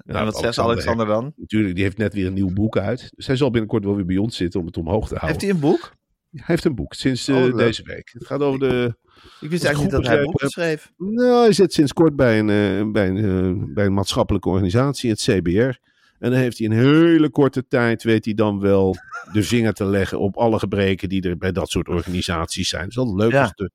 En 0.05 0.25
wat 0.25 0.37
zegt 0.37 0.59
Alexander 0.59 1.05
dan? 1.05 1.33
Natuurlijk, 1.35 1.75
die 1.75 1.83
heeft 1.83 1.97
net 1.97 2.13
weer 2.13 2.25
een 2.27 2.33
nieuw 2.33 2.53
boek 2.53 2.77
uit. 2.77 3.11
Dus 3.15 3.27
hij 3.27 3.35
zal 3.35 3.49
binnenkort 3.51 3.83
wel 3.83 3.95
weer 3.95 4.05
bij 4.05 4.17
ons 4.17 4.35
zitten 4.35 4.59
om 4.59 4.65
het 4.65 4.77
omhoog 4.77 5.07
te 5.07 5.15
houden. 5.15 5.29
Heeft 5.29 5.41
hij 5.41 5.49
een 5.49 5.59
boek? 5.59 5.93
Hij 6.31 6.43
heeft 6.45 6.65
een 6.65 6.75
boek 6.75 6.93
sinds 6.93 7.27
eh, 7.27 7.35
Oh, 7.35 7.41
leuk. 7.41 7.57
deze 7.57 7.83
week. 7.83 8.09
Het 8.13 8.25
gaat 8.25 8.39
over 8.41 8.59
de. 8.59 8.95
Ik 9.39 9.49
wist 9.49 9.63
eigenlijk 9.63 9.93
niet 9.95 10.03
dat 10.03 10.13
hij 10.13 10.23
boeken 10.23 10.39
groepsleider 10.39 10.79
schreef. 10.79 10.91
Nou, 10.97 11.43
hij 11.43 11.53
zit 11.53 11.73
sinds 11.73 11.93
kort 11.93 12.15
bij 12.15 12.39
een, 12.39 12.49
eh, 12.49 12.91
bij, 12.91 13.07
een, 13.09 13.17
eh, 13.17 13.73
bij 13.73 13.85
een 13.85 13.93
maatschappelijke 13.93 14.49
organisatie, 14.49 15.09
het 15.09 15.19
CBR. 15.21 15.77
En 16.19 16.31
dan 16.31 16.39
heeft 16.39 16.57
hij 16.57 16.67
in 16.67 16.73
hele 16.73 17.29
korte 17.29 17.67
tijd, 17.67 18.03
weet 18.03 18.25
hij 18.25 18.33
dan 18.33 18.59
wel, 18.59 18.95
de 19.31 19.43
vinger 19.43 19.73
te 19.73 19.85
leggen 19.85 20.19
op 20.19 20.37
alle 20.37 20.59
gebreken 20.59 21.09
die 21.09 21.21
er 21.29 21.37
bij 21.37 21.51
dat 21.51 21.69
soort 21.69 21.87
organisaties 21.87 22.69
zijn. 22.69 22.81
Het 22.81 22.91
is 22.91 22.97
altijd 22.97 23.17
leuk 23.17 23.31
Ja. 23.31 23.41
als 23.41 23.53
de 23.55 23.71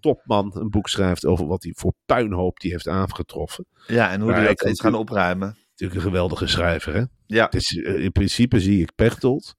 topman 0.00 0.50
een 0.54 0.70
boek 0.70 0.88
schrijft 0.88 1.26
over 1.26 1.46
wat 1.46 1.62
hij 1.62 1.72
voor 1.76 1.92
puinhoop 2.06 2.60
die 2.60 2.70
heeft 2.70 2.88
aangetroffen. 2.88 3.66
Ja, 3.86 4.10
en 4.10 4.20
hoe 4.20 4.32
hij 4.32 4.46
dat 4.46 4.54
kan 4.56 4.76
gaan 4.76 4.94
opruimen. 4.94 5.56
Natuurlijk 5.70 6.00
een 6.00 6.06
geweldige 6.06 6.46
schrijver, 6.46 6.94
hè? 6.94 7.02
Ja, 7.26 7.44
Het 7.44 7.54
is, 7.54 7.76
eh, 7.76 8.04
in 8.04 8.12
principe 8.12 8.60
zie 8.60 8.80
ik 8.80 8.94
Pechtold, 8.94 9.54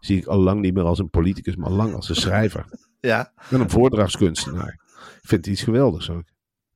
zie 0.00 0.16
ik 0.18 0.26
al 0.26 0.38
lang 0.38 0.60
niet 0.60 0.74
meer 0.74 0.84
als 0.84 0.98
een 0.98 1.10
politicus, 1.10 1.56
maar 1.56 1.70
lang 1.70 1.94
als 1.94 2.08
een 2.08 2.14
schrijver. 2.14 2.64
Ja. 3.08 3.32
En 3.50 3.60
een 3.60 3.70
voordrachtskunstenaar. 3.70 4.80
Ik 5.22 5.28
vind 5.28 5.44
het 5.44 5.54
iets 5.54 5.62
geweldigs 5.62 6.10
ook. 6.10 6.24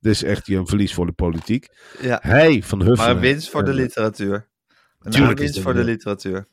Dit 0.00 0.12
is 0.12 0.22
echt 0.22 0.48
een 0.48 0.66
verlies 0.66 0.94
voor 0.94 1.06
de 1.06 1.12
politiek. 1.12 1.68
ja. 2.00 2.18
Hij 2.22 2.62
van 2.62 2.78
Huffelen. 2.78 3.06
Maar 3.06 3.10
een 3.16 3.20
winst 3.20 3.50
voor 3.50 3.64
de 3.64 3.70
eh, 3.70 3.76
literatuur. 3.76 4.48
Een 5.00 5.34
winst 5.34 5.60
voor 5.60 5.74
de 5.74 5.84
literatuur. 5.84 6.46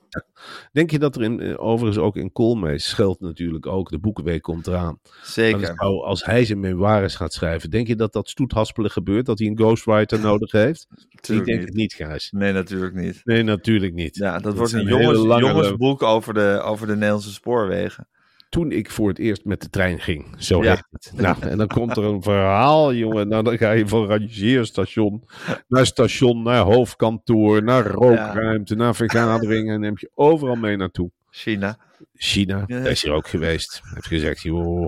Denk 0.72 0.92
je 0.92 1.00
dat 1.00 1.16
er 1.16 1.22
in, 1.22 1.40
eh, 1.40 1.64
overigens 1.64 2.04
ook 2.04 2.16
in 2.16 2.32
Koolmees 2.32 2.94
geldt 2.94 3.20
natuurlijk 3.20 3.66
ook, 3.66 3.90
de 3.90 4.00
Boekenweek 4.00 4.42
komt 4.42 4.68
eraan. 4.68 5.00
Zeker. 5.24 5.74
zou- 5.76 6.04
als 6.04 6.26
hij 6.26 6.46
zijn 6.46 6.60
memoires 6.60 7.16
gaat 7.16 7.34
schrijven, 7.34 7.70
denk 7.70 7.88
je 7.88 7.96
dat 7.96 8.14
dat 8.14 8.30
stoethaspelig 8.30 8.94
gebeurt? 8.94 9.26
Dat 9.26 9.40
hij 9.40 9.48
een 9.48 9.58
ghostwriter 9.58 10.20
nodig 10.20 10.52
heeft? 10.52 10.88
ik 11.10 11.24
denk 11.24 11.46
niet. 11.46 11.60
het 11.60 11.74
niet, 11.74 11.94
Gijs. 11.94 12.32
Nee, 12.32 12.54
natuurlijk 12.54 12.94
niet. 12.96 13.22
Nee, 13.24 13.44
natuurlijk 13.44 13.94
niet. 13.94 14.16
Ja, 14.16 14.34
dat, 14.34 14.44
Dat 14.44 14.56
wordt 14.56 14.74
een 14.74 14.88
jongens, 14.88 15.40
jongensboek 15.42 16.02
over 16.04 16.34
de, 16.34 16.62
over 16.64 16.88
de 16.88 16.94
Nederlandse 16.94 17.34
spoorwegen. 17.34 18.08
Toen 18.50 18.72
ik 18.72 18.90
voor 18.90 19.08
het 19.10 19.20
eerst 19.20 19.46
met 19.46 19.62
de 19.62 19.70
trein 19.70 20.00
ging, 20.00 20.36
zo 20.38 20.64
Ja. 20.64 20.70
heet 20.70 20.84
het. 20.90 21.12
Nou, 21.16 21.36
en 21.42 21.58
dan 21.58 21.68
komt 21.68 21.98
er 21.98 22.04
een 22.04 22.22
verhaal, 22.24 22.94
jongen. 22.94 23.28
Nou, 23.28 23.44
dan 23.44 23.58
ga 23.58 23.72
je 23.72 23.88
van 23.88 24.06
rangeerstation 24.06 25.24
naar 25.68 25.86
station, 25.86 26.44
naar 26.44 26.62
hoofdkantoor, 26.62 27.64
naar 27.64 27.88
rookruimte, 27.88 28.76
naar 28.76 28.96
vergaderingen. 28.96 29.74
En 29.74 29.80
neem 29.80 29.94
je 29.96 30.12
overal 30.14 30.56
mee 30.56 30.78
naartoe. 30.78 31.12
China. 31.30 31.78
China, 32.14 32.64
daar 32.66 32.86
is 32.90 33.02
hij 33.04 33.12
ook 33.12 33.28
geweest. 33.28 33.80
Hij 33.84 33.92
heeft 33.94 34.08
gezegd, 34.08 34.42
joh, 34.42 34.84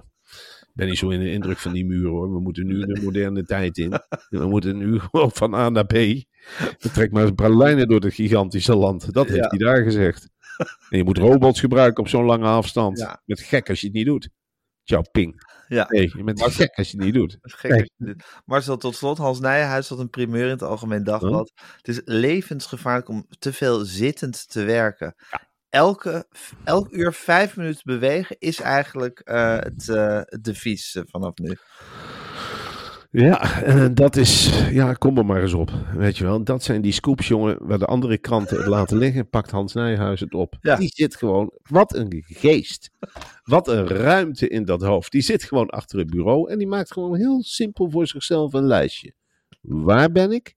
ik 0.61 0.71
ben 0.73 0.87
niet 0.87 0.97
zo 0.97 1.09
in 1.09 1.19
de 1.19 1.31
indruk 1.31 1.57
van 1.57 1.71
die 1.73 1.85
muren 1.85 2.09
hoor. 2.11 2.33
We 2.33 2.39
moeten 2.39 2.65
nu 2.67 2.79
de 2.85 3.01
moderne 3.03 3.43
tijd 3.43 3.77
in. 3.77 3.89
We 4.29 4.45
moeten 4.47 4.77
nu 4.77 4.99
gewoon 4.99 5.31
van 5.31 5.53
A 5.53 5.69
naar 5.69 5.85
B. 5.85 5.93
Trek 6.93 7.11
maar 7.11 7.21
eens 7.23 7.31
pralijnen 7.35 7.87
door 7.87 7.99
het 7.99 8.13
gigantische 8.13 8.75
land. 8.75 9.13
Dat 9.13 9.27
heeft 9.27 9.39
Ja. 9.39 9.47
hij 9.49 9.57
daar 9.57 9.83
gezegd. 9.83 10.29
En 10.89 10.97
je 10.97 11.03
moet 11.03 11.17
robots 11.17 11.59
gebruiken 11.65 12.03
op 12.03 12.09
zo'n 12.09 12.25
lange 12.25 12.47
afstand. 12.47 12.99
Ja. 12.99 13.21
Met 13.25 13.39
gek 13.39 13.69
als 13.69 13.79
je 13.81 13.87
het 13.87 13.95
niet 13.95 14.05
doet. 14.05 14.29
Ciao, 14.83 15.01
ping. 15.11 15.49
Ja. 15.67 15.85
Nee, 15.89 16.11
je 16.17 16.23
bent 16.23 16.41
gek 16.43 16.75
als 16.77 16.91
je 16.91 16.95
het 16.97 17.05
niet 17.05 17.13
doet. 17.13 17.37
Gek 17.41 17.71
je 17.75 17.89
dit- 17.97 18.23
Marcel, 18.45 18.77
tot 18.77 18.95
slot, 18.95 19.17
Hans 19.17 19.39
Nijenhuis 19.39 19.89
had 19.89 19.99
een 19.99 20.09
primeur 20.09 20.43
in 20.43 20.49
het 20.49 20.61
Algemeen 20.63 21.03
Dagblad. 21.03 21.51
Het 21.77 21.87
is 21.87 22.01
levensgevaarlijk 22.05 23.09
om 23.09 23.25
te 23.39 23.53
veel 23.53 23.85
zittend 23.85 24.49
te 24.49 24.63
werken. 24.63 25.15
Elke, 25.69 26.27
elk 26.63 26.91
uur 26.91 27.13
vijf 27.13 27.55
minuten 27.57 27.81
bewegen 27.85 28.35
is 28.39 28.59
eigenlijk 28.59 29.19
eh, 29.19 29.57
het, 29.59 29.85
het 30.29 30.43
devies 30.43 30.95
eh, 30.95 31.03
vanaf 31.05 31.37
nu. 31.37 31.57
Ja, 33.11 33.63
en 33.63 33.93
dat 33.95 34.15
is, 34.15 34.61
ja, 34.69 34.93
kom 34.93 35.17
er 35.17 35.25
maar 35.25 35.41
eens 35.41 35.53
op. 35.53 35.71
Weet 35.93 36.17
je 36.17 36.23
wel, 36.23 36.43
dat 36.43 36.63
zijn 36.63 36.81
die 36.81 36.91
scoops, 36.91 37.27
jongen, 37.27 37.57
waar 37.67 37.79
de 37.79 37.85
andere 37.85 38.17
kranten 38.17 38.57
het 38.57 38.65
laten 38.67 38.97
liggen, 38.97 39.29
pakt 39.29 39.51
Hans 39.51 39.73
Nijhuis 39.73 40.19
het 40.19 40.33
op. 40.33 40.57
Ja. 40.61 40.75
Die 40.75 40.91
zit 40.93 41.15
gewoon, 41.15 41.51
wat 41.63 41.95
een 41.95 42.23
geest. 42.27 42.91
Wat 43.43 43.67
een 43.67 43.87
ruimte 43.87 44.47
in 44.47 44.65
dat 44.65 44.81
hoofd. 44.81 45.11
Die 45.11 45.21
zit 45.21 45.43
gewoon 45.43 45.69
achter 45.69 45.99
het 45.99 46.09
bureau 46.09 46.51
en 46.51 46.57
die 46.57 46.67
maakt 46.67 46.91
gewoon 46.91 47.15
heel 47.15 47.43
simpel 47.43 47.89
voor 47.89 48.07
zichzelf 48.07 48.53
een 48.53 48.65
lijstje. 48.65 49.13
Waar 49.61 50.11
ben 50.11 50.31
ik? 50.31 50.55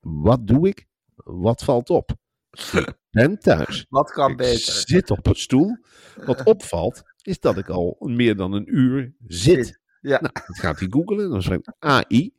Wat 0.00 0.46
doe 0.46 0.68
ik? 0.68 0.86
Wat 1.14 1.64
valt 1.64 1.90
op? 1.90 2.10
Ik 2.72 2.94
ben 3.10 3.38
thuis. 3.38 3.86
Wat 3.88 4.10
kan 4.10 4.30
Ik 4.30 4.36
beter? 4.36 4.84
zit 4.86 5.10
op 5.10 5.26
een 5.26 5.34
stoel. 5.34 5.76
Wat 6.24 6.44
opvalt, 6.44 7.02
is 7.22 7.40
dat 7.40 7.58
ik 7.58 7.68
al 7.68 7.96
meer 8.00 8.36
dan 8.36 8.52
een 8.52 8.76
uur 8.76 9.14
zit. 9.26 9.79
Ja. 10.00 10.20
Nou, 10.20 10.32
dat 10.32 10.58
gaat 10.58 10.78
hij 10.78 10.88
googelen. 10.90 11.30
Dan 11.30 11.42
schrijft 11.42 11.72
AI. 11.78 12.32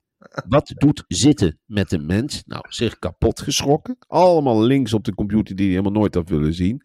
Wat 0.48 0.74
doet 0.76 1.04
zitten 1.08 1.60
met 1.66 1.92
een 1.92 2.06
mens? 2.06 2.44
Nou, 2.46 2.66
zich 2.70 3.00
kapot 3.00 3.42
geschrokken. 3.42 3.98
Allemaal 4.08 4.62
links 4.62 4.94
op 4.94 5.04
de 5.04 5.16
computer 5.16 5.56
die 5.56 5.66
hij 5.66 5.76
helemaal 5.76 6.00
nooit 6.00 6.16
had 6.16 6.30
willen 6.30 6.54
zien. 6.54 6.84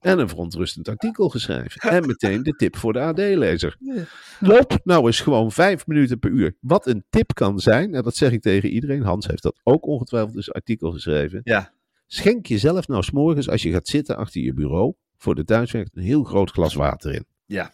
En 0.00 0.18
een 0.18 0.28
verontrustend 0.28 0.88
artikel 0.88 1.28
geschreven. 1.28 1.90
En 1.90 2.06
meteen 2.12 2.42
de 2.42 2.52
tip 2.52 2.76
voor 2.76 2.92
de 2.92 3.00
AD-lezer. 3.00 3.76
Loop 4.40 4.78
nou 4.84 5.06
eens 5.06 5.20
gewoon 5.20 5.52
vijf 5.52 5.86
minuten 5.86 6.18
per 6.18 6.30
uur. 6.30 6.56
Wat 6.60 6.86
een 6.86 7.04
tip 7.10 7.34
kan 7.34 7.58
zijn, 7.58 7.94
en 7.94 8.02
dat 8.02 8.16
zeg 8.16 8.32
ik 8.32 8.42
tegen 8.42 8.68
iedereen. 8.68 9.02
Hans 9.02 9.26
heeft 9.26 9.42
dat 9.42 9.60
ook 9.62 9.86
ongetwijfeld 9.86 10.36
in 10.36 10.42
zijn 10.42 10.56
artikel 10.56 10.92
geschreven. 10.92 11.40
Ja. 11.44 11.72
Schenk 12.06 12.46
jezelf 12.46 12.88
nou 12.88 13.02
s'morgens, 13.02 13.48
als 13.48 13.62
je 13.62 13.70
gaat 13.70 13.88
zitten 13.88 14.16
achter 14.16 14.40
je 14.40 14.54
bureau, 14.54 14.94
voor 15.16 15.34
de 15.34 15.44
thuiswerk, 15.44 15.88
een 15.92 16.02
heel 16.02 16.24
groot 16.24 16.50
glas 16.50 16.74
water 16.74 17.14
in. 17.14 17.24
Ja. 17.46 17.72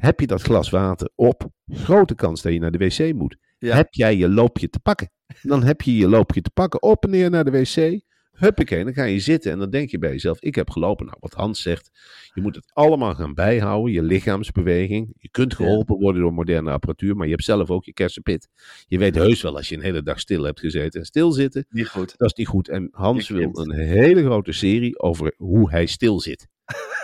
Heb 0.00 0.20
je 0.20 0.26
dat 0.26 0.42
glas 0.42 0.70
water 0.70 1.10
op, 1.14 1.48
grote 1.68 2.14
kans 2.14 2.42
dat 2.42 2.52
je 2.52 2.58
naar 2.58 2.70
de 2.70 2.78
wc 2.78 3.14
moet. 3.14 3.36
Ja. 3.58 3.76
Heb 3.76 3.94
jij 3.94 4.16
je 4.16 4.28
loopje 4.28 4.68
te 4.68 4.80
pakken? 4.80 5.10
Dan 5.42 5.62
heb 5.62 5.80
je 5.80 5.96
je 5.96 6.08
loopje 6.08 6.40
te 6.40 6.50
pakken, 6.50 6.82
op 6.82 7.04
en 7.04 7.10
neer 7.10 7.30
naar 7.30 7.44
de 7.44 7.50
wc. 7.50 8.00
Huppakee, 8.30 8.84
dan 8.84 8.92
ga 8.94 9.04
je 9.04 9.20
zitten 9.20 9.52
en 9.52 9.58
dan 9.58 9.70
denk 9.70 9.90
je 9.90 9.98
bij 9.98 10.10
jezelf, 10.10 10.40
ik 10.40 10.54
heb 10.54 10.70
gelopen. 10.70 11.06
Nou, 11.06 11.18
wat 11.20 11.32
Hans 11.32 11.62
zegt, 11.62 11.90
je 12.34 12.40
moet 12.40 12.54
het 12.54 12.70
allemaal 12.72 13.14
gaan 13.14 13.34
bijhouden, 13.34 13.92
je 13.92 14.02
lichaamsbeweging. 14.02 15.14
Je 15.18 15.28
kunt 15.30 15.54
geholpen 15.54 15.98
worden 15.98 16.22
door 16.22 16.32
moderne 16.34 16.70
apparatuur, 16.70 17.16
maar 17.16 17.26
je 17.26 17.32
hebt 17.32 17.44
zelf 17.44 17.70
ook 17.70 17.84
je 17.84 17.92
kersenpit. 17.92 18.48
Je 18.86 18.98
weet 18.98 19.14
heus 19.14 19.42
wel 19.42 19.56
als 19.56 19.68
je 19.68 19.74
een 19.76 19.82
hele 19.82 20.02
dag 20.02 20.20
stil 20.20 20.42
hebt 20.42 20.60
gezeten 20.60 21.00
en 21.00 21.06
stilzitten, 21.06 21.66
Niet 21.70 21.88
goed. 21.88 22.14
dat 22.16 22.28
is 22.28 22.34
niet 22.34 22.48
goed. 22.48 22.68
En 22.68 22.88
Hans 22.92 23.28
wil 23.28 23.50
een 23.52 23.72
hele 23.72 24.24
grote 24.24 24.52
serie 24.52 24.98
over 24.98 25.34
hoe 25.36 25.70
hij 25.70 25.86
stil 25.86 26.20
zit. 26.20 26.48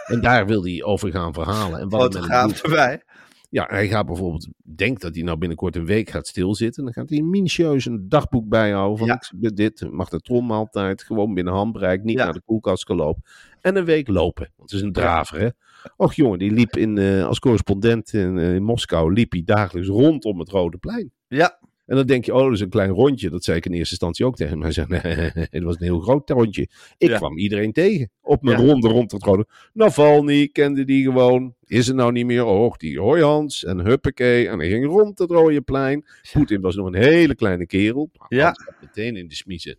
En 0.07 0.21
daar 0.21 0.47
wil 0.47 0.65
hij 0.65 0.83
over 0.83 1.11
gaan 1.11 1.33
verhalen. 1.35 1.81
En 1.81 1.89
wat 1.89 2.01
Fotograaf 2.15 2.63
erbij. 2.63 3.03
Ja, 3.51 3.67
hij 3.69 3.89
gaat 3.89 4.07
bijvoorbeeld, 4.07 4.49
denkt 4.77 5.01
dat 5.03 5.15
hij 5.15 5.25
nou 5.25 5.39
binnenkort 5.39 5.77
een 5.77 5.87
week 5.87 6.11
gaat 6.11 6.27
stilzitten. 6.27 6.85
Dan 6.85 6.93
gaat 6.93 7.09
hij 7.11 7.21
minutieus 7.23 7.87
een 7.87 8.09
dagboek 8.09 8.49
bijhouden 8.49 8.99
van 8.99 9.07
Ja. 9.41 9.51
dit, 9.51 9.87
mag 9.91 10.09
de 10.09 10.21
trommaaltijd, 10.21 11.03
gewoon 11.03 11.35
binnen 11.35 11.53
handbereik, 11.55 12.03
niet 12.03 12.19
Ja. 12.19 12.25
naar 12.25 12.33
de 12.33 12.43
koelkast 12.45 12.87
gelopen. 12.87 13.23
En 13.61 13.77
een 13.77 13.85
week 13.85 14.09
lopen, 14.09 14.51
want 14.57 14.71
het 14.71 14.81
is 14.81 14.87
een 14.87 14.93
draver 14.93 15.41
hè. 15.41 15.49
Och 15.97 16.15
jongen, 16.15 16.39
die 16.39 16.51
liep 16.51 16.77
in, 16.77 16.99
eh, 16.99 17.27
als 17.27 17.39
correspondent 17.39 18.13
in, 18.13 18.39
eh, 18.39 18.55
in 18.55 18.63
Moskou, 18.63 19.13
liep 19.13 19.33
hij 19.33 19.43
dagelijks 19.45 19.89
rondom 19.89 20.39
het 20.39 20.49
Rode 20.49 20.77
Plein. 20.79 21.13
Ja. 21.29 21.59
En 21.87 21.96
dan 21.96 22.07
denk 22.07 22.25
je, 22.25 22.35
oh, 22.35 22.42
dat 22.42 22.53
is 22.53 22.61
een 22.61 22.68
klein 22.68 22.90
rondje. 22.90 23.31
Dat 23.31 23.44
zei 23.44 23.57
ik 23.57 23.66
in 23.66 23.72
eerste 23.72 23.90
instantie 23.90 24.25
ook 24.27 24.37
tegen 24.37 24.53
hem. 24.53 24.62
Hij 24.62 24.72
zei, 24.72 24.87
nee, 24.90 25.31
het 25.51 25.62
was 25.62 25.75
een 25.75 25.83
heel 25.83 26.01
groot 26.01 26.31
rondje. 26.31 26.62
Ik 26.99 27.09
Ja. 27.09 27.16
kwam 27.16 27.38
iedereen 27.38 27.72
tegen 27.72 28.11
op 28.22 28.42
mijn 28.42 28.61
Ja. 28.61 28.66
ronde 28.66 28.88
rond 28.88 29.12
het 29.12 29.22
rode. 29.22 29.46
Navalny 29.72 30.49
kende 30.49 30.85
die 30.85 31.05
gewoon. 31.05 31.55
Is 31.64 31.88
er 31.88 31.94
nou 31.94 32.12
niet 32.12 32.27
meer? 32.27 32.44
Oh, 32.44 32.75
die 32.77 33.01
hoi 33.01 33.22
Hans. 33.22 33.64
En 33.64 33.79
huppakee. 33.79 34.49
En 34.49 34.59
hij 34.59 34.68
ging 34.68 34.87
rond 34.87 35.18
het 35.18 35.31
rode 35.31 35.61
plein. 35.61 36.05
Poetin 36.33 36.61
was 36.61 36.75
nog 36.77 36.87
een 36.87 36.94
hele 36.94 37.35
kleine 37.35 37.66
kerel. 37.66 38.11
Ja. 38.29 38.44
Hans 38.44 38.64
meteen 38.81 39.16
in 39.16 39.29
de 39.29 39.35
smiezen. 39.35 39.77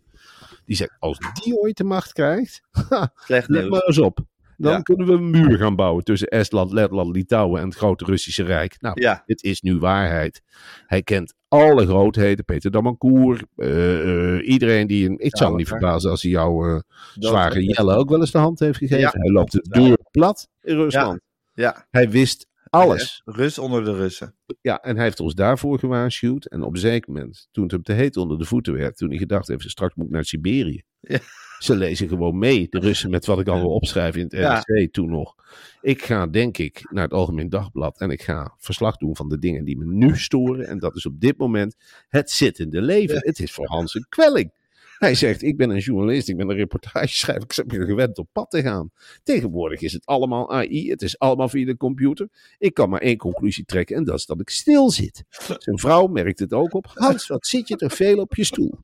Die 0.64 0.76
zei, 0.76 0.88
als 0.98 1.18
die 1.42 1.56
ooit 1.56 1.76
de 1.76 1.84
macht 1.84 2.12
krijgt, 2.12 2.60
let 3.26 3.48
nieuws. 3.48 3.68
maar 3.68 3.82
eens 3.82 3.98
op. 3.98 4.18
Dan 4.60 4.72
Ja. 4.72 4.80
kunnen 4.80 5.06
we 5.06 5.12
een 5.12 5.30
muur 5.30 5.58
gaan 5.58 5.76
bouwen 5.76 6.04
tussen 6.04 6.28
Estland, 6.28 6.72
Letland, 6.72 7.16
Litouwen 7.16 7.60
en 7.60 7.66
het 7.68 7.76
grote 7.76 8.04
Russische 8.04 8.42
Rijk. 8.44 8.76
Nou, 8.80 9.00
Ja. 9.00 9.22
het 9.26 9.42
is 9.42 9.60
nu 9.60 9.78
waarheid. 9.78 10.42
Hij 10.86 11.02
kent 11.02 11.34
alle 11.48 11.86
grootheden. 11.86 12.44
Peter 12.44 12.70
Damancour. 12.70 13.42
eh, 13.56 14.36
eh, 14.36 14.48
iedereen 14.48 14.86
die... 14.86 15.08
Een, 15.08 15.18
ik 15.18 15.36
zou 15.36 15.50
me 15.50 15.56
niet 15.56 15.68
verbazen 15.68 16.10
als 16.10 16.22
hij 16.22 16.30
jouw 16.30 16.66
eh 16.74 16.80
zware 17.14 17.64
Jelle 17.64 17.94
ook 17.96 18.08
wel 18.08 18.20
eens 18.20 18.30
de 18.30 18.38
hand 18.38 18.58
heeft 18.58 18.78
gegeven. 18.78 19.20
Hij 19.20 19.30
loopt 19.30 19.52
de 19.52 19.66
deur 19.68 19.98
plat 20.10 20.48
in 20.62 20.74
Rusland. 20.76 21.20
Ja. 21.54 21.86
Hij 21.90 22.10
wist 22.10 22.46
alles. 22.70 23.22
Rus 23.24 23.58
onder 23.58 23.84
de 23.84 23.94
Russen. 23.94 24.34
Ja, 24.60 24.80
en 24.82 24.94
hij 24.94 25.04
heeft 25.04 25.20
ons 25.20 25.34
daarvoor 25.34 25.78
gewaarschuwd. 25.78 26.44
En 26.46 26.62
op 26.62 26.72
een 26.72 26.78
zeker 26.80 27.12
moment, 27.12 27.48
toen 27.50 27.62
het 27.62 27.72
hem 27.72 27.82
te 27.82 27.92
heet 27.92 28.16
onder 28.16 28.38
de 28.38 28.44
voeten 28.44 28.72
werd, 28.72 28.96
toen 28.96 29.08
hij 29.08 29.18
gedacht 29.18 29.48
heeft, 29.48 29.70
straks 29.70 29.94
moet 29.94 30.06
ik 30.06 30.12
naar 30.12 30.24
Siberië. 30.24 30.82
Ja. 31.00 31.18
Ze 31.58 31.76
lezen 31.76 32.08
gewoon 32.08 32.38
mee, 32.38 32.66
de 32.70 32.78
Russen, 32.78 33.10
met 33.10 33.26
wat 33.26 33.40
ik 33.40 33.48
al 33.48 33.60
wil 33.60 33.70
opschrijven 33.70 34.20
in 34.20 34.26
het 34.26 34.36
Ja. 34.36 34.64
NRC 34.66 34.92
toen 34.92 35.10
nog. 35.10 35.34
Ik 35.80 36.04
ga, 36.04 36.26
denk 36.26 36.58
ik, 36.58 36.88
naar 36.90 37.04
het 37.04 37.12
Algemeen 37.12 37.48
Dagblad 37.48 38.00
en 38.00 38.10
ik 38.10 38.22
ga 38.22 38.54
verslag 38.58 38.96
doen 38.96 39.16
van 39.16 39.28
de 39.28 39.38
dingen 39.38 39.64
die 39.64 39.78
me 39.78 39.84
nu 39.84 40.16
storen. 40.16 40.66
En 40.66 40.78
dat 40.78 40.96
is 40.96 41.06
op 41.06 41.20
dit 41.20 41.38
moment 41.38 41.76
het 42.08 42.30
zittende 42.30 42.82
leven. 42.82 43.18
Het 43.18 43.38
is 43.38 43.52
voor 43.52 43.66
Hans 43.66 43.94
een 43.94 44.06
kwelling. 44.08 44.52
Hij 44.98 45.14
zegt, 45.14 45.42
ik 45.42 45.56
ben 45.56 45.70
een 45.70 45.78
journalist, 45.78 46.28
ik 46.28 46.36
ben 46.36 46.48
een 46.48 46.56
reportageschrijver, 46.56 47.58
ik 47.64 47.66
ben 47.66 47.86
gewend 47.86 48.18
op 48.18 48.28
pad 48.32 48.50
te 48.50 48.62
gaan. 48.62 48.90
Tegenwoordig 49.22 49.80
is 49.80 49.92
het 49.92 50.06
allemaal 50.06 50.52
AI, 50.52 50.90
het 50.90 51.02
is 51.02 51.18
allemaal 51.18 51.48
via 51.48 51.66
de 51.66 51.76
computer. 51.76 52.28
Ik 52.58 52.74
kan 52.74 52.88
maar 52.88 53.00
één 53.00 53.16
conclusie 53.16 53.64
trekken 53.64 53.96
en 53.96 54.04
dat 54.04 54.18
is 54.18 54.26
dat 54.26 54.40
ik 54.40 54.50
stil 54.50 54.90
zit. 54.90 55.24
Zijn 55.58 55.78
vrouw 55.78 56.06
merkt 56.06 56.38
het 56.38 56.52
ook 56.52 56.74
op. 56.74 56.86
Hans, 56.94 57.26
wat 57.26 57.46
zit 57.46 57.68
je 57.68 57.76
er 57.76 57.90
veel 57.90 58.18
op 58.18 58.34
je 58.34 58.44
stoel? 58.44 58.74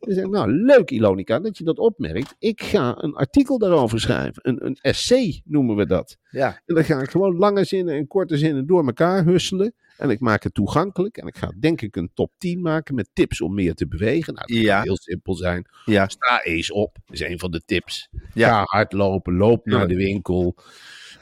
Dan 0.00 0.14
zeg 0.14 0.24
ik, 0.24 0.30
nou, 0.30 0.52
leuk 0.52 0.90
Ilonica 0.90 1.40
dat 1.40 1.58
je 1.58 1.64
dat 1.64 1.78
opmerkt. 1.78 2.34
Ik 2.38 2.62
ga 2.62 3.02
een 3.02 3.14
artikel 3.14 3.58
daarover 3.58 4.00
schrijven. 4.00 4.48
Een, 4.48 4.66
een 4.66 4.78
essay 4.80 5.42
noemen 5.44 5.76
we 5.76 5.86
dat. 5.86 6.16
Ja. 6.30 6.60
En 6.66 6.74
dan 6.74 6.84
ga 6.84 7.00
ik 7.00 7.10
gewoon 7.10 7.36
lange 7.36 7.64
zinnen 7.64 7.94
en 7.94 8.06
korte 8.06 8.36
zinnen 8.36 8.66
door 8.66 8.86
elkaar 8.86 9.24
husselen. 9.24 9.74
En 9.98 10.10
ik 10.10 10.20
maak 10.20 10.42
het 10.42 10.54
toegankelijk. 10.54 11.16
En 11.16 11.26
ik 11.26 11.36
ga 11.36 11.52
denk 11.60 11.80
ik 11.80 11.96
een 11.96 12.10
top 12.14 12.32
10 12.38 12.60
maken 12.60 12.94
met 12.94 13.08
tips 13.12 13.40
om 13.40 13.54
meer 13.54 13.74
te 13.74 13.86
bewegen. 13.88 14.34
Nou, 14.34 14.46
dat 14.52 14.62
Ja. 14.62 14.74
kan 14.76 14.82
heel 14.84 14.96
simpel 14.96 15.34
zijn. 15.34 15.66
Ja. 15.84 16.08
Sta 16.08 16.42
eens 16.42 16.70
op, 16.70 16.96
is 17.08 17.20
een 17.20 17.38
van 17.38 17.50
de 17.50 17.62
tips. 17.64 18.08
Ja. 18.34 18.48
Ga 18.48 18.62
hardlopen, 18.64 19.36
loop 19.36 19.66
naar 19.66 19.88
de 19.88 19.96
winkel. 19.96 20.54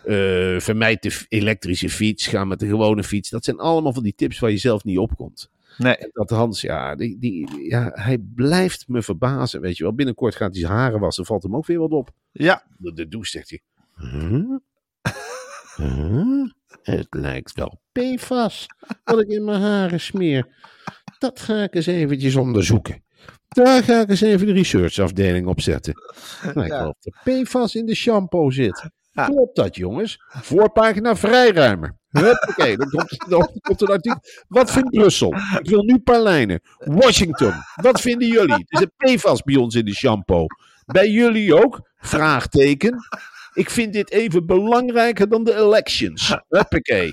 eh, 0.04 0.60
vermijd 0.60 1.02
de 1.02 1.24
elektrische 1.28 1.90
fiets, 1.90 2.26
ga 2.26 2.44
met 2.44 2.58
de 2.58 2.66
gewone 2.66 3.02
fiets. 3.04 3.30
Dat 3.30 3.44
zijn 3.44 3.58
allemaal 3.58 3.92
van 3.92 4.02
die 4.02 4.14
tips 4.16 4.38
waar 4.38 4.50
je 4.50 4.56
zelf 4.56 4.84
niet 4.84 4.98
op 4.98 5.16
komt. 5.16 5.50
Nee. 5.78 5.96
En 5.96 6.10
dat 6.12 6.30
Hans, 6.30 6.60
ja, 6.60 6.94
die, 6.94 7.18
die, 7.18 7.64
ja, 7.68 7.90
hij 7.94 8.18
blijft 8.18 8.88
me 8.88 9.02
verbazen. 9.02 9.60
Weet 9.60 9.76
je 9.76 9.82
wel, 9.82 9.94
binnenkort 9.94 10.34
gaat 10.34 10.52
hij 10.52 10.60
zijn 10.60 10.72
haren 10.72 11.00
wassen, 11.00 11.24
valt 11.26 11.42
hem 11.42 11.56
ook 11.56 11.66
weer 11.66 11.78
wat 11.78 11.90
op. 11.90 12.10
Ja. 12.32 12.62
De, 12.78 12.92
de 12.92 13.08
douche 13.08 13.30
zegt 13.30 13.50
hij. 13.50 13.60
Huh? 13.96 14.44
Huh? 15.76 16.33
Het 16.84 17.06
lijkt 17.10 17.52
wel 17.52 17.80
PFAS 17.92 18.66
wat 19.04 19.20
ik 19.20 19.28
in 19.28 19.44
mijn 19.44 19.60
haren 19.60 20.00
smeer. 20.00 20.46
Dat 21.18 21.40
ga 21.40 21.62
ik 21.62 21.74
eens 21.74 21.86
eventjes 21.86 22.36
onderzoeken. 22.36 23.02
Daar 23.48 23.82
ga 23.82 24.00
ik 24.00 24.08
eens 24.08 24.20
even 24.20 24.46
de 24.46 24.52
researchafdeling 24.52 25.46
op 25.46 25.60
zetten. 25.60 25.94
Lijkt 26.54 26.70
Ja. 26.72 26.78
wel 26.78 26.88
of 26.88 26.96
er 27.00 27.42
PFAS 27.42 27.74
in 27.74 27.86
de 27.86 27.94
shampoo 27.94 28.50
zit. 28.50 28.88
Ja. 29.12 29.24
Klopt 29.24 29.56
dat, 29.56 29.76
jongens? 29.76 30.22
Voorpagina 30.28 31.16
vrijruimer. 31.16 31.96
Oké, 32.48 32.76
dan 32.76 32.88
komt, 32.90 33.24
dan 33.28 33.50
komt 33.60 33.80
een 33.80 33.88
artikel. 33.88 34.20
Wat 34.48 34.70
vindt 34.70 34.90
Brussel? 34.90 35.34
Ik 35.60 35.68
wil 35.68 35.82
nu 35.82 35.92
een 35.94 36.02
paar 36.02 36.22
lijnen. 36.22 36.60
Washington. 36.78 37.52
Wat 37.74 38.00
vinden 38.00 38.28
jullie? 38.28 38.64
Er 38.68 38.78
zit 38.78 38.90
PFAS 38.96 39.42
bij 39.42 39.56
ons 39.56 39.74
in 39.74 39.84
de 39.84 39.94
shampoo. 39.94 40.46
Bij 40.84 41.10
jullie 41.10 41.54
ook? 41.64 41.90
Vraagteken. 41.96 42.96
Ik 43.54 43.70
vind 43.70 43.92
dit 43.92 44.10
even 44.10 44.46
belangrijker 44.46 45.28
dan 45.28 45.44
de 45.44 45.54
elections. 45.54 46.36
Huppakee. 46.48 47.12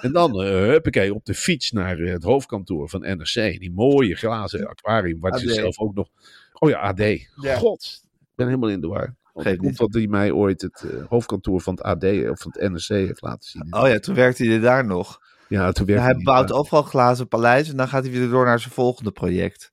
En 0.00 0.12
dan, 0.12 0.42
eh 0.42 0.48
huppakee, 0.48 1.14
op 1.14 1.24
de 1.24 1.34
fiets 1.34 1.70
naar 1.70 1.98
eh, 1.98 2.12
het 2.12 2.22
hoofdkantoor 2.22 2.88
van 2.88 3.00
NRC. 3.00 3.34
Die 3.34 3.72
mooie 3.74 4.14
glazen 4.14 4.66
aquarium, 4.66 5.20
waar 5.20 5.38
ze 5.38 5.52
zelf 5.52 5.78
ook 5.78 5.94
nog... 5.94 6.08
Oh 6.52 6.70
ja, 6.70 6.78
AD. 6.78 6.98
Ja. 7.40 7.56
God, 7.56 8.00
ik 8.20 8.26
ben 8.34 8.46
helemaal 8.46 8.68
in 8.70 8.80
de 8.80 8.86
war. 8.86 9.16
Geeft 9.34 9.58
komt 9.58 9.76
dat 9.76 9.94
hij 9.94 10.06
mij 10.06 10.30
ooit 10.30 10.60
het 10.62 10.84
eh, 10.90 11.04
hoofdkantoor 11.08 11.60
van 11.60 11.74
het 11.74 11.82
AD 11.82 12.04
of 12.04 12.40
van 12.40 12.54
het 12.58 12.70
NRC 12.70 12.86
heeft 12.88 13.22
laten 13.22 13.50
zien. 13.50 13.66
Oh 13.74 13.88
ja, 13.88 13.98
toen 13.98 14.14
werkte 14.14 14.44
hij 14.46 14.58
daar 14.58 14.86
nog. 14.86 15.20
Ja, 15.48 15.72
toen 15.72 15.86
werd 15.86 16.00
hij 16.00 16.12
hij 16.12 16.22
bouwt 16.22 16.48
daar. 16.48 16.56
overal 16.58 16.82
glazen 16.82 17.28
paleis 17.28 17.70
en 17.70 17.76
dan 17.76 17.88
gaat 17.88 18.02
hij 18.04 18.12
weer 18.12 18.28
door 18.28 18.44
naar 18.44 18.60
zijn 18.60 18.72
volgende 18.74 19.10
project. 19.12 19.72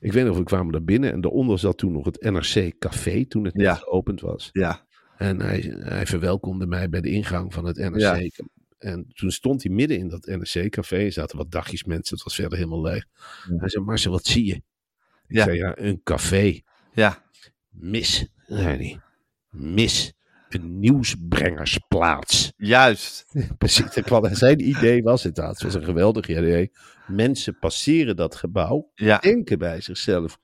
Ik 0.00 0.12
weet 0.12 0.24
nog, 0.24 0.36
we 0.36 0.42
kwamen 0.42 0.72
daar 0.72 0.84
binnen 0.84 1.12
en 1.12 1.20
daaronder 1.20 1.58
zat 1.58 1.78
toen 1.78 1.92
nog 1.92 2.04
het 2.04 2.20
NRC 2.22 2.78
Café, 2.78 3.24
toen 3.26 3.44
het 3.44 3.54
net 3.54 3.66
Ja. 3.66 3.74
geopend 3.74 4.20
was. 4.20 4.48
Ja. 4.52 4.85
En 5.16 5.40
hij, 5.40 5.74
hij 5.78 6.06
verwelkomde 6.06 6.66
mij 6.66 6.88
bij 6.88 7.00
de 7.00 7.10
ingang 7.10 7.54
van 7.54 7.64
het 7.64 7.76
NRC. 7.76 7.98
Ja. 8.00 8.20
En 8.78 9.06
toen 9.14 9.30
stond 9.30 9.62
hij 9.62 9.72
midden 9.72 9.98
in 9.98 10.08
dat 10.08 10.26
NRC-café. 10.26 10.96
Er 10.96 11.12
zaten 11.12 11.36
wat 11.36 11.50
dagjes 11.50 11.84
mensen, 11.84 12.14
het 12.14 12.24
was 12.24 12.34
verder 12.34 12.58
helemaal 12.58 12.82
leeg. 12.82 13.04
Hij 13.56 13.68
zei, 13.68 13.84
Marcel, 13.84 14.10
wat 14.12 14.24
zie 14.26 14.44
je? 14.46 14.54
Ik 14.54 14.62
Ja. 15.36 15.44
zei, 15.44 15.56
ja, 15.56 15.78
een 15.78 16.00
café. 16.02 16.60
Ja. 16.92 17.24
Mis, 17.68 18.28
zei 18.46 18.76
hij. 18.76 19.00
Mis. 19.50 20.12
Een 20.48 20.78
nieuwsbrengersplaats. 20.78 22.52
Juist. 22.56 23.26
Precies, 23.58 23.86
zijn 24.30 24.68
idee 24.68 25.02
was 25.02 25.22
het. 25.22 25.36
Het 25.36 25.62
was 25.62 25.74
een 25.74 25.84
geweldig 25.84 26.28
idee. 26.28 26.70
Mensen 27.06 27.58
passeren 27.58 28.16
dat 28.16 28.34
gebouw, 28.34 28.90
Ja. 28.94 29.18
denken 29.18 29.58
bij 29.58 29.80
zichzelf. 29.80 30.38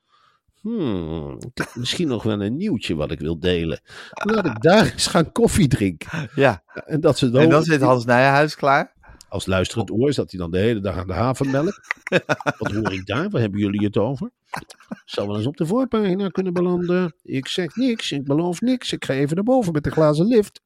Hmm, 0.63 1.37
misschien 1.73 2.07
nog 2.07 2.23
wel 2.23 2.41
een 2.41 2.57
nieuwtje 2.57 2.95
wat 2.95 3.11
ik 3.11 3.19
wil 3.19 3.39
delen. 3.39 3.79
Laat 4.13 4.45
ik 4.45 4.61
daar 4.61 4.91
eens 4.91 5.07
gaan 5.07 5.31
koffie 5.31 5.67
drinken. 5.67 6.29
Ja. 6.35 6.63
En 6.85 7.01
dat 7.01 7.17
ze 7.17 7.29
dan, 7.29 7.41
En 7.41 7.49
dan 7.49 7.63
zit 7.63 7.81
Hans 7.81 8.05
Nijenhuis 8.05 8.55
klaar. 8.55 8.93
als 9.29 9.45
luisterend 9.45 9.91
oor 9.91 10.13
zat 10.13 10.31
hij 10.31 10.39
dan 10.39 10.51
de 10.51 10.57
hele 10.57 10.79
dag 10.79 10.97
aan 10.97 11.07
de 11.07 11.13
havenmelk. 11.13 11.81
Wat 12.59 12.71
hoor 12.71 12.93
ik 12.93 13.05
daar? 13.05 13.29
Waar 13.29 13.41
hebben 13.41 13.59
jullie 13.59 13.85
het 13.85 13.97
over? 13.97 14.31
Zou 15.05 15.27
wel 15.27 15.37
eens 15.37 15.45
op 15.45 15.57
de 15.57 15.65
voorpagina 15.65 16.27
kunnen 16.27 16.53
belanden. 16.53 17.13
Ik 17.23 17.47
zeg 17.47 17.75
niks, 17.75 18.11
ik 18.11 18.23
beloof 18.23 18.61
niks. 18.61 18.91
Ik 18.93 19.05
ga 19.05 19.13
even 19.13 19.35
naar 19.35 19.43
boven 19.45 19.73
met 19.73 19.83
de 19.83 19.91
glazen 19.91 20.25
lift. 20.25 20.61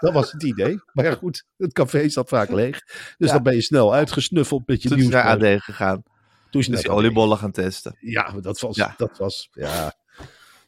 Dat 0.00 0.12
was 0.12 0.32
het 0.32 0.42
idee. 0.42 0.80
Maar 0.92 1.04
ja, 1.04 1.14
goed, 1.14 1.44
het 1.56 1.72
café 1.72 2.08
zat 2.08 2.28
vaak 2.28 2.50
leeg. 2.50 2.80
Dus 3.18 3.28
Ja. 3.28 3.32
dan 3.32 3.42
ben 3.42 3.54
je 3.54 3.60
snel 3.60 3.94
uitgesnuffeld 3.94 4.66
met 4.66 4.82
je 4.82 4.88
Toen 4.88 4.98
nieuws. 4.98 5.10
naar 5.12 5.24
AD 5.24 5.62
gegaan. 5.62 6.02
Toen 6.50 6.60
is 6.60 6.66
Dus 6.66 6.80
die 6.80 6.90
oliebollen 6.90 7.38
gaan 7.38 7.50
testen. 7.52 7.96
Ja, 8.00 8.32
dat 8.40 8.60
was, 8.60 8.76
Ja. 8.76 8.94
dat 8.96 9.18
was 9.18 9.48
ja, 9.52 9.92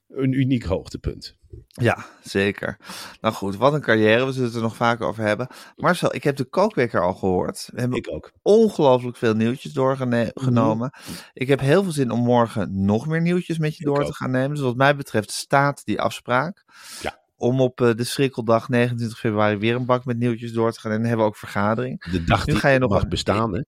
een 0.08 0.32
uniek 0.32 0.64
hoogtepunt. 0.64 1.36
Ja, 1.66 2.06
zeker. 2.22 2.76
Nou 3.20 3.34
goed, 3.34 3.56
wat 3.56 3.72
een 3.74 3.80
carrière. 3.80 4.24
We 4.26 4.32
zullen 4.32 4.46
het 4.48 4.56
er 4.56 4.62
nog 4.62 4.76
vaker 4.76 5.06
over 5.06 5.24
hebben. 5.24 5.46
Marcel, 5.76 6.14
ik 6.14 6.24
heb 6.24 6.36
de 6.36 6.44
kookwekker 6.44 7.02
al 7.02 7.14
gehoord. 7.14 7.68
We 7.72 7.80
hebben 7.80 7.98
Ik 7.98 8.10
ook. 8.12 8.32
ongelooflijk 8.42 9.16
veel 9.16 9.34
nieuwtjes 9.34 9.72
doorgenomen. 9.72 10.90
Ik 11.32 11.48
heb 11.48 11.60
heel 11.60 11.82
veel 11.82 11.92
zin 11.92 12.10
om 12.10 12.20
morgen 12.20 12.84
nog 12.84 13.06
meer 13.06 13.20
nieuwtjes 13.20 13.58
met 13.58 13.76
je 13.76 13.80
Ik 13.80 13.86
door 13.86 14.04
te 14.04 14.14
gaan 14.14 14.30
nemen. 14.30 14.50
Dus 14.50 14.64
wat 14.64 14.76
mij 14.76 14.96
betreft 14.96 15.30
staat 15.30 15.84
die 15.84 16.00
afspraak. 16.00 16.64
Ja. 17.02 17.20
Om 17.36 17.60
op 17.60 17.80
eh, 17.80 17.94
de 17.94 18.04
schrikkeldag 18.04 18.68
29 18.68 19.18
februari 19.18 19.56
weer 19.56 19.74
een 19.74 19.86
bak 19.86 20.04
met 20.04 20.18
nieuwtjes 20.18 20.52
door 20.52 20.72
te 20.72 20.80
gaan. 20.80 20.90
En 20.90 20.96
dan 20.98 21.06
hebben 21.06 21.24
we 21.24 21.30
ook 21.32 21.38
vergadering. 21.38 22.04
De 22.10 22.24
dag 22.24 22.46
Nu 22.46 22.52
die 22.52 22.60
ga 22.62 22.68
je 22.68 22.78
nog 22.78 22.90
mag 22.90 23.08
bestaan, 23.08 23.54
hè? 23.54 23.60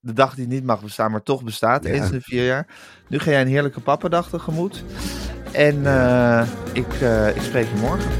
De 0.00 0.12
dag 0.12 0.34
die 0.34 0.46
niet 0.46 0.64
mag 0.64 0.82
bestaan, 0.82 1.10
maar 1.10 1.22
toch 1.22 1.44
bestaat. 1.44 1.84
Ja. 1.84 1.90
Eens 1.90 2.06
in 2.06 2.12
de 2.12 2.20
vier 2.20 2.44
jaar. 2.44 2.66
Nu 3.08 3.18
ga 3.18 3.30
jij 3.30 3.40
een 3.40 3.46
heerlijke 3.46 3.80
pappendag 3.80 4.28
tegemoet. 4.28 4.84
En 5.52 5.86
eh, 5.86 6.46
ik, 6.72 6.92
eh, 6.92 7.36
ik 7.36 7.42
spreek 7.42 7.66
je 7.66 7.74
morgen. 7.80 8.10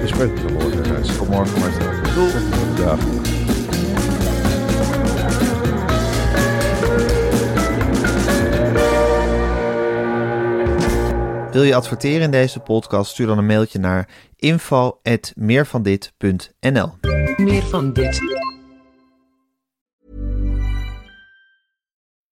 We 0.00 0.06
spreken 0.06 0.44
er 0.44 0.52
morgen. 0.52 1.02
Tot 1.18 1.28
morgen, 1.28 1.60
Marcel. 1.60 1.86
Doei. 2.14 2.32
Dag. 2.76 2.98
Wil 11.52 11.62
je 11.62 11.74
adverteren 11.74 12.22
in 12.22 12.30
deze 12.30 12.60
podcast? 12.60 13.10
Stuur 13.10 13.26
dan 13.26 13.38
een 13.38 13.46
mailtje 13.46 13.78
naar 13.78 14.08
info.meervandit.nl 14.36 16.92
Meer 17.36 17.62
van 17.62 17.92
dit. 17.92 18.46